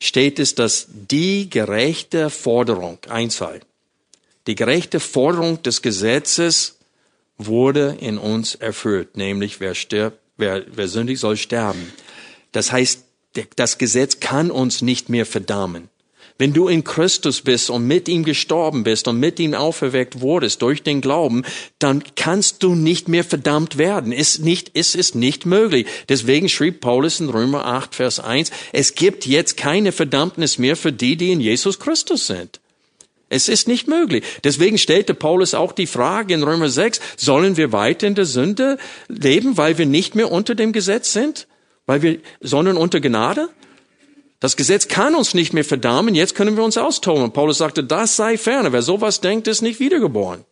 steht 0.00 0.38
es, 0.38 0.54
dass 0.54 0.86
die 0.88 1.50
gerechte 1.50 2.30
Forderung, 2.30 2.98
Einzahl, 3.08 3.60
die 4.46 4.54
gerechte 4.54 5.00
Forderung 5.00 5.62
des 5.62 5.82
Gesetzes 5.82 6.78
wurde 7.38 7.96
in 8.00 8.18
uns 8.18 8.54
erfüllt, 8.54 9.16
nämlich 9.16 9.60
wer 9.60 9.74
stirbt, 9.74 10.18
wer, 10.36 10.64
wer 10.66 10.88
sündig 10.88 11.20
soll 11.20 11.36
sterben. 11.36 11.92
Das 12.52 12.72
heißt, 12.72 13.04
das 13.56 13.78
Gesetz 13.78 14.20
kann 14.20 14.50
uns 14.50 14.82
nicht 14.82 15.08
mehr 15.08 15.26
verdammen. 15.26 15.88
Wenn 16.40 16.54
du 16.54 16.68
in 16.68 16.84
Christus 16.84 17.42
bist 17.42 17.68
und 17.68 17.86
mit 17.86 18.08
ihm 18.08 18.24
gestorben 18.24 18.82
bist 18.82 19.08
und 19.08 19.20
mit 19.20 19.38
ihm 19.38 19.52
auferweckt 19.52 20.22
wurdest 20.22 20.62
durch 20.62 20.82
den 20.82 21.02
Glauben, 21.02 21.44
dann 21.78 22.02
kannst 22.16 22.62
du 22.62 22.74
nicht 22.74 23.08
mehr 23.08 23.24
verdammt 23.24 23.76
werden. 23.76 24.10
Es, 24.10 24.38
nicht, 24.38 24.70
es 24.72 24.94
ist 24.94 25.14
nicht 25.14 25.44
möglich. 25.44 25.86
Deswegen 26.08 26.48
schrieb 26.48 26.80
Paulus 26.80 27.20
in 27.20 27.28
Römer 27.28 27.66
8, 27.66 27.94
Vers 27.94 28.20
1, 28.20 28.52
es 28.72 28.94
gibt 28.94 29.26
jetzt 29.26 29.58
keine 29.58 29.92
Verdammnis 29.92 30.56
mehr 30.56 30.76
für 30.76 30.94
die, 30.94 31.16
die 31.16 31.30
in 31.30 31.42
Jesus 31.42 31.78
Christus 31.78 32.26
sind. 32.26 32.58
Es 33.28 33.50
ist 33.50 33.68
nicht 33.68 33.86
möglich. 33.86 34.24
Deswegen 34.42 34.78
stellte 34.78 35.12
Paulus 35.12 35.52
auch 35.52 35.72
die 35.72 35.86
Frage 35.86 36.32
in 36.32 36.42
Römer 36.42 36.70
6, 36.70 37.02
sollen 37.18 37.58
wir 37.58 37.72
weiter 37.72 38.06
in 38.06 38.14
der 38.14 38.24
Sünde 38.24 38.78
leben, 39.08 39.58
weil 39.58 39.76
wir 39.76 39.84
nicht 39.84 40.14
mehr 40.14 40.32
unter 40.32 40.54
dem 40.54 40.72
Gesetz 40.72 41.12
sind? 41.12 41.48
Weil 41.84 42.00
wir, 42.00 42.18
sondern 42.40 42.78
unter 42.78 43.00
Gnade? 43.00 43.50
Das 44.40 44.56
Gesetz 44.56 44.88
kann 44.88 45.14
uns 45.14 45.34
nicht 45.34 45.52
mehr 45.52 45.66
verdammen, 45.66 46.14
jetzt 46.14 46.34
können 46.34 46.56
wir 46.56 46.64
uns 46.64 46.78
austoben. 46.78 47.30
Paulus 47.30 47.58
sagte, 47.58 47.84
das 47.84 48.16
sei 48.16 48.38
ferne. 48.38 48.72
Wer 48.72 48.80
sowas 48.80 49.20
denkt, 49.20 49.46
ist 49.46 49.60
nicht 49.60 49.80
wiedergeboren. 49.80 50.44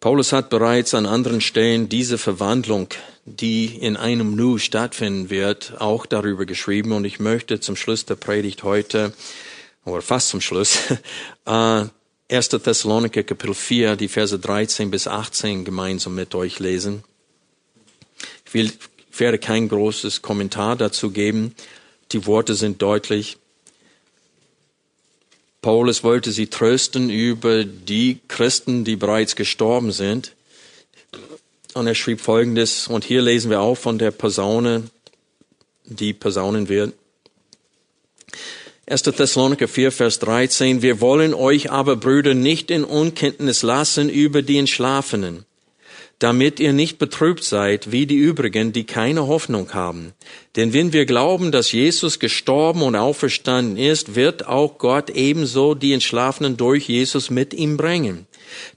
Paulus 0.00 0.32
hat 0.32 0.50
bereits 0.50 0.94
an 0.94 1.06
anderen 1.06 1.40
Stellen 1.40 1.88
diese 1.88 2.18
Verwandlung, 2.18 2.88
die 3.24 3.66
in 3.66 3.96
einem 3.96 4.36
Nu 4.36 4.58
stattfinden 4.58 5.30
wird, 5.30 5.74
auch 5.80 6.06
darüber 6.06 6.46
geschrieben. 6.46 6.92
Und 6.92 7.04
ich 7.04 7.18
möchte 7.18 7.58
zum 7.60 7.74
Schluss 7.74 8.04
der 8.04 8.14
Predigt 8.14 8.62
heute, 8.62 9.12
oder 9.86 10.02
fast 10.02 10.28
zum 10.28 10.40
Schluss, 10.40 10.78
1. 12.28 12.48
Thessaloniker 12.48 13.22
Kapitel 13.22 13.54
4, 13.54 13.96
die 13.96 14.08
Verse 14.08 14.36
13 14.36 14.90
bis 14.90 15.06
18 15.06 15.64
gemeinsam 15.64 16.16
mit 16.16 16.34
euch 16.34 16.58
lesen. 16.58 17.04
Ich, 18.44 18.52
will, 18.52 18.72
ich 19.10 19.20
werde 19.20 19.38
kein 19.38 19.68
großes 19.68 20.22
Kommentar 20.22 20.74
dazu 20.74 21.10
geben. 21.10 21.54
Die 22.12 22.26
Worte 22.26 22.54
sind 22.54 22.82
deutlich. 22.82 23.38
Paulus 25.62 26.02
wollte 26.02 26.32
sie 26.32 26.48
trösten 26.48 27.10
über 27.10 27.64
die 27.64 28.18
Christen, 28.26 28.84
die 28.84 28.96
bereits 28.96 29.36
gestorben 29.36 29.92
sind. 29.92 30.32
Und 31.74 31.86
er 31.86 31.94
schrieb 31.94 32.20
Folgendes, 32.20 32.88
und 32.88 33.04
hier 33.04 33.22
lesen 33.22 33.50
wir 33.50 33.60
auch 33.60 33.76
von 33.76 33.98
der 33.98 34.10
Posaune, 34.10 34.84
die 35.84 36.12
Posaunen 36.12 36.68
wird. 36.68 36.92
1. 38.88 39.02
Thessaloniker 39.02 39.66
4, 39.66 39.90
Vers 39.90 40.20
13. 40.20 40.80
Wir 40.80 41.00
wollen 41.00 41.34
euch 41.34 41.72
aber, 41.72 41.96
Brüder, 41.96 42.34
nicht 42.34 42.70
in 42.70 42.84
Unkenntnis 42.84 43.64
lassen 43.64 44.08
über 44.08 44.42
die 44.42 44.58
Entschlafenen, 44.58 45.44
damit 46.20 46.60
ihr 46.60 46.72
nicht 46.72 46.98
betrübt 46.98 47.42
seid 47.42 47.90
wie 47.90 48.06
die 48.06 48.14
übrigen, 48.14 48.72
die 48.72 48.84
keine 48.84 49.26
Hoffnung 49.26 49.74
haben. 49.74 50.12
Denn 50.54 50.72
wenn 50.72 50.92
wir 50.92 51.04
glauben, 51.04 51.50
dass 51.50 51.72
Jesus 51.72 52.20
gestorben 52.20 52.82
und 52.82 52.94
auferstanden 52.94 53.76
ist, 53.76 54.14
wird 54.14 54.46
auch 54.46 54.78
Gott 54.78 55.10
ebenso 55.10 55.74
die 55.74 55.92
Entschlafenen 55.92 56.56
durch 56.56 56.88
Jesus 56.88 57.28
mit 57.28 57.54
ihm 57.54 57.76
bringen. 57.76 58.28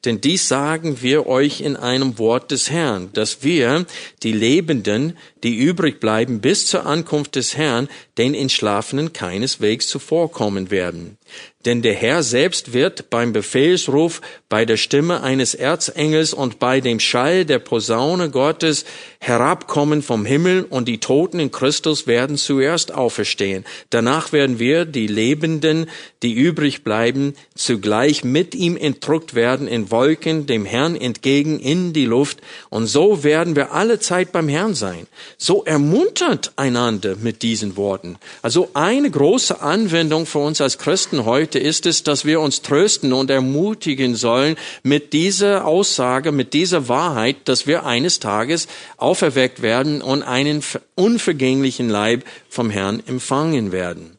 Denn 0.06 0.22
dies 0.22 0.48
sagen 0.48 1.04
wir 1.04 1.28
euch 1.28 1.62
in 1.62 1.76
einem 1.76 2.18
Wort 2.18 2.50
des 2.50 2.72
Herrn, 2.72 3.10
dass 3.14 3.44
wir, 3.44 3.86
die 4.24 4.32
Lebenden, 4.32 5.18
die 5.44 5.58
übrig 5.58 6.00
bleiben 6.00 6.42
bis 6.42 6.68
zur 6.68 6.86
Ankunft 6.86 7.36
des 7.36 7.56
Herrn, 7.56 7.88
den 8.18 8.34
Entschlafenen 8.34 9.14
keineswegs 9.14 9.88
zuvorkommen 9.88 10.72
werden. 10.72 11.18
Denn 11.66 11.82
der 11.82 11.94
Herr 11.94 12.24
selbst 12.24 12.72
wird 12.72 13.10
beim 13.10 13.34
Befehlsruf, 13.34 14.22
bei 14.48 14.64
der 14.64 14.78
Stimme 14.78 15.24
eines 15.24 15.56
Erzengels 15.56 16.34
und 16.34 16.58
bei 16.58 16.80
dem 16.80 17.02
Schall 17.02 17.44
der 17.44 17.60
Posaune 17.60 18.30
Gottes 18.30 18.86
herabkommen 19.20 20.02
vom 20.02 20.26
Himmel 20.26 20.66
und 20.70 20.88
die 20.88 21.00
Toten 21.00 21.38
in 21.38 21.52
Christus 21.52 22.08
werden 22.08 22.38
zuerst 22.38 22.94
auferstehen. 22.94 23.66
Danach 23.90 24.32
werden 24.32 24.58
wir, 24.58 24.86
die 24.86 25.08
Lebenden, 25.08 25.90
die 26.24 26.34
übrig 26.34 26.86
bleiben, 26.86 27.34
zugleich 27.56 28.24
mit 28.24 28.56
ihm 28.56 28.78
entdruckt 28.78 29.36
werden 29.36 29.68
in 29.68 29.92
Wolken 29.92 30.46
dem 30.46 30.64
Herrn 30.64 30.96
entgegen 30.96 31.60
in 31.60 31.92
die 31.92 32.06
Luft 32.06 32.40
und 32.70 32.88
so 32.88 33.26
werden 33.26 33.58
wir 33.58 33.74
alle 33.74 34.00
Zeit 34.00 34.32
beim 34.32 34.48
Herrn 34.48 34.76
sein. 34.76 35.08
So 35.42 35.64
ermuntert 35.64 36.52
einander 36.58 37.16
mit 37.16 37.44
diesen 37.44 37.78
Worten. 37.78 38.18
Also 38.42 38.72
eine 38.74 39.10
große 39.10 39.62
Anwendung 39.62 40.26
für 40.26 40.40
uns 40.40 40.60
als 40.60 40.78
Christen 40.78 41.24
heute 41.24 41.60
ist 41.60 41.86
es, 41.86 42.04
dass 42.04 42.26
wir 42.26 42.42
uns 42.42 42.62
trösten 42.62 43.14
und 43.14 43.30
ermutigen 43.30 44.16
sollen 44.16 44.58
mit 44.84 45.14
dieser 45.14 45.66
Aussage, 45.66 46.34
mit 46.34 46.54
dieser 46.54 46.90
Wahrheit, 46.90 47.38
dass 47.46 47.68
wir 47.68 47.86
eines 47.86 48.20
Tages 48.20 48.68
auferweckt 48.98 49.62
werden 49.62 50.02
und 50.02 50.24
einen 50.24 50.62
unvergänglichen 50.96 51.88
Leib 51.88 52.26
vom 52.50 52.70
Herrn 52.70 53.02
empfangen 53.08 53.72
werden. 53.72 54.18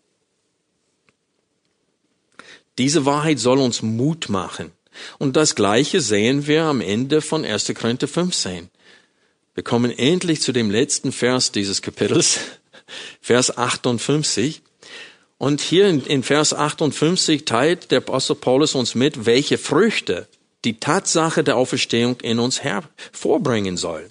Diese 2.79 3.05
Wahrheit 3.05 3.39
soll 3.39 3.59
uns 3.59 3.83
Mut 3.83 4.31
machen. 4.31 4.73
Und 5.19 5.37
das 5.37 5.55
Gleiche 5.55 6.01
sehen 6.01 6.47
wir 6.47 6.65
am 6.65 6.81
Ende 6.81 7.21
von 7.21 7.45
1. 7.45 7.75
Korinther 7.75 8.09
15. 8.09 8.71
Wir 9.61 9.65
kommen 9.65 9.91
endlich 9.91 10.41
zu 10.41 10.53
dem 10.53 10.71
letzten 10.71 11.13
Vers 11.13 11.53
dieses 11.53 11.83
Kapitels, 11.83 12.39
Vers 13.21 13.59
58. 13.59 14.63
Und 15.37 15.61
hier 15.61 15.87
in, 15.87 16.03
in 16.07 16.23
Vers 16.23 16.55
58 16.55 17.45
teilt 17.45 17.91
der 17.91 17.99
Apostel 17.99 18.37
Paulus 18.37 18.75
uns 18.75 18.95
mit, 18.95 19.27
welche 19.27 19.59
Früchte 19.59 20.29
die 20.65 20.81
Tatsache 20.81 21.45
der 21.45 21.59
Auferstehung 21.59 22.19
in 22.21 22.39
uns 22.39 22.63
hervorbringen 22.63 23.77
soll. 23.77 24.09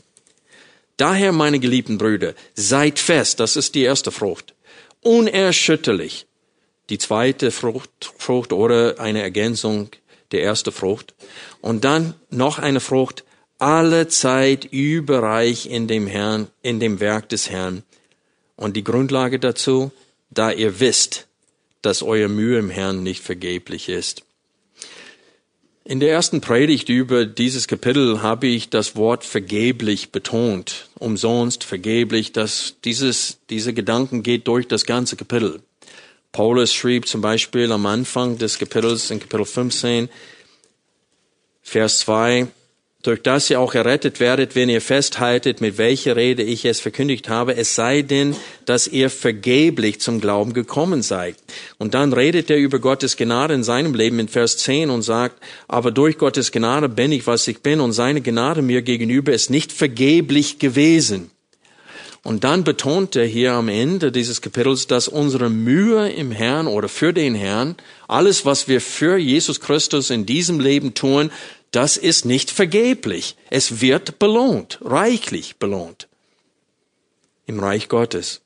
Daher, 0.97 1.32
meine 1.32 1.58
geliebten 1.58 1.97
Brüder, 1.97 2.36
seid 2.54 3.00
fest, 3.00 3.39
das 3.39 3.56
ist 3.56 3.74
die 3.74 3.82
erste 3.82 4.12
Frucht, 4.12 4.54
unerschütterlich. 5.02 6.28
Die 6.91 7.00
zweite 7.00 7.50
Frucht, 7.50 8.14
Frucht 8.20 8.54
oder 8.54 9.00
eine 9.00 9.24
Ergänzung 9.24 9.89
der 10.32 10.41
erste 10.41 10.72
Frucht. 10.72 11.16
Und 11.60 11.86
dann 11.86 12.14
noch 12.30 12.60
eine 12.60 12.82
Frucht, 12.82 13.24
alle 13.60 14.07
Zeit 14.07 14.66
überreich 14.66 15.70
in 15.70 15.88
dem 15.88 16.07
Herrn, 16.07 16.47
in 16.64 16.80
dem 16.80 16.99
Werk 16.99 17.30
des 17.30 17.49
Herrn. 17.49 17.84
Und 18.55 18.76
die 18.76 18.84
Grundlage 18.84 19.39
dazu, 19.39 19.91
da 20.32 20.51
ihr 20.51 20.80
wisst, 20.80 21.28
dass 21.82 22.01
euer 22.01 22.28
Mühe 22.28 22.57
im 22.57 22.70
Herrn 22.70 23.03
nicht 23.03 23.22
vergeblich 23.22 23.89
ist. 23.89 24.24
In 25.84 25.99
der 25.99 26.12
ersten 26.12 26.39
Predigt 26.39 26.88
über 26.89 27.26
dieses 27.26 27.68
Kapitel 27.68 28.22
habe 28.22 28.47
ich 28.47 28.70
das 28.70 28.95
Wort 28.95 29.24
vergeblich 29.26 30.12
betont. 30.12 30.88
Umsonst, 30.99 31.64
vergeblich, 31.64 32.32
dass 32.32 32.76
dieses, 32.86 33.39
diese 33.49 33.74
Gedanken 33.74 34.22
geht 34.22 34.47
durch 34.47 34.68
das 34.68 34.86
ganze 34.86 35.16
Kapitel. 35.16 35.62
Paulus 36.32 36.74
schrieb 36.74 37.07
zum 37.07 37.22
Beispiel 37.22 37.72
am 37.72 37.86
Anfang 37.88 38.38
des 38.38 38.60
Kapitels 38.60 39.10
in 39.10 39.20
Kapitel 39.20 39.45
15, 39.45 40.10
Vers 41.64 41.99
2, 41.99 42.47
durch 43.02 43.22
das 43.22 43.50
ihr 43.50 43.62
auch 43.62 43.76
errettet 43.76 44.20
werdet, 44.20 44.56
wenn 44.56 44.68
ihr 44.68 44.82
festhaltet, 44.82 45.62
mit 45.62 45.78
welcher 45.78 46.18
Rede 46.18 46.43
ich 46.43 46.66
es 46.66 46.82
verkündigt 46.82 47.30
habe, 47.30 47.56
es 47.56 47.74
sei 47.74 48.02
denn, 48.02 48.36
dass 48.66 48.88
ihr 48.88 49.10
vergeblich 49.10 50.02
zum 50.02 50.20
Glauben 50.20 50.52
gekommen 50.52 51.02
seid. 51.02 51.38
Und 51.78 51.93
dann 51.93 52.12
redet 52.12 52.50
er 52.50 52.58
über 52.58 52.80
Gottes 52.80 53.16
Gnade 53.16 53.54
in 53.54 53.64
seinem 53.64 53.93
Leben 53.93 54.20
in 54.20 54.28
Vers 54.28 54.58
10 54.58 54.89
und 54.89 55.04
sagt, 55.04 55.41
aber 55.70 55.91
durch 55.91 56.18
Gottes 56.18 56.52
Gnade 56.52 56.89
bin 56.89 57.14
ich, 57.14 57.26
was 57.26 57.47
ich 57.47 57.62
bin, 57.62 57.80
und 57.80 57.93
seine 57.93 58.20
Gnade 58.20 58.62
mir 58.62 58.82
gegenüber 58.82 59.32
ist 59.32 59.50
nicht 59.50 59.72
vergeblich 59.72 60.60
gewesen. 60.60 61.32
Und 62.22 62.43
dann 62.43 62.66
betont 62.66 63.16
er 63.16 63.26
hier 63.26 63.54
am 63.54 63.70
Ende 63.70 64.12
dieses 64.12 64.41
Kapitels, 64.41 64.88
dass 64.88 65.08
unsere 65.08 65.50
Mühe 65.50 66.10
im 66.10 66.32
Herrn 66.32 66.68
oder 66.68 66.89
für 66.89 67.14
den 67.14 67.34
Herrn, 67.34 67.76
alles, 68.10 68.45
was 68.45 68.68
wir 68.68 68.82
für 68.82 69.18
Jesus 69.18 69.62
Christus 69.62 70.10
in 70.10 70.26
diesem 70.26 70.60
Leben 70.60 70.93
tun, 70.93 71.32
das 71.72 71.97
ist 71.97 72.26
nicht 72.26 72.51
vergeblich. 72.51 73.36
Es 73.49 73.82
wird 73.82 74.20
belohnt, 74.20 74.80
reichlich 74.82 75.57
belohnt 75.57 76.07
im 77.45 77.59
Reich 77.59 77.89
Gottes. 77.89 78.41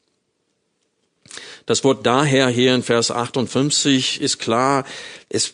Das 1.65 1.83
Wort 1.83 2.05
daher 2.05 2.47
hier 2.49 2.75
in 2.75 2.83
Vers 2.83 3.11
58 3.11 4.21
ist 4.21 4.39
klar, 4.39 4.85
es 5.29 5.53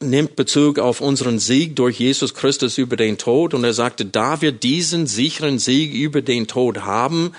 nimmt 0.00 0.36
Bezug 0.36 0.78
auf 0.78 1.00
unseren 1.00 1.38
Sieg 1.38 1.74
durch 1.76 1.98
Jesus 1.98 2.34
Christus 2.34 2.78
über 2.78 2.96
den 2.96 3.18
Tod 3.18 3.54
und 3.54 3.64
er 3.64 3.74
sagte, 3.74 4.04
da 4.04 4.40
wir 4.40 4.52
diesen 4.52 5.06
sicheren 5.06 5.58
Sieg 5.58 5.92
über 5.92 6.22
den 6.22 6.46
Tod 6.46 6.82
haben, 6.82 7.32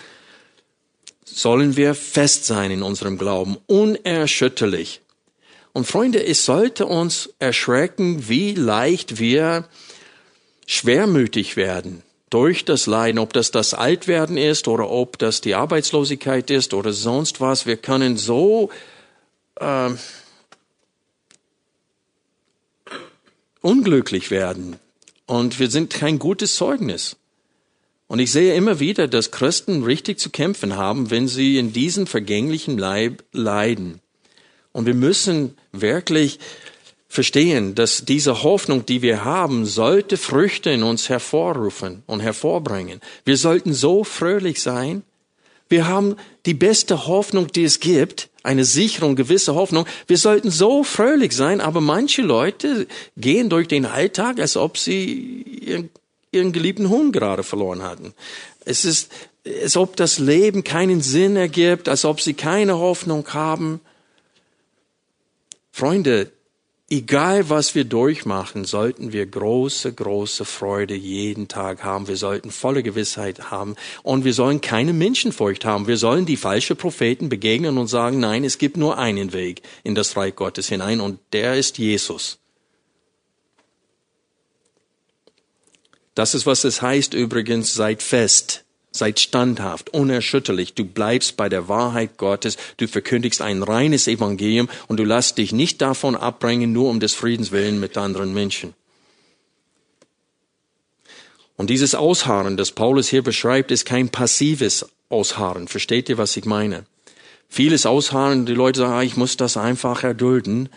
sollen 1.26 1.78
wir 1.78 1.96
fest 1.96 2.46
sein 2.46 2.72
in 2.72 2.84
unserem 2.84 3.18
Glauben, 3.18 3.58
unerschütterlich. 3.68 5.02
Und 5.80 5.86
Freunde, 5.86 6.22
es 6.22 6.44
sollte 6.44 6.86
uns 6.88 7.30
erschrecken, 7.40 8.28
wie 8.28 8.54
leicht 8.54 9.18
wir 9.18 9.66
schwermütig 10.68 11.56
werden 11.56 12.04
durch 12.30 12.66
das 12.66 12.86
Leiden, 12.86 13.18
ob 13.18 13.32
das 13.32 13.52
das 13.52 13.74
Altwerden 13.74 14.36
ist 14.36 14.68
oder 14.68 14.90
ob 14.90 15.18
das 15.20 15.40
die 15.40 15.56
Arbeitslosigkeit 15.56 16.50
ist 16.52 16.74
oder 16.74 16.92
sonst 16.92 17.40
was. 17.40 17.66
Wir 17.66 17.78
können 17.78 18.18
so 18.18 18.72
äh, 19.56 19.92
unglücklich 23.62 24.32
werden 24.32 24.76
und 25.28 25.60
wir 25.60 25.70
sind 25.70 25.94
kein 25.94 26.20
gutes 26.20 26.56
Zeugnis. 26.56 27.16
Und 28.08 28.20
ich 28.20 28.34
sehe 28.34 28.54
immer 28.54 28.82
wieder, 28.82 29.08
dass 29.08 29.32
Christen 29.32 29.84
richtig 29.86 30.20
zu 30.20 30.30
kämpfen 30.30 30.76
haben, 30.76 31.10
wenn 31.10 31.30
sie 31.30 31.58
in 31.58 31.72
diesem 31.72 32.06
vergänglichen 32.06 32.78
Leib 32.78 33.24
leiden. 33.32 34.02
Und 34.72 34.86
wir 34.86 34.94
müssen 34.94 35.58
wirklich 35.72 36.40
verstehen, 37.08 37.74
dass 37.74 38.06
diese 38.06 38.44
Hoffnung, 38.44 38.86
die 38.86 39.02
wir 39.02 39.26
haben, 39.26 39.66
sollte 39.66 40.16
Früchte 40.16 40.70
in 40.70 40.84
uns 40.84 41.10
hervorrufen 41.10 42.04
und 42.06 42.20
hervorbringen. 42.20 43.02
Wir 43.26 43.36
sollten 43.38 43.74
so 43.74 44.04
fröhlich 44.04 44.62
sein. 44.62 45.04
Wir 45.70 45.88
haben 45.88 46.16
die 46.46 46.54
beste 46.54 47.08
Hoffnung, 47.08 47.48
die 47.48 47.64
es 47.64 47.80
gibt, 47.80 48.30
eine 48.44 48.64
sichere 48.64 49.06
und 49.06 49.16
gewisse 49.16 49.56
Hoffnung. 49.56 49.86
Wir 50.08 50.18
sollten 50.18 50.52
so 50.52 50.84
fröhlich 50.84 51.36
sein, 51.36 51.62
aber 51.62 51.82
manche 51.82 52.22
Leute 52.22 52.88
gehen 53.18 53.50
durch 53.50 53.68
den 53.68 53.86
Alltag, 53.86 54.40
als 54.40 54.56
ob 54.56 54.78
sie 54.78 55.42
ihren, 55.42 55.90
ihren 56.32 56.54
geliebten 56.54 56.90
Hund 56.90 57.12
gerade 57.12 57.44
verloren 57.44 57.84
hatten. 57.84 58.14
Es 58.66 58.86
ist, 58.86 59.12
als 59.62 59.78
ob 59.78 59.96
das 59.96 60.20
Leben 60.20 60.64
keinen 60.64 61.02
Sinn 61.02 61.36
ergibt, 61.36 61.90
als 61.90 62.06
ob 62.06 62.22
sie 62.22 62.34
keine 62.34 62.78
Hoffnung 62.78 63.28
haben. 63.34 63.82
Freunde, 65.80 66.34
egal 66.90 67.50
was 67.50 67.74
wir 67.74 67.86
durchmachen, 67.86 68.66
sollten 68.66 69.14
wir 69.14 69.26
große, 69.26 69.94
große 69.94 70.44
Freude 70.44 70.94
jeden 70.94 71.48
Tag 71.48 71.86
haben. 71.86 72.10
Wir 72.10 72.18
sollten 72.18 72.52
volle 72.52 72.84
Gewissheit 72.84 73.50
haben 73.50 73.78
und 74.04 74.26
wir 74.26 74.34
sollen 74.34 74.60
keine 74.60 74.92
Menschenfurcht 74.92 75.64
haben. 75.64 75.88
Wir 75.88 75.96
sollen 75.96 76.26
die 76.26 76.36
falschen 76.36 76.76
Propheten 76.76 77.30
begegnen 77.30 77.78
und 77.78 77.88
sagen, 77.88 78.20
nein, 78.20 78.44
es 78.44 78.58
gibt 78.58 78.76
nur 78.76 78.98
einen 78.98 79.32
Weg 79.32 79.62
in 79.86 79.96
das 79.96 80.18
Reich 80.18 80.36
Gottes 80.36 80.68
hinein 80.68 81.00
und 81.00 81.18
der 81.32 81.56
ist 81.56 81.78
Jesus. 81.78 82.40
Das 86.14 86.36
ist, 86.36 86.46
was 86.46 86.66
es 86.66 86.82
heißt 86.82 87.14
übrigens, 87.14 87.74
seid 87.74 88.04
fest. 88.04 88.66
Seid 89.00 89.22
standhaft, 89.22 89.94
unerschütterlich. 89.94 90.74
Du 90.74 90.84
bleibst 90.84 91.38
bei 91.38 91.48
der 91.48 91.70
Wahrheit 91.70 92.18
Gottes. 92.18 92.58
Du 92.76 92.86
verkündigst 92.86 93.42
ein 93.42 93.64
reines 93.64 94.10
Evangelium 94.10 94.68
und 94.90 94.98
du 94.98 95.06
lässt 95.06 95.38
dich 95.38 95.54
nicht 95.54 95.82
davon 95.82 96.18
abbringen, 96.18 96.74
nur 96.74 96.90
um 96.90 97.00
des 97.00 97.16
Friedens 97.16 97.54
willen 97.54 97.80
mit 97.80 97.98
anderen 97.98 98.34
Menschen. 98.34 98.74
Und 101.56 101.70
dieses 101.70 101.96
Ausharren, 101.96 102.58
das 102.58 102.72
Paulus 102.72 103.08
hier 103.08 103.24
beschreibt, 103.24 103.72
ist 103.72 103.86
kein 103.86 104.10
passives 104.10 104.86
Ausharren. 105.08 105.70
Versteht 105.70 106.10
ihr, 106.10 106.18
was 106.18 106.36
ich 106.36 106.44
meine? 106.44 106.86
Vieles 107.48 107.86
Ausharren, 107.86 108.46
die 108.46 108.54
Leute 108.54 108.82
sagen, 108.82 108.94
ah, 108.94 109.02
ich 109.02 109.16
muss 109.16 109.38
das 109.38 109.56
einfach 109.56 110.04
erdulden 110.04 110.68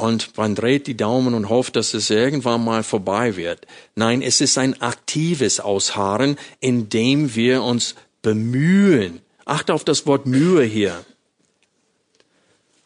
und 0.00 0.36
man 0.38 0.54
dreht 0.54 0.86
die 0.86 0.96
Daumen 0.96 1.34
und 1.34 1.50
hofft, 1.50 1.76
dass 1.76 1.92
es 1.92 2.08
irgendwann 2.08 2.64
mal 2.64 2.82
vorbei 2.82 3.36
wird. 3.36 3.66
Nein, 3.94 4.22
es 4.22 4.40
ist 4.40 4.56
ein 4.56 4.80
aktives 4.80 5.60
Ausharren, 5.60 6.38
in 6.58 6.88
dem 6.88 7.34
wir 7.34 7.62
uns 7.62 7.94
bemühen. 8.22 9.20
Achte 9.44 9.74
auf 9.74 9.84
das 9.84 10.06
Wort 10.06 10.26
Mühe 10.26 10.64
hier. 10.64 11.04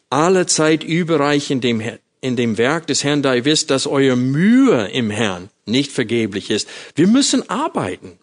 Alle 0.09 0.45
Zeit 0.45 0.83
überreich 0.83 1.51
in 1.51 1.61
dem, 1.61 1.81
in 2.19 2.35
dem 2.35 2.57
Werk 2.57 2.85
des 2.87 3.05
Herrn, 3.05 3.21
da 3.21 3.33
ihr 3.33 3.45
wisst, 3.45 3.69
dass 3.69 3.87
eure 3.87 4.17
Mühe 4.17 4.87
im 4.87 5.09
Herrn 5.09 5.49
nicht 5.65 5.93
vergeblich 5.93 6.49
ist. 6.49 6.67
Wir 6.95 7.07
müssen 7.07 7.49
arbeiten. 7.49 8.19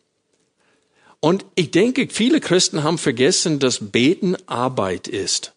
Und 1.19 1.47
ich 1.55 1.71
denke, 1.71 2.09
viele 2.11 2.41
Christen 2.41 2.83
haben 2.83 2.99
vergessen, 2.99 3.59
dass 3.59 3.91
Beten 3.91 4.37
Arbeit 4.47 5.09
ist. 5.09 5.52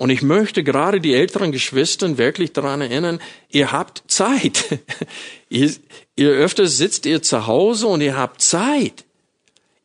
Und 0.00 0.08
ich 0.08 0.22
möchte 0.22 0.64
gerade 0.64 0.98
die 0.98 1.12
älteren 1.12 1.52
Geschwister 1.52 2.16
wirklich 2.16 2.54
daran 2.54 2.80
erinnern, 2.80 3.20
ihr 3.50 3.70
habt 3.70 4.02
Zeit. 4.06 4.80
ihr, 5.50 5.74
ihr 6.16 6.30
öfters 6.30 6.78
sitzt 6.78 7.04
ihr 7.04 7.20
zu 7.20 7.46
Hause 7.46 7.86
und 7.86 8.00
ihr 8.00 8.16
habt 8.16 8.40
Zeit. 8.40 9.04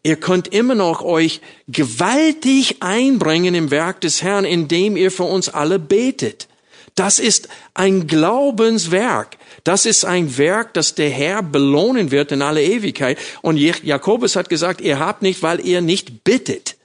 Ihr 0.04 0.16
könnt 0.16 0.48
immer 0.48 0.74
noch 0.74 1.02
euch 1.02 1.42
gewaltig 1.68 2.78
einbringen 2.80 3.56
im 3.56 3.72
Werk 3.72 4.00
des 4.00 4.24
Herrn, 4.24 4.46
indem 4.46 4.96
ihr 4.96 5.12
für 5.12 5.24
uns 5.24 5.50
alle 5.50 5.80
betet. 5.80 6.48
Das 6.96 7.20
ist 7.20 7.50
ein 7.74 8.08
Glaubenswerk. 8.08 9.36
Das 9.66 9.86
ist 9.86 10.06
ein 10.06 10.38
Werk, 10.38 10.74
das 10.76 10.96
der 10.96 11.10
Herr 11.10 11.44
belohnen 11.44 12.12
wird 12.12 12.32
in 12.32 12.42
alle 12.42 12.64
Ewigkeit. 12.64 13.18
Und 13.42 13.58
Jakobus 13.58 14.38
hat 14.38 14.48
gesagt, 14.48 14.80
ihr 14.80 14.98
habt 14.98 15.24
nicht, 15.24 15.44
weil 15.44 15.60
ihr 15.60 15.82
nicht 15.82 16.24
bittet. 16.24 16.78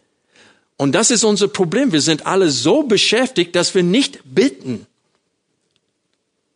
Und 0.81 0.93
das 0.93 1.11
ist 1.11 1.25
unser 1.25 1.49
Problem. 1.49 1.93
Wir 1.93 2.01
sind 2.01 2.25
alle 2.25 2.51
so 2.51 2.85
beschäftigt, 2.85 3.55
dass 3.55 3.75
wir 3.75 3.83
nicht 3.83 4.21
bitten 4.25 4.87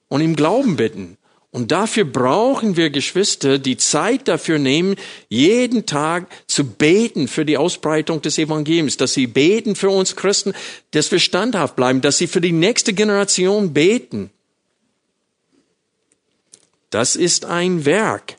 und 0.08 0.22
im 0.22 0.34
Glauben 0.34 0.76
bitten. 0.76 1.18
Und 1.50 1.72
dafür 1.72 2.06
brauchen 2.06 2.78
wir 2.78 2.88
Geschwister, 2.88 3.58
die 3.58 3.76
Zeit 3.76 4.26
dafür 4.26 4.58
nehmen, 4.58 4.96
jeden 5.28 5.84
Tag 5.84 6.26
zu 6.46 6.64
beten 6.64 7.28
für 7.28 7.44
die 7.44 7.58
Ausbreitung 7.58 8.22
des 8.22 8.38
Evangeliums, 8.38 8.96
dass 8.96 9.12
sie 9.12 9.26
beten 9.26 9.76
für 9.76 9.90
uns 9.90 10.16
Christen, 10.16 10.54
dass 10.92 11.12
wir 11.12 11.18
standhaft 11.18 11.76
bleiben, 11.76 12.00
dass 12.00 12.16
sie 12.16 12.26
für 12.26 12.40
die 12.40 12.52
nächste 12.52 12.94
Generation 12.94 13.74
beten. 13.74 14.30
Das 16.88 17.14
ist 17.14 17.44
ein 17.44 17.84
Werk, 17.84 18.36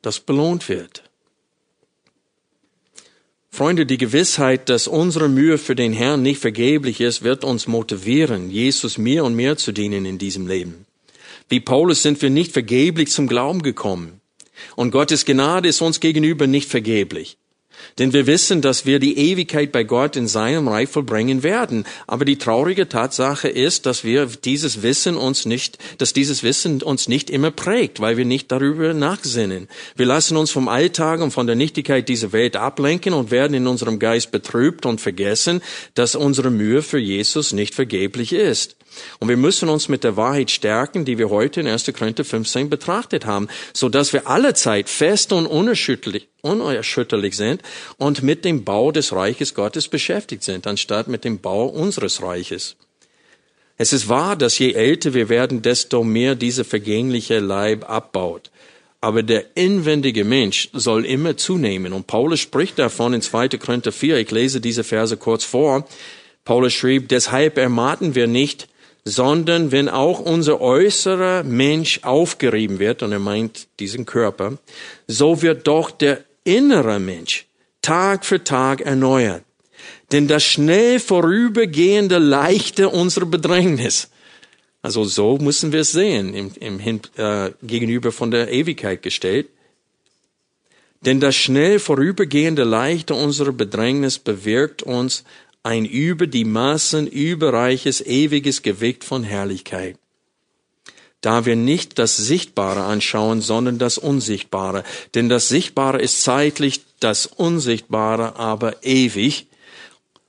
das 0.00 0.20
belohnt 0.20 0.68
wird. 0.68 1.05
Freunde, 3.56 3.86
die 3.86 3.96
Gewissheit, 3.96 4.68
dass 4.68 4.86
unsere 4.86 5.30
Mühe 5.30 5.56
für 5.56 5.74
den 5.74 5.94
Herrn 5.94 6.20
nicht 6.20 6.42
vergeblich 6.42 7.00
ist, 7.00 7.22
wird 7.22 7.42
uns 7.42 7.66
motivieren, 7.66 8.50
Jesus 8.50 8.98
mir 8.98 9.24
und 9.24 9.34
mir 9.34 9.56
zu 9.56 9.72
dienen 9.72 10.04
in 10.04 10.18
diesem 10.18 10.46
Leben. 10.46 10.84
Wie 11.48 11.60
Paulus 11.60 12.02
sind 12.02 12.20
wir 12.20 12.28
nicht 12.28 12.52
vergeblich 12.52 13.10
zum 13.10 13.26
Glauben 13.26 13.62
gekommen. 13.62 14.20
Und 14.74 14.90
Gottes 14.90 15.24
Gnade 15.24 15.70
ist 15.70 15.80
uns 15.80 16.00
gegenüber 16.00 16.46
nicht 16.46 16.68
vergeblich. 16.68 17.38
Denn 17.98 18.12
wir 18.12 18.26
wissen, 18.26 18.60
dass 18.60 18.84
wir 18.84 18.98
die 18.98 19.16
Ewigkeit 19.16 19.72
bei 19.72 19.84
Gott 19.84 20.16
in 20.16 20.28
seinem 20.28 20.68
Reich 20.68 20.88
vollbringen 20.88 21.42
werden. 21.42 21.84
Aber 22.06 22.24
die 22.24 22.36
traurige 22.36 22.88
Tatsache 22.88 23.48
ist, 23.48 23.86
dass 23.86 24.04
wir 24.04 24.26
dieses 24.26 24.82
Wissen 24.82 25.16
uns 25.16 25.46
nicht, 25.46 25.78
dass 25.98 26.12
dieses 26.12 26.42
Wissen 26.42 26.82
uns 26.82 27.08
nicht 27.08 27.30
immer 27.30 27.50
prägt, 27.50 28.00
weil 28.00 28.16
wir 28.16 28.24
nicht 28.24 28.52
darüber 28.52 28.92
nachsinnen. 28.94 29.68
Wir 29.96 30.06
lassen 30.06 30.36
uns 30.36 30.50
vom 30.50 30.68
Alltag 30.68 31.20
und 31.20 31.30
von 31.30 31.46
der 31.46 31.56
Nichtigkeit 31.56 32.08
dieser 32.08 32.32
Welt 32.32 32.56
ablenken 32.56 33.14
und 33.14 33.30
werden 33.30 33.54
in 33.54 33.66
unserem 33.66 33.98
Geist 33.98 34.30
betrübt 34.30 34.86
und 34.86 35.00
vergessen, 35.00 35.62
dass 35.94 36.14
unsere 36.14 36.50
Mühe 36.50 36.82
für 36.82 36.98
Jesus 36.98 37.52
nicht 37.52 37.74
vergeblich 37.74 38.32
ist. 38.32 38.76
Und 39.18 39.28
wir 39.28 39.36
müssen 39.36 39.68
uns 39.68 39.88
mit 39.88 40.04
der 40.04 40.16
Wahrheit 40.16 40.50
stärken, 40.50 41.04
die 41.04 41.18
wir 41.18 41.30
heute 41.30 41.60
in 41.60 41.68
1. 41.68 41.92
Korinther 41.96 42.24
15 42.24 42.70
betrachtet 42.70 43.26
haben, 43.26 43.48
so 43.72 43.88
dass 43.88 44.12
wir 44.12 44.26
alle 44.26 44.54
Zeit 44.54 44.88
fest 44.88 45.32
und 45.32 45.46
unerschütterlich, 45.46 46.28
unerschütterlich 46.42 47.36
sind 47.36 47.62
und 47.98 48.22
mit 48.22 48.44
dem 48.44 48.64
Bau 48.64 48.92
des 48.92 49.12
Reiches 49.12 49.54
Gottes 49.54 49.88
beschäftigt 49.88 50.42
sind, 50.42 50.66
anstatt 50.66 51.08
mit 51.08 51.24
dem 51.24 51.40
Bau 51.40 51.66
unseres 51.66 52.22
Reiches. 52.22 52.76
Es 53.78 53.92
ist 53.92 54.08
wahr, 54.08 54.36
dass 54.36 54.58
je 54.58 54.72
älter 54.72 55.12
wir 55.12 55.28
werden, 55.28 55.60
desto 55.60 56.02
mehr 56.02 56.34
dieser 56.34 56.64
vergängliche 56.64 57.40
Leib 57.40 57.88
abbaut. 57.88 58.50
Aber 59.02 59.22
der 59.22 59.56
inwendige 59.56 60.24
Mensch 60.24 60.70
soll 60.72 61.04
immer 61.04 61.36
zunehmen. 61.36 61.92
Und 61.92 62.06
Paulus 62.06 62.40
spricht 62.40 62.78
davon 62.78 63.12
in 63.12 63.20
2. 63.20 63.48
Korinther 63.50 63.92
4. 63.92 64.16
Ich 64.16 64.30
lese 64.30 64.60
diese 64.60 64.82
Verse 64.82 65.16
kurz 65.18 65.44
vor. 65.44 65.86
Paulus 66.44 66.72
schrieb, 66.72 67.08
deshalb 67.08 67.58
ermaten 67.58 68.14
wir 68.14 68.26
nicht, 68.26 68.68
sondern 69.08 69.70
wenn 69.70 69.88
auch 69.88 70.18
unser 70.18 70.60
äußerer 70.60 71.44
Mensch 71.44 72.00
aufgerieben 72.02 72.80
wird, 72.80 73.04
und 73.04 73.12
er 73.12 73.20
meint 73.20 73.68
diesen 73.78 74.04
Körper, 74.04 74.58
so 75.06 75.42
wird 75.42 75.68
doch 75.68 75.92
der 75.92 76.24
innere 76.42 76.98
Mensch 76.98 77.46
Tag 77.82 78.24
für 78.24 78.42
Tag 78.42 78.80
erneuert. 78.80 79.44
Denn 80.10 80.26
das 80.26 80.42
schnell 80.42 80.98
vorübergehende 80.98 82.18
leichte 82.18 82.88
unsere 82.88 83.26
Bedrängnis. 83.26 84.10
Also 84.82 85.04
so 85.04 85.38
müssen 85.38 85.70
wir 85.70 85.80
es 85.80 85.92
sehen, 85.92 86.34
im, 86.34 86.50
im 86.58 86.80
Hin, 86.80 87.00
äh, 87.16 87.52
gegenüber 87.62 88.10
von 88.10 88.32
der 88.32 88.50
Ewigkeit 88.50 89.02
gestellt. 89.02 89.46
Denn 91.02 91.20
das 91.20 91.36
schnell 91.36 91.78
vorübergehende 91.78 92.64
leichte 92.64 93.14
unsere 93.14 93.52
Bedrängnis 93.52 94.18
bewirkt 94.18 94.82
uns 94.82 95.22
ein 95.66 95.84
über 95.84 96.28
die 96.28 96.44
Maßen 96.44 97.08
überreiches, 97.08 98.00
ewiges 98.00 98.62
Gewicht 98.62 99.02
von 99.02 99.24
Herrlichkeit. 99.24 99.98
Da 101.20 101.44
wir 101.44 101.56
nicht 101.56 101.98
das 101.98 102.16
Sichtbare 102.16 102.84
anschauen, 102.84 103.40
sondern 103.40 103.78
das 103.78 103.98
Unsichtbare. 103.98 104.84
Denn 105.16 105.28
das 105.28 105.48
Sichtbare 105.48 106.00
ist 106.00 106.22
zeitlich, 106.22 106.82
das 107.00 107.26
Unsichtbare 107.26 108.36
aber 108.36 108.84
ewig. 108.84 109.48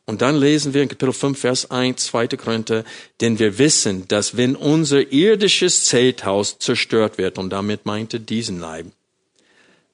Und 0.07 0.23
dann 0.23 0.37
lesen 0.37 0.73
wir 0.73 0.81
in 0.81 0.89
Kapitel 0.89 1.13
5, 1.13 1.39
Vers 1.39 1.69
1, 1.69 2.03
2. 2.05 2.29
Korinther, 2.29 2.83
denn 3.21 3.37
wir 3.37 3.59
wissen, 3.59 4.07
dass 4.07 4.37
wenn 4.37 4.55
unser 4.55 5.11
irdisches 5.11 5.85
Zelthaus 5.85 6.57
zerstört 6.57 7.19
wird, 7.19 7.37
und 7.37 7.51
damit 7.51 7.85
meinte 7.85 8.19
diesen 8.19 8.59
Leib, 8.59 8.87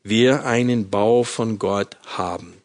wir 0.04 0.46
einen 0.46 0.90
Bau 0.90 1.24
von 1.24 1.60
Gott 1.60 1.98
haben 2.06 2.63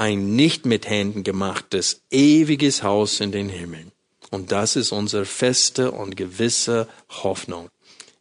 ein 0.00 0.34
nicht 0.34 0.64
mit 0.64 0.88
Händen 0.88 1.24
gemachtes, 1.24 2.00
ewiges 2.10 2.82
Haus 2.82 3.20
in 3.20 3.32
den 3.32 3.50
Himmeln. 3.50 3.92
Und 4.30 4.50
das 4.50 4.74
ist 4.74 4.92
unsere 4.92 5.26
feste 5.26 5.90
und 5.90 6.16
gewisse 6.16 6.88
Hoffnung 7.22 7.68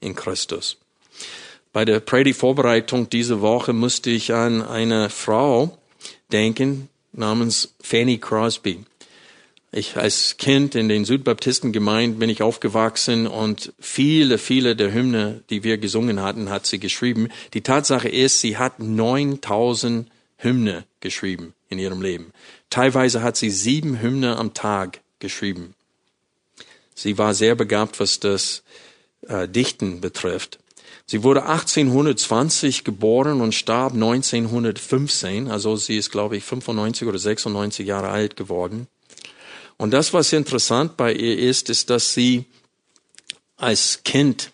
in 0.02 0.14
Christus. 0.14 0.78
Bei 1.72 1.86
der 1.86 2.02
Predigt-Vorbereitung 2.02 3.10
diese 3.10 3.40
Woche 3.40 3.72
musste 3.72 4.10
ich 4.10 4.34
an 4.34 4.62
eine 4.62 5.10
Frau 5.10 5.78
denken 6.34 6.90
namens 7.14 7.74
Fanny 7.82 8.18
Crosby. 8.18 8.84
Ich 9.72 9.96
als 9.96 10.36
Kind 10.36 10.76
in 10.76 10.90
den 10.90 11.06
Südbaptistengemeinden 11.06 12.20
bin 12.20 12.30
ich 12.30 12.42
aufgewachsen 12.42 13.26
und 13.26 13.72
viele, 13.80 14.38
viele 14.38 14.76
der 14.76 14.94
Hymne, 14.94 15.44
die 15.50 15.64
wir 15.64 15.78
gesungen 15.78 16.22
hatten, 16.22 16.50
hat 16.50 16.66
sie 16.66 16.80
geschrieben. 16.80 17.30
Die 17.54 17.62
Tatsache 17.62 18.10
ist, 18.10 18.42
sie 18.42 18.58
hat 18.58 18.80
9000 18.80 20.10
Hymne 20.36 20.84
geschrieben 21.00 21.54
in 21.70 21.80
ihrem 21.80 22.02
Leben. 22.02 22.34
Teilweise 22.70 23.22
hat 23.22 23.38
sie 23.38 23.50
sieben 23.50 24.02
Hymne 24.02 24.38
am 24.38 24.54
Tag 24.54 25.02
geschrieben. 25.20 25.74
Sie 26.96 27.18
war 27.18 27.34
sehr 27.34 27.56
begabt, 27.56 28.00
was 28.00 28.20
das 28.20 28.64
äh, 29.28 29.48
Dichten 29.48 30.02
betrifft. 30.02 30.60
Sie 31.06 31.24
wurde 31.24 31.44
1820 31.44 32.84
geboren 32.84 33.42
und 33.42 33.56
starb 33.56 33.94
1915, 33.94 35.48
also 35.48 35.76
sie 35.76 35.98
ist, 35.98 36.12
glaube 36.12 36.38
ich, 36.38 36.44
95 36.44 37.08
oder 37.08 37.18
96 37.18 37.88
Jahre 37.88 38.10
alt 38.10 38.36
geworden. 38.36 38.88
Und 39.78 39.92
das, 39.92 40.14
was 40.14 40.34
interessant 40.34 40.98
bei 40.98 41.14
ihr 41.14 41.40
ist, 41.40 41.70
ist, 41.70 41.90
dass 41.90 42.14
sie 42.14 42.46
als 43.58 44.04
Kind 44.04 44.52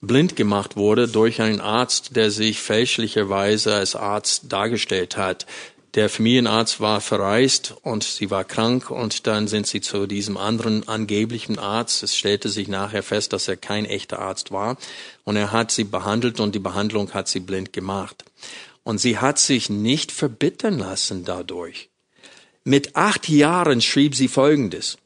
blind 0.00 0.36
gemacht 0.36 0.76
wurde 0.76 1.08
durch 1.08 1.40
einen 1.40 1.60
Arzt, 1.60 2.14
der 2.14 2.30
sich 2.30 2.60
fälschlicherweise 2.60 3.74
als 3.74 3.96
Arzt 3.96 4.52
dargestellt 4.52 5.16
hat. 5.16 5.46
Der 5.94 6.10
Familienarzt 6.10 6.80
war 6.80 7.00
verreist 7.00 7.74
und 7.82 8.04
sie 8.04 8.30
war 8.30 8.44
krank 8.44 8.90
und 8.90 9.26
dann 9.26 9.48
sind 9.48 9.66
sie 9.66 9.80
zu 9.80 10.06
diesem 10.06 10.36
anderen 10.36 10.86
angeblichen 10.86 11.58
Arzt. 11.58 12.02
Es 12.02 12.14
stellte 12.14 12.50
sich 12.50 12.68
nachher 12.68 13.02
fest, 13.02 13.32
dass 13.32 13.48
er 13.48 13.56
kein 13.56 13.86
echter 13.86 14.18
Arzt 14.18 14.52
war 14.52 14.76
und 15.24 15.36
er 15.36 15.50
hat 15.50 15.70
sie 15.70 15.84
behandelt 15.84 16.40
und 16.40 16.54
die 16.54 16.58
Behandlung 16.58 17.14
hat 17.14 17.26
sie 17.26 17.40
blind 17.40 17.72
gemacht. 17.72 18.24
Und 18.84 18.98
sie 18.98 19.18
hat 19.18 19.38
sich 19.38 19.70
nicht 19.70 20.12
verbittern 20.12 20.78
lassen 20.78 21.24
dadurch. 21.24 21.88
Mit 22.64 22.94
acht 22.94 23.28
Jahren 23.28 23.80
schrieb 23.80 24.14
sie 24.14 24.28
Folgendes. 24.28 24.98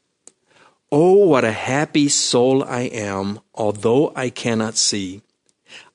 Oh, 0.89 1.29
what 1.29 1.45
a 1.45 1.51
happy 1.51 2.09
soul 2.09 2.61
I 2.61 2.91
am, 2.93 3.39
although 3.53 4.13
I 4.17 4.29
cannot 4.29 4.77
see. 4.77 5.21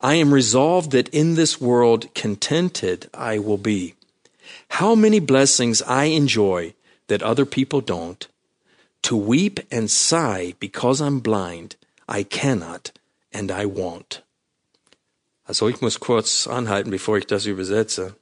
I 0.00 0.14
am 0.14 0.32
resolved 0.32 0.92
that 0.92 1.10
in 1.10 1.36
this 1.36 1.60
world 1.60 2.14
contented 2.14 3.08
I 3.14 3.38
will 3.38 3.58
be. 3.58 3.97
How 4.70 4.94
many 4.94 5.20
blessings 5.20 5.82
I 5.82 6.04
enjoy 6.04 6.74
that 7.08 7.22
other 7.22 7.44
people 7.44 7.80
don't. 7.80 8.28
To 9.02 9.16
weep 9.16 9.60
and 9.70 9.90
sigh 9.90 10.54
because 10.60 11.00
I'm 11.00 11.20
blind, 11.20 11.76
I 12.08 12.22
cannot 12.22 12.92
and 13.32 13.50
I 13.50 13.66
won't. 13.66 14.22
Also 15.44 15.68
ich 15.68 15.80
muss 15.80 15.98
kurz 15.98 16.46
anhalten, 16.46 16.90
bevor 16.90 17.16
ich 17.16 17.26
das 17.26 17.46
übersetze. 17.46 18.14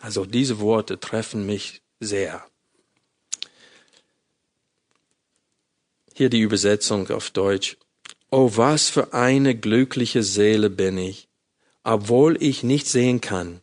Also 0.00 0.24
diese 0.24 0.60
Worte 0.60 0.98
treffen 0.98 1.44
mich 1.44 1.82
sehr. 2.00 2.42
Hier 6.14 6.30
die 6.30 6.40
Übersetzung 6.40 7.10
auf 7.10 7.30
Deutsch. 7.30 7.76
Oh, 8.30 8.52
was 8.54 8.88
für 8.88 9.12
eine 9.12 9.54
glückliche 9.54 10.22
Seele 10.22 10.70
bin 10.70 10.96
ich, 10.96 11.28
obwohl 11.82 12.42
ich 12.42 12.62
nicht 12.62 12.86
sehen 12.86 13.20
kann. 13.20 13.60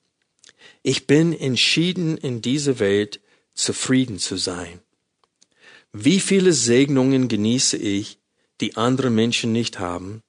Ich 0.83 1.07
bin 1.07 1.37
entschieden 1.37 2.17
in 2.17 2.41
dieser 2.41 2.79
Welt 2.79 3.19
zufrieden 3.53 4.19
zu 4.19 4.37
sein. 4.37 4.79
Wie 5.91 6.19
viele 6.19 6.53
Segnungen 6.53 7.27
genieße 7.27 7.77
ich, 7.77 8.19
die 8.61 8.77
andere 8.77 9.09
Menschen 9.09 9.51
nicht 9.51 9.79
haben? 9.79 10.21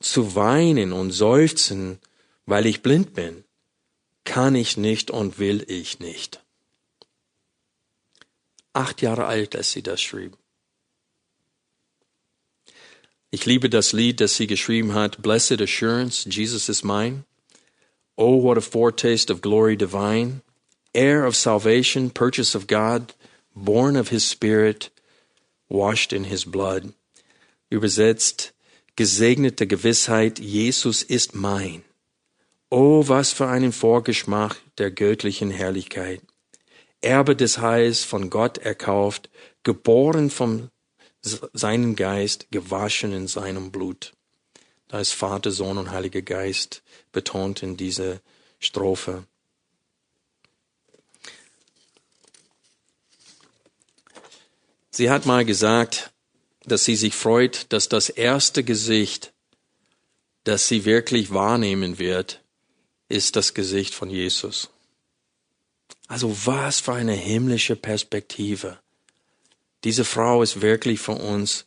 Zu 0.00 0.34
weinen 0.34 0.92
und 0.92 1.10
seufzen, 1.12 1.98
weil 2.46 2.66
ich 2.66 2.82
blind 2.82 3.14
bin, 3.14 3.44
kann 4.24 4.54
ich 4.54 4.76
nicht 4.76 5.10
und 5.10 5.38
will 5.38 5.64
ich 5.68 6.00
nicht. 6.00 6.42
Acht 8.72 9.02
Jahre 9.02 9.26
alt, 9.26 9.54
als 9.54 9.72
sie 9.72 9.82
das 9.82 10.00
schrieb. 10.00 10.36
Ich 13.30 13.46
liebe 13.46 13.70
das 13.70 13.92
Lied, 13.92 14.20
das 14.20 14.36
sie 14.36 14.46
geschrieben 14.46 14.94
hat, 14.94 15.22
Blessed 15.22 15.60
Assurance, 15.60 16.28
Jesus 16.28 16.68
is 16.68 16.84
mine. 16.84 17.24
Oh, 18.18 18.36
what 18.36 18.58
a 18.58 18.60
foretaste 18.60 19.30
of 19.30 19.40
glory 19.40 19.76
divine. 19.76 20.42
Heir 20.94 21.24
of 21.24 21.34
salvation, 21.34 22.10
purchase 22.10 22.54
of 22.54 22.66
God, 22.66 23.14
born 23.56 23.96
of 23.96 24.08
his 24.08 24.26
Spirit, 24.28 24.90
washed 25.68 26.12
in 26.12 26.24
his 26.24 26.44
blood. 26.44 26.92
Übersetzt, 27.70 28.52
gesegnete 28.96 29.66
Gewissheit, 29.66 30.38
Jesus 30.38 31.02
ist 31.02 31.34
mein. 31.34 31.82
Oh, 32.70 33.06
was 33.08 33.32
für 33.32 33.48
einen 33.48 33.72
Vorgeschmack 33.72 34.56
der 34.76 34.90
göttlichen 34.90 35.50
Herrlichkeit. 35.50 36.20
Erbe 37.00 37.34
des 37.34 37.58
Heils 37.58 38.04
von 38.04 38.28
Gott 38.28 38.58
erkauft, 38.58 39.30
geboren 39.62 40.30
vom 40.30 40.70
seinen 41.22 41.96
Geist 41.96 42.50
gewaschen 42.50 43.12
in 43.12 43.26
seinem 43.26 43.70
Blut. 43.70 44.12
Da 44.88 45.00
ist 45.00 45.12
Vater, 45.12 45.50
Sohn 45.50 45.78
und 45.78 45.90
Heiliger 45.90 46.22
Geist 46.22 46.82
betont 47.12 47.62
in 47.62 47.76
dieser 47.76 48.20
Strophe. 48.58 49.24
Sie 54.90 55.10
hat 55.10 55.24
mal 55.24 55.44
gesagt, 55.44 56.10
dass 56.64 56.84
sie 56.84 56.96
sich 56.96 57.14
freut, 57.14 57.72
dass 57.72 57.88
das 57.88 58.08
erste 58.08 58.62
Gesicht, 58.62 59.32
das 60.44 60.68
sie 60.68 60.84
wirklich 60.84 61.32
wahrnehmen 61.32 61.98
wird, 61.98 62.42
ist 63.08 63.36
das 63.36 63.54
Gesicht 63.54 63.94
von 63.94 64.10
Jesus. 64.10 64.70
Also 66.08 66.46
was 66.46 66.80
für 66.80 66.92
eine 66.92 67.14
himmlische 67.14 67.74
Perspektive. 67.74 68.78
Diese 69.84 70.04
Frau 70.04 70.42
ist 70.42 70.60
wirklich 70.60 71.00
für 71.00 71.12
uns 71.12 71.64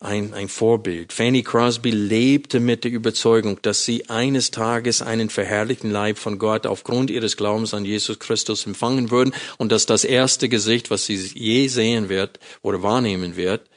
ein, 0.00 0.32
ein 0.34 0.48
Vorbild. 0.48 1.12
Fanny 1.12 1.42
Crosby 1.42 1.90
lebte 1.90 2.60
mit 2.60 2.84
der 2.84 2.92
Überzeugung, 2.92 3.60
dass 3.62 3.84
sie 3.84 4.08
eines 4.08 4.50
Tages 4.50 5.02
einen 5.02 5.30
verherrlichten 5.30 5.90
Leib 5.90 6.18
von 6.18 6.38
Gott 6.38 6.66
aufgrund 6.66 7.10
ihres 7.10 7.36
Glaubens 7.36 7.74
an 7.74 7.84
Jesus 7.84 8.18
Christus 8.18 8.66
empfangen 8.66 9.10
würden 9.10 9.34
und 9.56 9.72
dass 9.72 9.86
das 9.86 10.04
erste 10.04 10.48
Gesicht, 10.48 10.90
was 10.90 11.06
sie 11.06 11.16
je 11.16 11.66
sehen 11.68 12.08
wird 12.08 12.38
oder 12.62 12.82
wahrnehmen 12.82 13.36
wird, 13.36 13.68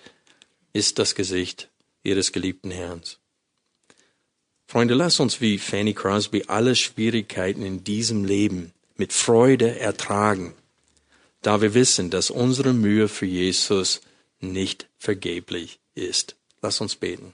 ist 0.74 0.99
das 0.99 1.15
Gesicht 1.15 1.69
ihres 2.03 2.32
geliebten 2.32 2.72
Herrn. 2.72 3.01
Freunde, 4.67 4.93
lass 4.93 5.19
uns 5.19 5.41
wie 5.41 5.57
Fanny 5.57 5.93
Crosby 5.93 6.45
alle 6.47 6.76
Schwierigkeiten 6.76 7.63
in 7.63 7.84
diesem 7.84 8.24
Leben 8.24 8.72
mit 8.95 9.11
Freude 9.11 9.80
ertragen 9.80 10.53
da 11.41 11.61
wir 11.61 11.74
wissen, 11.74 12.09
dass 12.09 12.30
unsere 12.30 12.74
Mühe 12.74 13.07
für 13.07 13.26
Jesus 13.26 14.01
nicht 14.39 14.88
vergeblich 14.97 15.80
ist. 15.96 16.36
Lass 16.62 16.82
uns 16.82 16.96
beten. 16.96 17.34